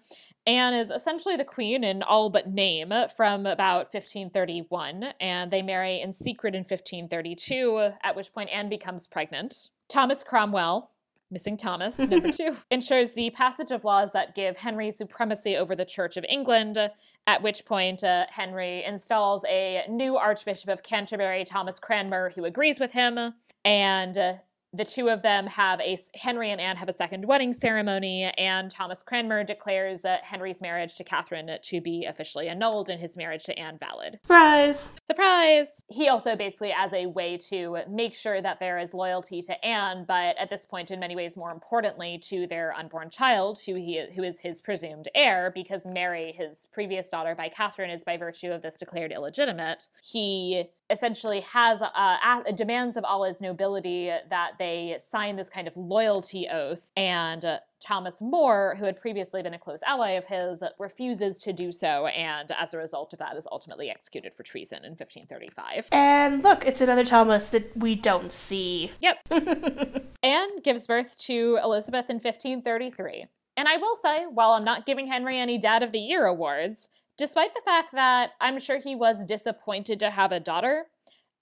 [0.46, 6.02] Anne is essentially the queen in all but name from about 1531, and they marry
[6.02, 9.70] in secret in 1532, at which point Anne becomes pregnant.
[9.88, 10.90] Thomas Cromwell,
[11.30, 15.84] missing Thomas, number two, ensures the passage of laws that give Henry supremacy over the
[15.84, 16.78] Church of England,
[17.26, 22.78] at which point uh, Henry installs a new Archbishop of Canterbury, Thomas Cranmer, who agrees
[22.78, 23.32] with him,
[23.64, 24.34] and uh,
[24.74, 28.70] the two of them have a Henry and Anne have a second wedding ceremony, and
[28.70, 33.44] Thomas Cranmer declares uh, Henry's marriage to Catherine to be officially annulled and his marriage
[33.44, 34.18] to Anne valid.
[34.22, 34.90] Surprise!
[35.06, 35.84] Surprise!
[35.88, 40.04] He also basically, as a way to make sure that there is loyalty to Anne,
[40.08, 44.04] but at this point, in many ways, more importantly, to their unborn child, who he
[44.14, 48.50] who is his presumed heir, because Mary, his previous daughter by Catherine, is by virtue
[48.50, 49.88] of this declared illegitimate.
[50.02, 55.76] He essentially has uh, demands of all his nobility that they sign this kind of
[55.76, 56.90] loyalty oath.
[56.96, 61.52] And uh, thomas more who had previously been a close ally of his refuses to
[61.52, 62.06] do so.
[62.06, 66.64] And as a result of that is ultimately executed for treason in 1535 and look
[66.64, 68.90] it's another thomas that we don't see.
[69.00, 69.18] Yep.
[70.22, 75.06] Anne gives birth to elizabeth in 1533 and I will say, while I'm not giving
[75.06, 79.24] Henry any Dad of the Year awards, Despite the fact that I'm sure he was
[79.24, 80.86] disappointed to have a daughter,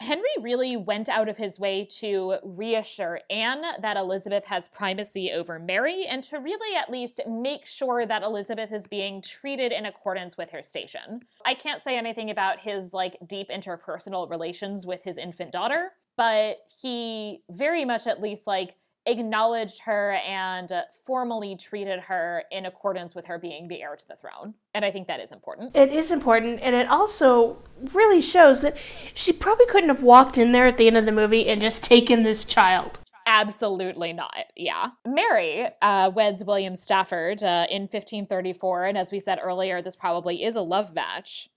[0.00, 5.58] Henry really went out of his way to reassure Anne that Elizabeth has primacy over
[5.58, 10.36] Mary and to really at least make sure that Elizabeth is being treated in accordance
[10.36, 11.20] with her station.
[11.46, 16.58] I can't say anything about his like deep interpersonal relations with his infant daughter, but
[16.80, 18.74] he very much at least like
[19.06, 20.70] acknowledged her and
[21.06, 24.54] formally treated her in accordance with her being the heir to the throne.
[24.74, 25.76] And I think that is important.
[25.76, 27.58] It is important, and it also
[27.92, 28.76] really shows that
[29.14, 31.82] she probably couldn't have walked in there at the end of the movie and just
[31.82, 32.98] taken this child.
[33.26, 34.34] Absolutely not.
[34.56, 34.88] Yeah.
[35.06, 40.42] Mary uh, weds William Stafford uh, in 1534, and as we said earlier, this probably
[40.44, 41.48] is a love match.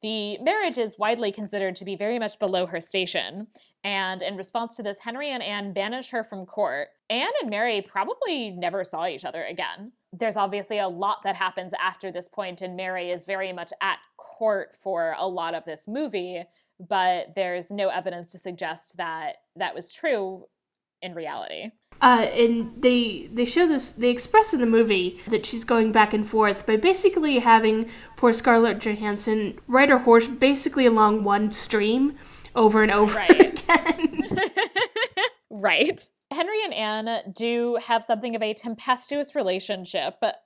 [0.00, 3.48] The marriage is widely considered to be very much below her station,
[3.82, 6.88] and in response to this, Henry and Anne banish her from court.
[7.10, 9.92] Anne and Mary probably never saw each other again.
[10.12, 13.98] there's obviously a lot that happens after this point, and Mary is very much at
[14.16, 16.44] court for a lot of this movie,
[16.80, 20.46] but there's no evidence to suggest that that was true
[21.02, 21.70] in reality.
[22.00, 26.14] Uh, and they they show this they express in the movie that she's going back
[26.14, 32.16] and forth by basically having poor Scarlett Johansson ride her horse basically along one stream
[32.54, 33.62] over and over right.
[33.68, 34.40] again.
[35.50, 36.08] right.
[36.30, 40.36] Henry and Anne do have something of a tempestuous relationship, but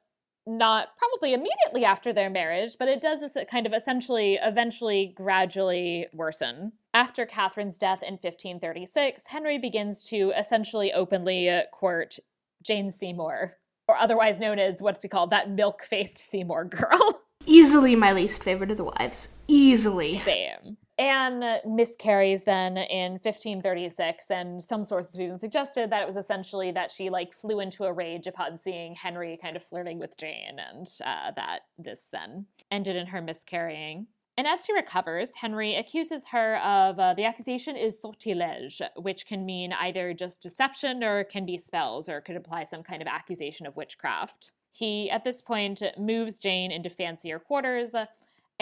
[0.46, 6.06] not probably immediately after their marriage, but it does uh, kind of essentially, eventually, gradually
[6.12, 6.72] worsen.
[6.94, 12.18] After Catherine's death in 1536, Henry begins to essentially openly uh, court
[12.62, 13.56] Jane Seymour,
[13.88, 17.22] or otherwise known as what's he called that milk faced Seymour girl.
[17.46, 19.28] Easily my least favorite of the wives.
[19.48, 20.18] Easily.
[20.20, 20.76] Same.
[20.98, 26.92] Anne miscarries then in 1536, and some sources even suggested that it was essentially that
[26.92, 30.86] she like flew into a rage upon seeing Henry kind of flirting with Jane, and
[31.04, 34.06] uh, that this then ended in her miscarrying.
[34.36, 39.44] And as she recovers, Henry accuses her of uh, the accusation is sortilège, which can
[39.44, 43.66] mean either just deception or can be spells or could imply some kind of accusation
[43.66, 44.52] of witchcraft.
[44.70, 47.94] He, at this point, moves Jane into fancier quarters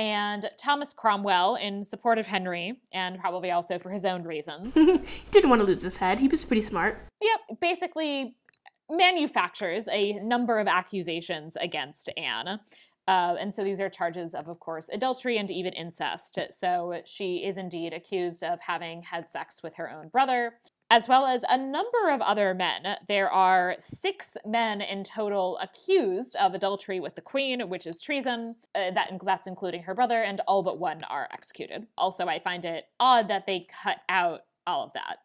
[0.00, 4.72] and Thomas Cromwell, in support of Henry, and probably also for his own reasons.
[4.72, 4.98] he
[5.30, 6.18] didn't want to lose his head.
[6.18, 7.06] He was pretty smart.
[7.20, 8.34] Yep, basically
[8.88, 12.58] manufactures a number of accusations against Anne.
[13.08, 16.38] Uh, and so these are charges of, of course, adultery and even incest.
[16.50, 20.54] So she is indeed accused of having had sex with her own brother
[20.90, 22.96] as well as a number of other men.
[23.08, 28.56] There are six men in total accused of adultery with the queen, which is treason.
[28.74, 31.86] Uh, that that's including her brother, and all but one are executed.
[31.96, 35.18] Also, I find it odd that they cut out all of that.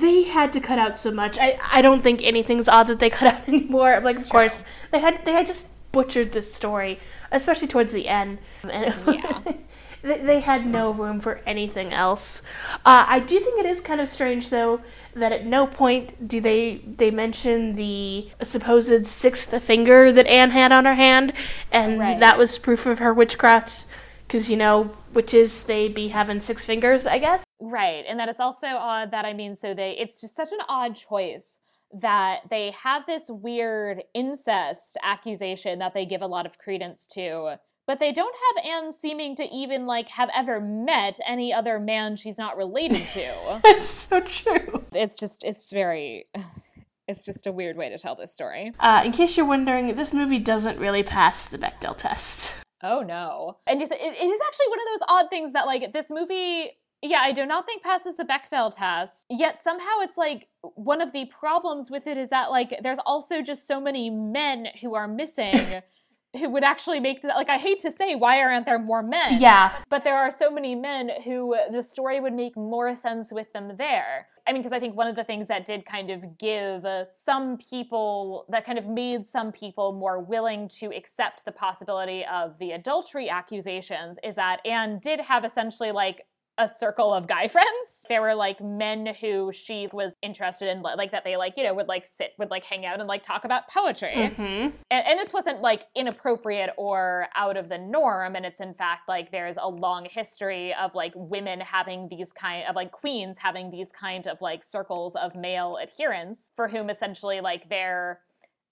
[0.00, 1.38] They had to cut out so much.
[1.40, 4.00] I, I don't think anything's odd that they cut out anymore.
[4.00, 6.98] Like, of course, they had they had just butchered this story,
[7.30, 8.38] especially towards the end.
[10.04, 10.16] Yeah.
[10.24, 12.42] they had no room for anything else.
[12.84, 14.80] Uh, I do think it is kind of strange, though,
[15.14, 20.72] that at no point do they they mention the supposed sixth finger that Anne had
[20.72, 21.32] on her hand,
[21.70, 22.20] and right.
[22.20, 23.86] that was proof of her witchcraft.
[24.26, 27.44] Because you know witches, they be having six fingers, I guess.
[27.60, 30.60] Right, and that it's also odd that I mean, so they it's just such an
[30.68, 31.60] odd choice
[32.00, 37.58] that they have this weird incest accusation that they give a lot of credence to
[37.86, 42.16] but they don't have Anne seeming to even like have ever met any other man
[42.16, 43.60] she's not related to.
[43.64, 44.84] That's so true.
[44.92, 46.26] It's just it's very
[47.08, 48.72] it's just a weird way to tell this story.
[48.78, 52.54] Uh, in case you're wondering, this movie doesn't really pass the Bechdel test.
[52.82, 53.58] Oh no.
[53.66, 56.72] And it, it is actually one of those odd things that like this movie
[57.04, 59.26] yeah, I do not think passes the Bechdel test.
[59.28, 60.46] Yet somehow it's like
[60.76, 64.68] one of the problems with it is that like there's also just so many men
[64.80, 65.82] who are missing
[66.38, 69.40] who would actually make the, like I hate to say why aren't there more men?
[69.40, 69.72] Yeah.
[69.88, 73.76] But there are so many men who the story would make more sense with them
[73.76, 74.28] there.
[74.46, 77.04] I mean because I think one of the things that did kind of give uh,
[77.16, 82.58] some people that kind of made some people more willing to accept the possibility of
[82.58, 86.24] the adultery accusations is that Anne did have essentially like
[86.58, 88.06] a circle of guy friends.
[88.08, 91.74] There were like men who she was interested in, like that they like, you know,
[91.74, 94.12] would like sit, would like hang out and like talk about poetry.
[94.12, 94.42] Mm-hmm.
[94.42, 98.36] And, and this wasn't like inappropriate or out of the norm.
[98.36, 102.66] And it's in fact like there's a long history of like women having these kind
[102.68, 107.40] of like queens having these kind of like circles of male adherents for whom essentially
[107.40, 108.20] like they're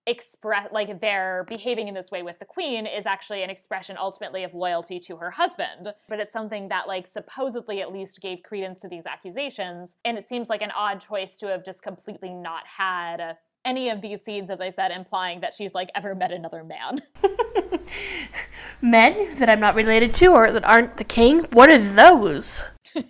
[0.06, 4.44] express like they're behaving in this way with the queen is actually an expression ultimately
[4.44, 5.92] of loyalty to her husband.
[6.08, 9.96] But it's something that like supposedly at least gave credence to these accusations.
[10.04, 14.00] And it seems like an odd choice to have just completely not had any of
[14.00, 17.00] these scenes as i said implying that she's like ever met another man.
[18.80, 22.64] Men that i'm not related to or that aren't the king what are those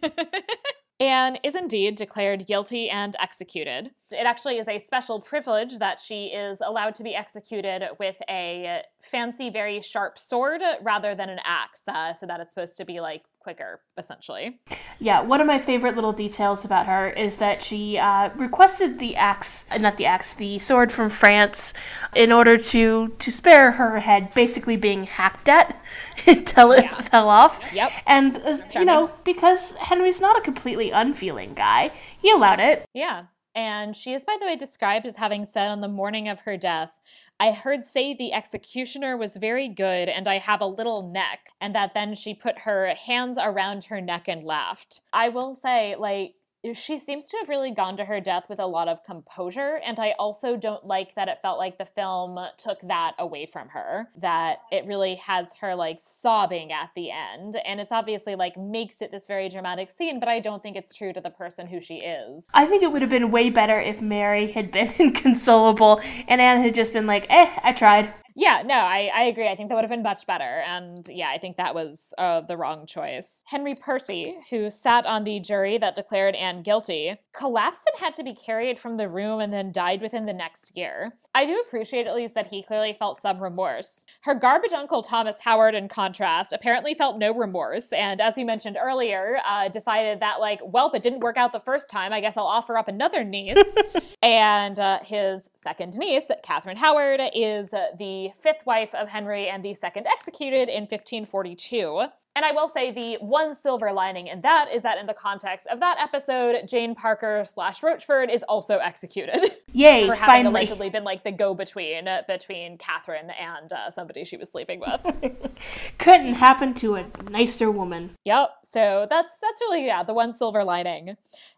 [1.00, 3.90] Anne is indeed declared guilty and executed.
[4.10, 8.82] It actually is a special privilege that she is allowed to be executed with a
[9.02, 13.00] fancy, very sharp sword rather than an axe, uh, so that it's supposed to be
[13.00, 14.60] like quicker, essentially.
[14.98, 19.16] Yeah, one of my favorite little details about her is that she uh, requested the
[19.16, 21.72] axe, not the axe, the sword from France,
[22.14, 25.82] in order to to spare her head basically being hacked at
[26.26, 27.00] until it yeah.
[27.00, 27.60] fell off.
[27.72, 27.92] Yep.
[28.06, 32.84] And uh, you know, because Henry's not a completely unfeeling guy, he allowed it.
[32.94, 33.24] Yeah.
[33.54, 36.56] And she is, by the way, described as having said on the morning of her
[36.56, 36.92] death,
[37.40, 41.74] I heard say the executioner was very good and I have a little neck, and
[41.74, 45.00] that then she put her hands around her neck and laughed.
[45.10, 46.34] I will say, like,
[46.74, 49.98] she seems to have really gone to her death with a lot of composure and
[49.98, 54.08] i also don't like that it felt like the film took that away from her
[54.16, 59.00] that it really has her like sobbing at the end and it's obviously like makes
[59.00, 61.80] it this very dramatic scene but i don't think it's true to the person who
[61.80, 66.00] she is I think it would have been way better if Mary had been inconsolable
[66.28, 68.12] and Anne had just been like, eh, I tried.
[68.34, 69.48] Yeah, no, I, I agree.
[69.48, 70.62] I think that would have been much better.
[70.66, 73.42] And yeah, I think that was uh, the wrong choice.
[73.46, 78.22] Henry Percy, who sat on the jury that declared Anne guilty, collapsed and had to
[78.24, 81.12] be carried from the room and then died within the next year.
[81.34, 84.06] I do appreciate at least that he clearly felt some remorse.
[84.22, 87.92] Her garbage uncle Thomas Howard, in contrast, apparently felt no remorse.
[87.92, 91.60] And as we mentioned earlier, uh, decided that, like, well, it didn't work out the
[91.60, 92.12] first time.
[92.12, 93.58] I guess I'll offer up another niece.
[94.22, 99.64] and uh, his second niece, Catherine Howard, is uh, the fifth wife of Henry and
[99.64, 102.06] the second executed in 1542.
[102.36, 105.66] And I will say the one silver lining in that is that in the context
[105.66, 110.60] of that episode, Jane Parker slash Rochford is also executed Yay, for having finally.
[110.60, 115.58] allegedly been like the go-between between Catherine and uh, somebody she was sleeping with.
[115.98, 118.12] Couldn't happen to a nicer woman.
[118.24, 118.50] Yep.
[118.64, 121.16] So that's that's really yeah the one silver lining.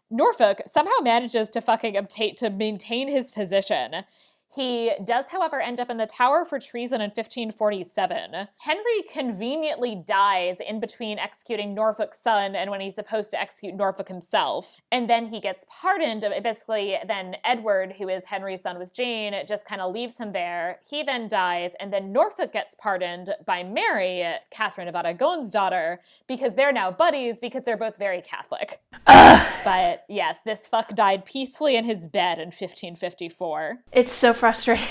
[0.09, 4.03] Norfolk somehow manages to fucking obtain to maintain his position.
[4.55, 8.47] He does, however, end up in the Tower for treason in 1547.
[8.59, 14.07] Henry conveniently dies in between executing Norfolk's son and when he's supposed to execute Norfolk
[14.07, 14.75] himself.
[14.91, 16.23] And then he gets pardoned.
[16.43, 20.77] Basically, then Edward, who is Henry's son with Jane, just kind of leaves him there.
[20.87, 26.53] He then dies, and then Norfolk gets pardoned by Mary, Catherine of Aragon's daughter, because
[26.53, 28.81] they're now buddies because they're both very Catholic.
[29.65, 33.77] But yes, this fuck died peacefully in his bed in 1554.
[33.93, 34.85] It's so frustrating.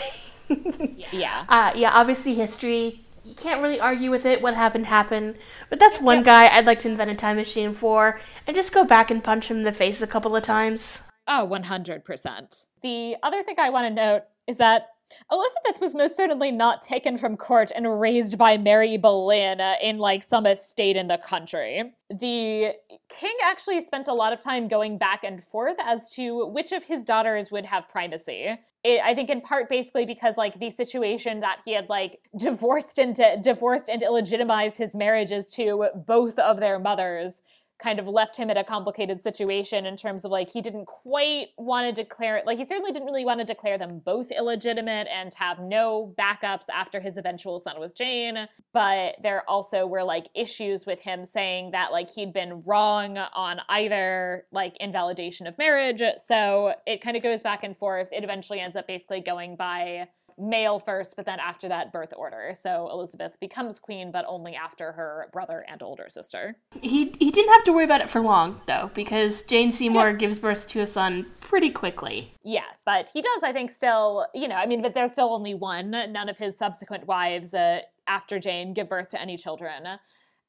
[1.12, 1.44] Yeah.
[1.48, 3.00] Uh, yeah, obviously history.
[3.24, 4.42] You can't really argue with it.
[4.42, 5.36] What happened happened.
[5.70, 8.84] But that's one guy I'd like to invent a time machine for, and just go
[8.84, 11.02] back and punch him in the face a couple of times.
[11.26, 12.66] Oh, 100%.
[12.82, 14.88] The other thing I want to note is that
[15.30, 19.98] Elizabeth was most certainly not taken from court and raised by Mary Boleyn uh, in
[19.98, 21.92] like some estate in the country.
[22.10, 22.74] The
[23.08, 26.82] king actually spent a lot of time going back and forth as to which of
[26.82, 28.58] his daughters would have primacy.
[28.84, 32.98] It, I think in part basically because like the situation that he had like divorced
[32.98, 37.42] and divorced and illegitimized his marriages to both of their mothers
[37.82, 41.48] kind of left him in a complicated situation in terms of like he didn't quite
[41.58, 45.34] want to declare like he certainly didn't really want to declare them both illegitimate and
[45.34, 48.48] have no backups after his eventual son with Jane.
[48.72, 53.60] But there also were like issues with him saying that like he'd been wrong on
[53.68, 56.02] either like invalidation of marriage.
[56.24, 58.08] So it kind of goes back and forth.
[58.12, 62.52] It eventually ends up basically going by male first, but then after that, birth order.
[62.54, 66.56] So Elizabeth becomes queen, but only after her brother and older sister.
[66.80, 70.16] He he didn't have to worry about it for long though, because Jane Seymour Yeah.
[70.16, 72.32] gives birth to a son pretty quickly.
[72.44, 75.54] Yes, but he does, I think, still, you know, I mean, but there's still only
[75.54, 75.90] one.
[75.90, 79.84] None of his subsequent wives uh, after Jane give birth to any children.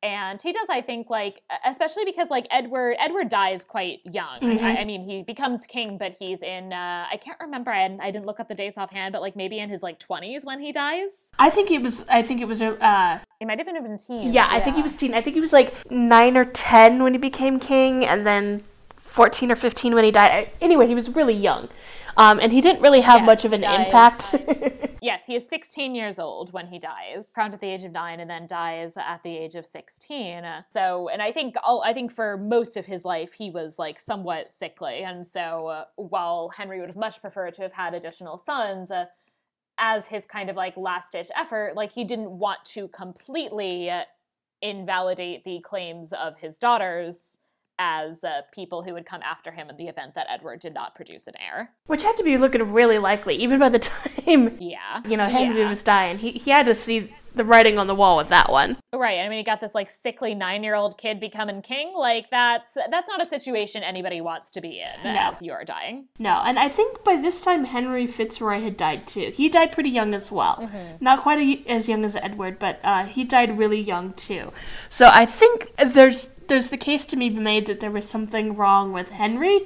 [0.04, 4.42] And he does, I think, like, especially because, like, Edward, Edward dies quite young.
[4.42, 4.62] Mhm.
[4.62, 8.12] I, I mean, he becomes king, but he's in, uh, I can't remember, I, I
[8.12, 10.74] didn't look up the dates offhand, but, like, maybe in his, like, 20s when he
[10.74, 11.32] dies.
[11.40, 12.06] I think it was.
[12.10, 12.62] I think it was.
[12.62, 14.34] Uh, It might have been teens.
[14.34, 15.14] yeah, I think he was teen.
[15.14, 18.62] I think he was like nine or ten when he became king, and then
[18.98, 20.50] fourteen or fifteen when he died.
[20.62, 21.70] Anyway, he was really young,
[22.18, 24.36] um, and he didn't really have Yes, much of an impact.
[25.02, 28.20] Yes, he is 16 years old when he dies, crowned at the age of nine,
[28.20, 30.46] and then dies at the age of 16.
[30.70, 34.00] So, and I think all, I think for most of his life he was like
[34.00, 38.38] somewhat sickly, and so uh, while Henry would have much preferred to have had additional
[38.38, 38.92] sons.
[38.92, 39.06] Uh,
[39.80, 44.04] as his kind of like last ditch effort, like he didn't want to completely uh,
[44.62, 47.38] invalidate the claims of his daughters
[47.80, 50.96] as uh, people who would come after him in the event that Edward did not
[50.96, 51.72] produce an heir.
[51.88, 55.02] Which had to be looking really likely, even by the time Yeah.
[55.08, 55.70] you know Henry Yeah.
[55.70, 56.18] was dying.
[56.18, 58.78] He he had to see the writing on the wall with that one.
[58.94, 59.20] Right.
[59.20, 61.92] I mean, you got this like sickly nine-year-old kid becoming king.
[61.96, 65.20] Like that's that's not a situation anybody wants to be in No.
[65.32, 66.06] as you're dying.
[66.20, 69.32] No, and I think by this time Henry Fitzroy had died too.
[69.34, 70.58] He died pretty young as well.
[70.62, 71.04] Mm-hmm.
[71.04, 74.54] Not quite a, as young as Edward, but uh, he died really young too.
[74.90, 78.56] So I think there's there's the case to me be made that there was something
[78.56, 79.62] wrong with Henry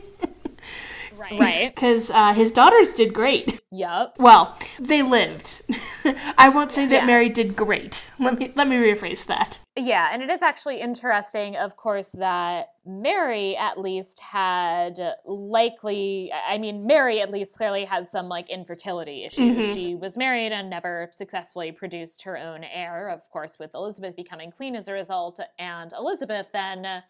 [1.19, 1.75] Right.
[1.75, 3.59] because uh, his daughters did great.
[3.71, 4.15] Yup.
[4.17, 5.61] Well, they lived.
[6.37, 7.05] I won't say that Yeah.
[7.05, 8.09] Mary did great.
[8.19, 9.59] Let me let me rephrase that.
[9.75, 16.57] Yeah, and it is actually interesting, of course, that Mary at least had likely, I
[16.57, 19.57] mean, Mary at least clearly had some like infertility issues.
[19.57, 19.73] Mhm.
[19.73, 24.51] She was married and never successfully produced her own heir, of course, with Elizabeth becoming
[24.51, 25.39] queen as a result.
[25.59, 27.03] And Elizabeth then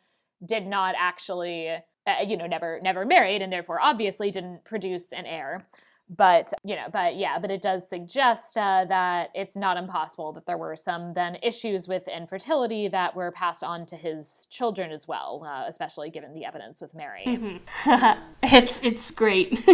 [0.46, 1.70] did not actually
[2.08, 5.68] uh, you know, never never married, and therefore obviously didn't produce an heir
[6.10, 10.46] but you know but yeah but it does suggest uh, that it's not impossible that
[10.46, 15.08] there were some then issues with infertility that were passed on to his children as
[15.08, 18.22] well uh, especially given the evidence with mary mm-hmm.
[18.44, 19.62] it's it's great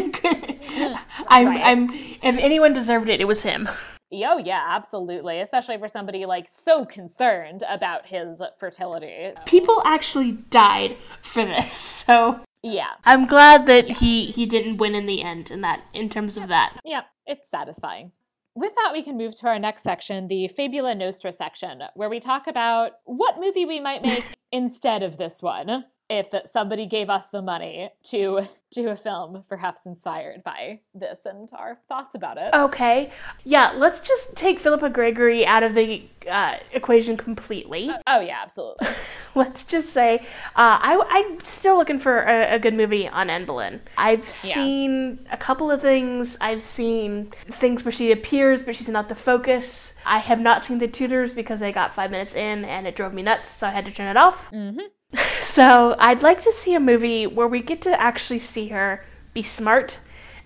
[1.27, 1.61] i'm right.
[1.63, 3.69] i'm if anyone deserved it it was him
[4.15, 5.39] Oh yeah, absolutely.
[5.39, 9.31] Especially for somebody like so concerned about his fertility.
[9.45, 11.77] People actually died for this,
[12.07, 12.93] so yeah.
[13.05, 13.93] I'm glad that yeah.
[13.95, 16.79] he he didn't win in the end in that in terms of that.
[16.83, 18.11] Yeah, it's satisfying.
[18.55, 22.19] With that, we can move to our next section, the Fabula Nostra section, where we
[22.19, 25.85] talk about what movie we might make instead of this one
[26.19, 31.49] if somebody gave us the money to do a film perhaps inspired by this and
[31.53, 32.53] our thoughts about it.
[32.53, 33.11] Okay.
[33.43, 37.89] Yeah, let's just take Philippa Gregory out of the uh, equation completely.
[37.89, 38.87] Uh, oh, yeah, absolutely.
[39.35, 40.19] let's just say
[40.55, 43.81] uh, I, am still looking for a, a, good movie on Anne Boleyn.
[43.97, 45.33] I've seen yeah.
[45.33, 46.37] a couple of things.
[46.41, 49.93] I've seen things where she appears, but she's not the focus.
[50.05, 53.13] I have not seen The Tudors because I got five minutes in and it drove
[53.13, 54.49] me nuts, so I had to turn it off.
[54.51, 54.79] Mm-hmm.
[55.43, 59.43] So I'd like to see a movie where we get to actually see her be
[59.43, 59.99] smart.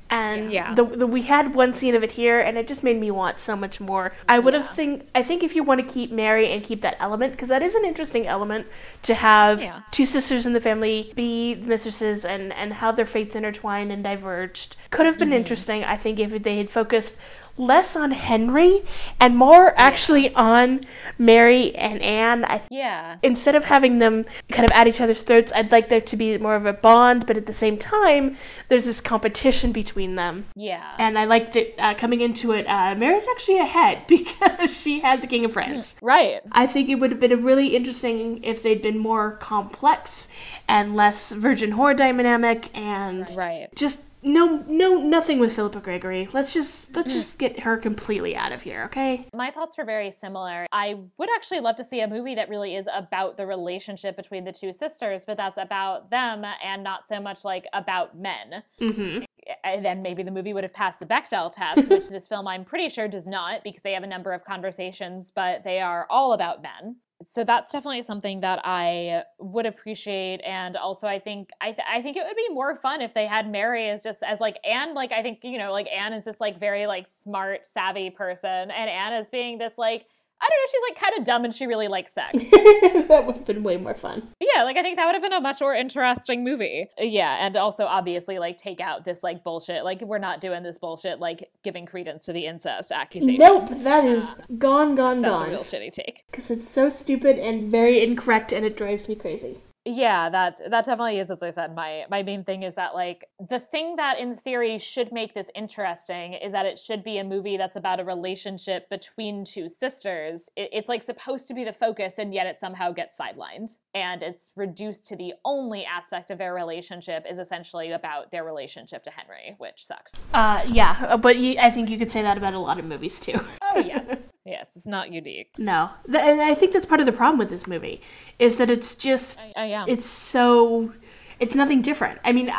[0.09, 0.73] And yeah.
[0.73, 3.39] the, the we had one scene of it here, and it just made me want
[3.39, 4.13] so much more.
[4.27, 4.61] I would yeah.
[4.61, 7.49] have think I think if you want to keep Mary and keep that element, because
[7.49, 8.67] that is an interesting element
[9.03, 9.81] to have yeah.
[9.91, 14.77] two sisters in the family be mistresses and and how their fates intertwined and diverged,
[14.91, 15.37] could have been mm-hmm.
[15.37, 15.83] interesting.
[15.83, 17.17] I think if they had focused
[17.57, 18.81] less on Henry
[19.19, 20.85] and more actually on
[21.17, 22.45] Mary and Anne.
[22.45, 23.17] I, yeah.
[23.23, 26.37] Instead of having them kind of at each other's throats, I'd like there to be
[26.37, 28.37] more of a bond, but at the same time,
[28.69, 30.45] there's this competition between them.
[30.55, 30.95] Yeah.
[30.99, 35.21] And I like that uh, coming into it, uh, Mary's actually ahead because she had
[35.21, 35.95] the King of France.
[36.07, 36.41] Right.
[36.51, 40.27] I think it would have been really interesting if they'd been more complex
[40.67, 43.67] and less virgin whore dynamic and right.
[43.75, 46.27] just no no nothing with Philippa Gregory.
[46.33, 49.25] Let's just let's just get her completely out of here, okay?
[49.33, 50.67] My thoughts were very similar.
[50.71, 54.43] I would actually love to see a movie that really is about the relationship between
[54.43, 58.63] the two sisters, but that's about them and not so much like about men.
[58.79, 59.23] Mm-hmm.
[59.63, 62.65] And then maybe the movie would have passed the Bechdel test, which this film I'm
[62.65, 66.33] pretty sure does not because they have a number of conversations, but they are all
[66.33, 71.71] about men so that's definitely something that I would appreciate, and also I think I
[71.71, 74.39] th- I think it would be more fun if they had Mary as just as
[74.39, 77.65] like Anne, like I think you know like Anne is this like very like smart
[77.65, 80.05] savvy person, and Anne is being this like
[80.39, 82.33] I don't know, she's like kind of dumb and she really likes sex.
[82.33, 84.27] that would have been way more fun.
[84.39, 86.87] Yeah, like I think that would have been a much more interesting movie.
[86.99, 89.83] Yeah, and also obviously like take out this like bullshit.
[89.83, 93.39] Like we're not doing this bullshit like giving credence to the incest accusation.
[93.39, 95.51] Nope, that is ah, gone, gone, That's gone.
[95.51, 96.23] That's a real shitty take.
[96.31, 99.57] Because it's so stupid and very incorrect and it drives me crazy
[99.87, 103.25] yeah that that definitely is as i said my my main thing is that like
[103.49, 107.23] the thing that in theory should make this interesting is that it should be a
[107.23, 110.49] movie that's about a relationship between two sisters.
[110.55, 113.77] It, it's like supposed to be the focus and yet it somehow gets sidelined.
[113.93, 119.03] And it's reduced to the only aspect of their relationship is essentially about their relationship
[119.03, 120.13] to henry which sucks.
[120.33, 123.19] Uh yeah but you, i think you could say that about a lot of movies
[123.19, 123.39] too.
[123.61, 127.37] Oh yes yes it's not unique no and i think that's part of the problem
[127.37, 128.01] with this movie
[128.39, 129.85] is that it's just I, I, yeah.
[129.87, 130.93] it's so
[131.39, 132.19] it's nothing different.
[132.23, 132.51] I mean,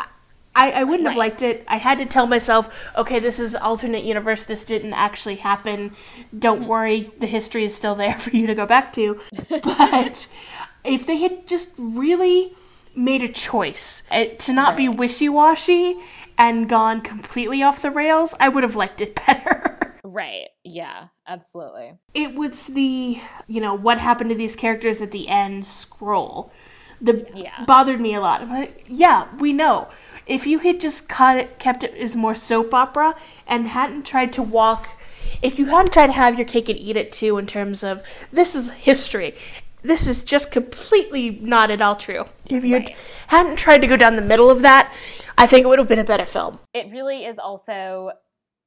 [0.55, 1.11] I, I wouldn't right.
[1.11, 1.63] have liked it.
[1.67, 4.43] I had to tell myself, okay, this is alternate universe.
[4.43, 5.93] This didn't actually happen.
[6.37, 6.69] Don't mm-hmm.
[6.69, 9.19] worry, the history is still there for you to go back to.
[9.49, 10.27] But
[10.83, 12.53] if they had just really
[12.95, 14.77] made a choice uh, to not right.
[14.77, 15.99] be wishy washy
[16.37, 19.88] and gone completely off the rails, I would have liked it better.
[20.11, 20.47] Right.
[20.63, 21.93] Yeah, absolutely.
[22.13, 26.51] It was the, you know, what happened to these characters at the end scroll.
[26.99, 27.63] The yeah.
[27.65, 28.41] bothered me a lot.
[28.41, 29.87] I'm like, yeah, we know.
[30.25, 33.15] If you had just cut it, kept it as more soap opera
[33.47, 34.89] and hadn't tried to walk
[35.41, 38.03] if you hadn't tried to have your cake and eat it too in terms of
[38.31, 39.35] this is history
[39.81, 42.95] this is just completely not at all true if you right.
[43.27, 44.91] hadn't tried to go down the middle of that
[45.37, 48.11] i think it would have been a better film it really is also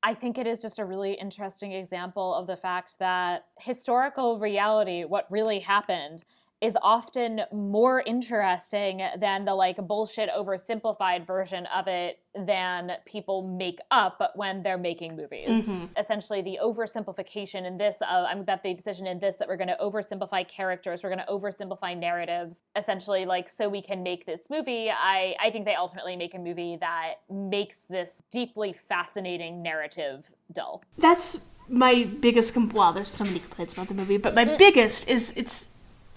[0.02, 5.04] I think it is just a really interesting example of the fact that historical reality,
[5.04, 6.24] what really happened,
[6.62, 13.80] is often more interesting than the like bullshit oversimplified version of it than people make
[13.90, 15.48] up when they're making movies.
[15.48, 15.86] Mm-hmm.
[15.98, 19.56] Essentially, the oversimplification in this, uh, I mean, that the decision in this that we're
[19.56, 24.24] going to oversimplify characters, we're going to oversimplify narratives, essentially, like so we can make
[24.24, 24.88] this movie.
[24.88, 30.84] I I think they ultimately make a movie that makes this deeply fascinating narrative dull.
[30.96, 34.58] That's my biggest comp- well there's so many complaints about the movie but my mm.
[34.58, 35.66] biggest is it's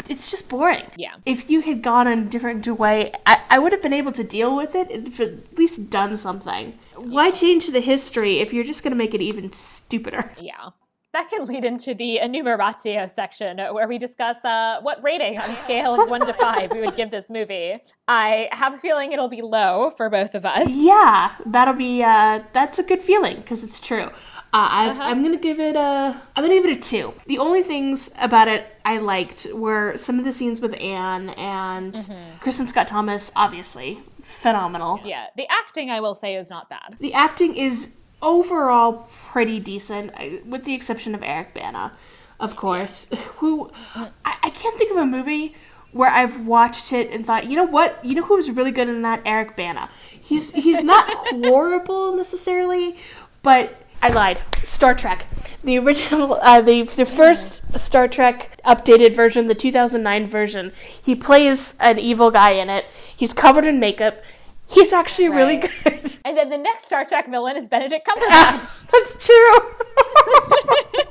[0.10, 0.86] it's just boring.
[0.96, 1.16] Yeah.
[1.26, 4.24] If you had gone in a different way, I, I would have been able to
[4.24, 6.78] deal with it and at least done something.
[6.96, 10.32] Why change the history if you're just going to make it even stupider?
[10.40, 10.70] Yeah.
[11.14, 15.56] That can lead into the enumeratio section where we discuss uh, what rating on a
[15.64, 17.78] scale of one to five we would give this movie.
[18.10, 20.70] I have a feeling it'll be low for both of us.
[20.70, 24.10] Yeah, that'll be, uh, that's a good feeling because it's true.
[24.56, 25.04] Uh, i Uh-huh.
[25.04, 26.22] I'm gonna give it a.
[26.36, 27.14] I'm gonna give it a two.
[27.26, 31.94] The only things about it I liked were some of the scenes with Anne and
[31.94, 32.38] Mm-hmm.
[32.44, 33.32] Kristin Scott Thomas.
[33.36, 35.02] Obviously, phenomenal.
[35.04, 36.96] Yeah, the acting I will say is not bad.
[37.00, 37.90] The acting is
[38.22, 40.14] overall pretty decent,
[40.48, 41.92] with the exception of Eric Bana,
[42.40, 43.08] of course.
[43.38, 44.10] Who I,
[44.44, 45.54] I can't think of a movie
[45.92, 48.88] where I've watched it and thought, you know what, you know who was really good
[48.90, 49.22] in that?
[49.26, 49.90] Eric Bana.
[50.12, 51.06] He's he's not
[51.44, 52.98] horrible necessarily,
[53.44, 54.40] but I lied.
[54.58, 55.26] Star Trek.
[55.64, 60.72] The original, uh, the the first Star Trek updated version, the 2009 version.
[61.02, 62.86] He plays an evil guy in it.
[63.18, 64.22] He's covered in makeup.
[64.68, 66.18] He's actually really good.
[66.26, 68.86] And then the next Star Trek villain is Benedict Cumberbatch.
[68.92, 71.04] That's true.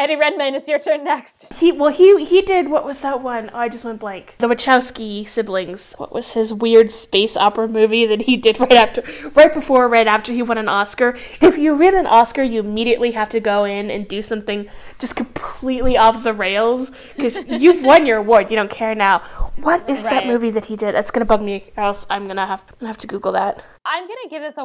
[0.00, 1.52] Eddie Redmayne, it's your turn next.
[1.52, 3.50] he well he he did what was that one?
[3.52, 4.34] Oh, I just went blank.
[4.38, 5.92] The Wachowski siblings.
[5.98, 9.04] What was his weird space opera movie that he did right after
[9.34, 11.18] right before right after he won an Oscar?
[11.42, 15.16] If you win an Oscar, you immediately have to go in and do something just
[15.16, 18.50] completely off the rails because you've won your award.
[18.50, 19.18] You don't care now.
[19.60, 20.94] What is that movie that he did?
[20.94, 21.72] That's gonna bug me.
[21.76, 23.62] Or else I'm gonna have I'm gonna have to Google that.
[23.84, 24.64] I'm gonna give this a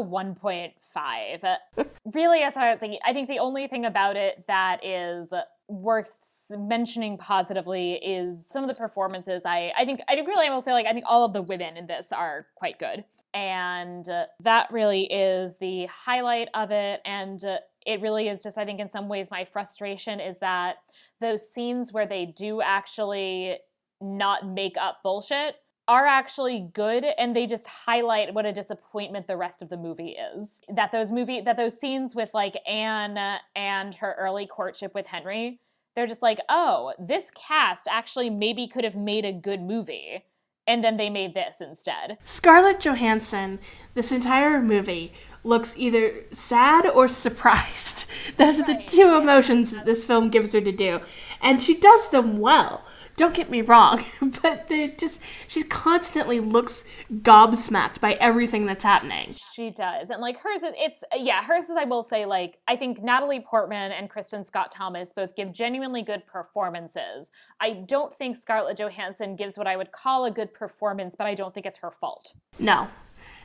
[0.95, 1.87] 1.5.
[2.13, 5.33] really, as I thinking, I think the only thing about it that is
[5.67, 6.11] worth
[6.49, 9.43] mentioning positively is some of the performances.
[9.45, 11.41] I, I think, I think really, I will say, like, I think all of the
[11.41, 13.03] women in this are quite good,
[13.33, 17.01] and uh, that really is the highlight of it.
[17.05, 20.77] And uh, it really is just, I think, in some ways, my frustration is that
[21.19, 23.57] those scenes where they do actually
[24.01, 25.55] not make up bullshit
[25.87, 30.15] are actually good and they just highlight what a disappointment the rest of the movie
[30.35, 35.05] is that those movie that those scenes with like anne and her early courtship with
[35.05, 35.59] henry
[35.95, 40.23] they're just like oh this cast actually maybe could have made a good movie
[40.67, 43.59] and then they made this instead Scarlett Johansson,
[43.93, 45.13] this entire movie,
[45.43, 48.07] looks either sad or surprised.
[48.37, 51.01] Those are the two emotions that this film gives her to do.
[51.39, 52.83] And she does them well.
[53.17, 54.03] Don't get me wrong,
[54.41, 56.85] but they're just she constantly looks
[57.21, 59.33] gobsmacked by everything that's happening.
[59.53, 60.09] She does.
[60.09, 63.39] And like hers is it's yeah, hers is I will say like I think Natalie
[63.39, 67.31] Portman and Kristin Scott Thomas both give genuinely good performances.
[67.61, 71.35] I don't think Scarlett Johansson gives what I would call a good performance, but I
[71.35, 72.33] don't think it's her fault.
[72.59, 72.87] No.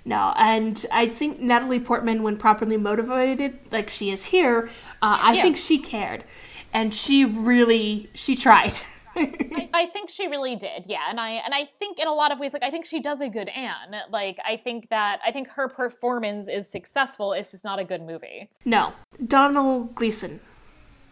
[0.04, 4.70] No, and I think Natalie Portman, when properly motivated, like she is here,
[5.02, 5.42] uh, I Yeah.
[5.42, 6.24] think she cared,
[6.72, 8.72] and she really she tried.
[9.20, 12.32] I, I think she really did, yeah, and I and I think in a lot
[12.32, 13.94] of ways, like I think she does a good Anne.
[14.10, 17.32] Like I think that I think her performance is successful.
[17.32, 18.50] It's just not a good movie.
[18.64, 18.92] No,
[19.26, 20.40] Domhnall Gleeson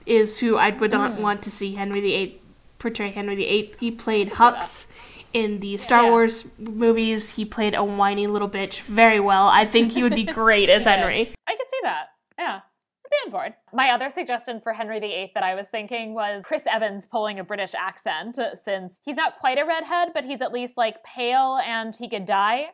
[0.07, 1.21] is who I would not mm.
[1.21, 2.41] want to see Henry VIII
[2.79, 3.75] portray Henry VIII.
[3.79, 4.87] He played Hux
[5.33, 6.11] in the Star Yeah.
[6.11, 7.37] Wars movies.
[7.37, 9.49] He played a whiny little bitch very well.
[9.49, 11.33] I think he would be great as Henry.
[11.47, 12.07] I could see that.
[12.39, 12.61] Yeah.
[13.11, 13.55] Be on board.
[13.73, 17.45] My other suggestion for Henry VIII that I was thinking was Chris Evans pulling a
[17.45, 21.95] British accent, since he's not quite a redhead, but he's at least like pale and
[21.97, 22.67] he could die.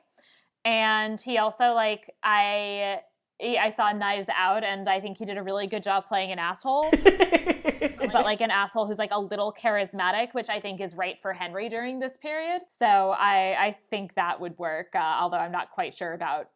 [0.65, 3.01] And he also like I
[3.40, 6.39] I saw Knives Out, and I think he did a really good job playing an
[6.39, 11.16] asshole, but like an asshole who's like a little charismatic, which I think is right
[11.20, 12.62] for Henry during this period.
[12.69, 16.48] So I I think that would work, uh, although I'm not quite sure about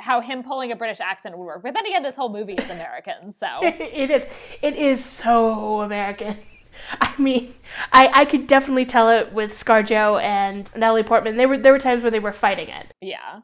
[0.00, 1.62] how him pulling a British accent would work.
[1.62, 4.26] But then again, this whole movie is American, so it is.
[4.62, 6.36] It is so American.
[7.00, 7.54] I mean,
[7.92, 11.36] I, I could definitely tell it with ScarJo and Natalie Portman.
[11.36, 12.92] There were there were times where they were fighting it.
[13.00, 13.40] yeah.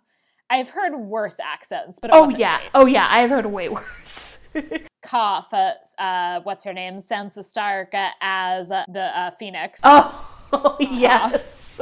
[0.50, 2.70] I've heard worse accents, but Oh yeah, great.
[2.74, 3.08] oh yeah.
[3.10, 4.38] I've heard way worse.
[5.02, 6.98] Cough, uh, uh, what's her name?
[6.98, 9.80] Sansa Stark uh, as uh, the uh, Phoenix.
[9.82, 11.80] oh yes.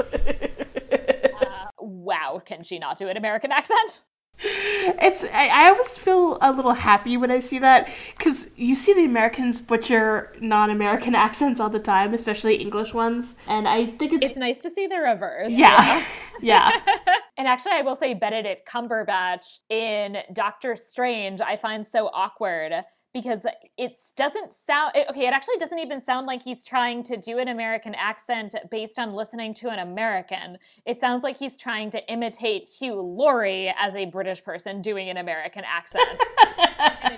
[1.79, 4.01] Wow, can she not do an American accent?
[4.45, 8.93] It's I, I always feel a little happy when I see that because you see
[8.93, 14.27] the Americans butcher non-American accents all the time, especially English ones, and I think it's,
[14.27, 15.53] It's nice to see the reverse.
[15.53, 16.05] yeah,
[16.41, 16.81] yeah.
[17.39, 22.73] And actually, I will say Benedict Cumberbatch in Doctor Strange, I find so awkward
[23.15, 23.45] because
[23.77, 25.27] it doesn't sound okay.
[25.27, 29.13] It actually doesn't even sound like he's trying to do an American accent based on
[29.13, 30.57] listening to an American.
[30.87, 35.19] It sounds like he's trying to imitate Hugh Laurie as a British person doing an
[35.19, 36.09] American accent,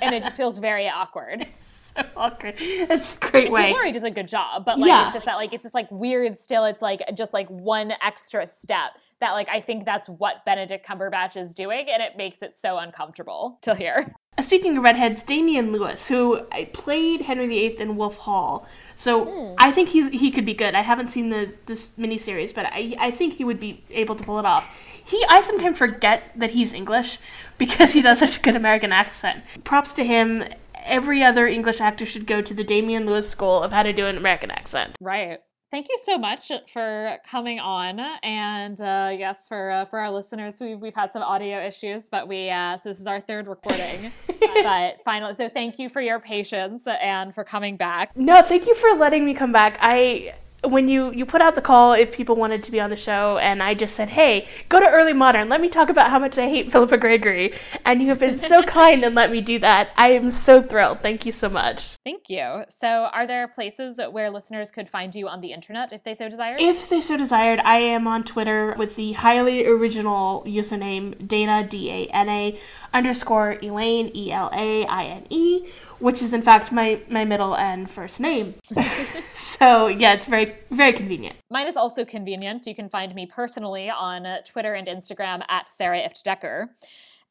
[0.03, 1.47] and it just feels very awkward.
[1.61, 2.55] so awkward.
[2.59, 3.69] It's a great way.
[3.69, 5.07] Hugh Laurie does a good job, but like Yeah.
[5.07, 6.37] it's just that like it's just like weird.
[6.37, 10.85] Still, it's like just like one extra step that like I think that's what Benedict
[10.87, 14.13] Cumberbatch is doing, and it makes it so uncomfortable to hear.
[14.37, 16.41] Uh, Speaking of redheads, Damian Lewis, who
[16.73, 18.67] played Henry VIII in Wolf Hall.
[18.97, 20.75] So I think he's, he could be good.
[20.75, 24.25] I haven't seen the this miniseries, but I, I think he would be able to
[24.25, 24.65] pull it off.
[25.05, 27.19] He I sometimes forget that he's English
[27.59, 29.43] because he does such a good American accent.
[29.65, 30.45] Props to him.
[30.85, 34.07] Every other English actor should go to the Damian Lewis School of how to do
[34.07, 34.95] an American accent.
[35.01, 35.41] Right.
[35.75, 40.55] Thank you so much for coming on, and uh, yes, for uh, for our listeners,
[40.61, 44.13] we've we've had some audio issues, but we uh, so this is our third recording,
[44.63, 48.17] but finally, so thank you for your patience and for coming back.
[48.17, 49.77] No, thank you for letting me come back.
[49.81, 50.35] I
[50.67, 53.39] when you you put out the call if people wanted to be on the show
[53.39, 55.49] and I just said, "Hey, go to early modern.
[55.49, 57.55] Let me talk about how much I hate Philippa Gregory."
[57.85, 59.91] And you have been so kind and let me do that.
[59.97, 61.01] I am so thrilled.
[61.01, 61.97] Thank you so much.
[62.05, 62.65] Thank you.
[62.69, 66.29] So, are there places where listeners could find you on the internet if they so
[66.29, 71.67] desired If they so desired, I am on Twitter with the highly original username Dana
[71.67, 72.59] D A N A
[72.93, 75.67] underscore Elaine E L A I N E,
[76.05, 78.55] which is in fact my my middle and first name.
[79.35, 81.37] so yeah, it's very very convenient.
[81.51, 82.67] Mine is also convenient.
[82.67, 86.77] You can find me personally on uh, Twitter and Instagram at Sarah Ifft Decker.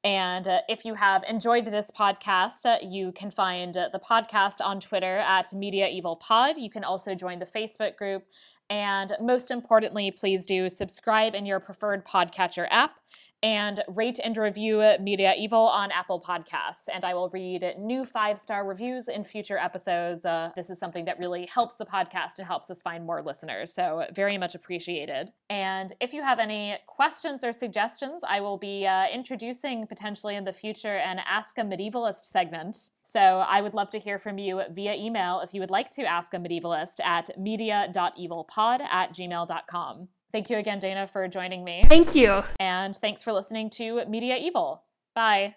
[0.04, 4.56] And uh, if you have enjoyed this podcast, uh, you can find uh, the podcast
[4.60, 6.58] on Twitter at Media Evil Pod.
[6.58, 8.24] You can also join the Facebook group.
[8.70, 12.96] And most importantly, please do subscribe in your preferred podcatcher app
[13.44, 16.88] and rate and review Media Evil on Apple Podcasts.
[16.92, 20.26] And I will read new five star reviews in future episodes.
[20.26, 23.74] Uh, this is something that really helps the podcast and helps us find more listeners.
[23.74, 25.32] So, very much appreciated.
[25.50, 30.46] And if you have any questions or suggestions, I will be uh, introducing potentially in
[30.46, 32.92] the future an Ask a Medievalist segment.
[33.04, 36.06] So, I would love to hear from you via email if you would like to
[36.06, 40.08] ask a medievalist at media.evilpod at gmail.com.
[40.34, 41.86] Thank you again, Dana, for joining me.
[41.88, 42.44] Thank you.
[42.60, 44.82] And thanks for listening to Media Evil.
[45.14, 45.56] Bye.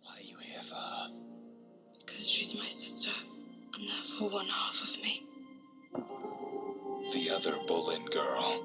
[0.00, 1.08] Why are you here for her?
[1.98, 3.10] Because she's my sister,
[3.74, 5.24] and therefore one half of me.
[7.12, 8.64] The other Boleyn girl.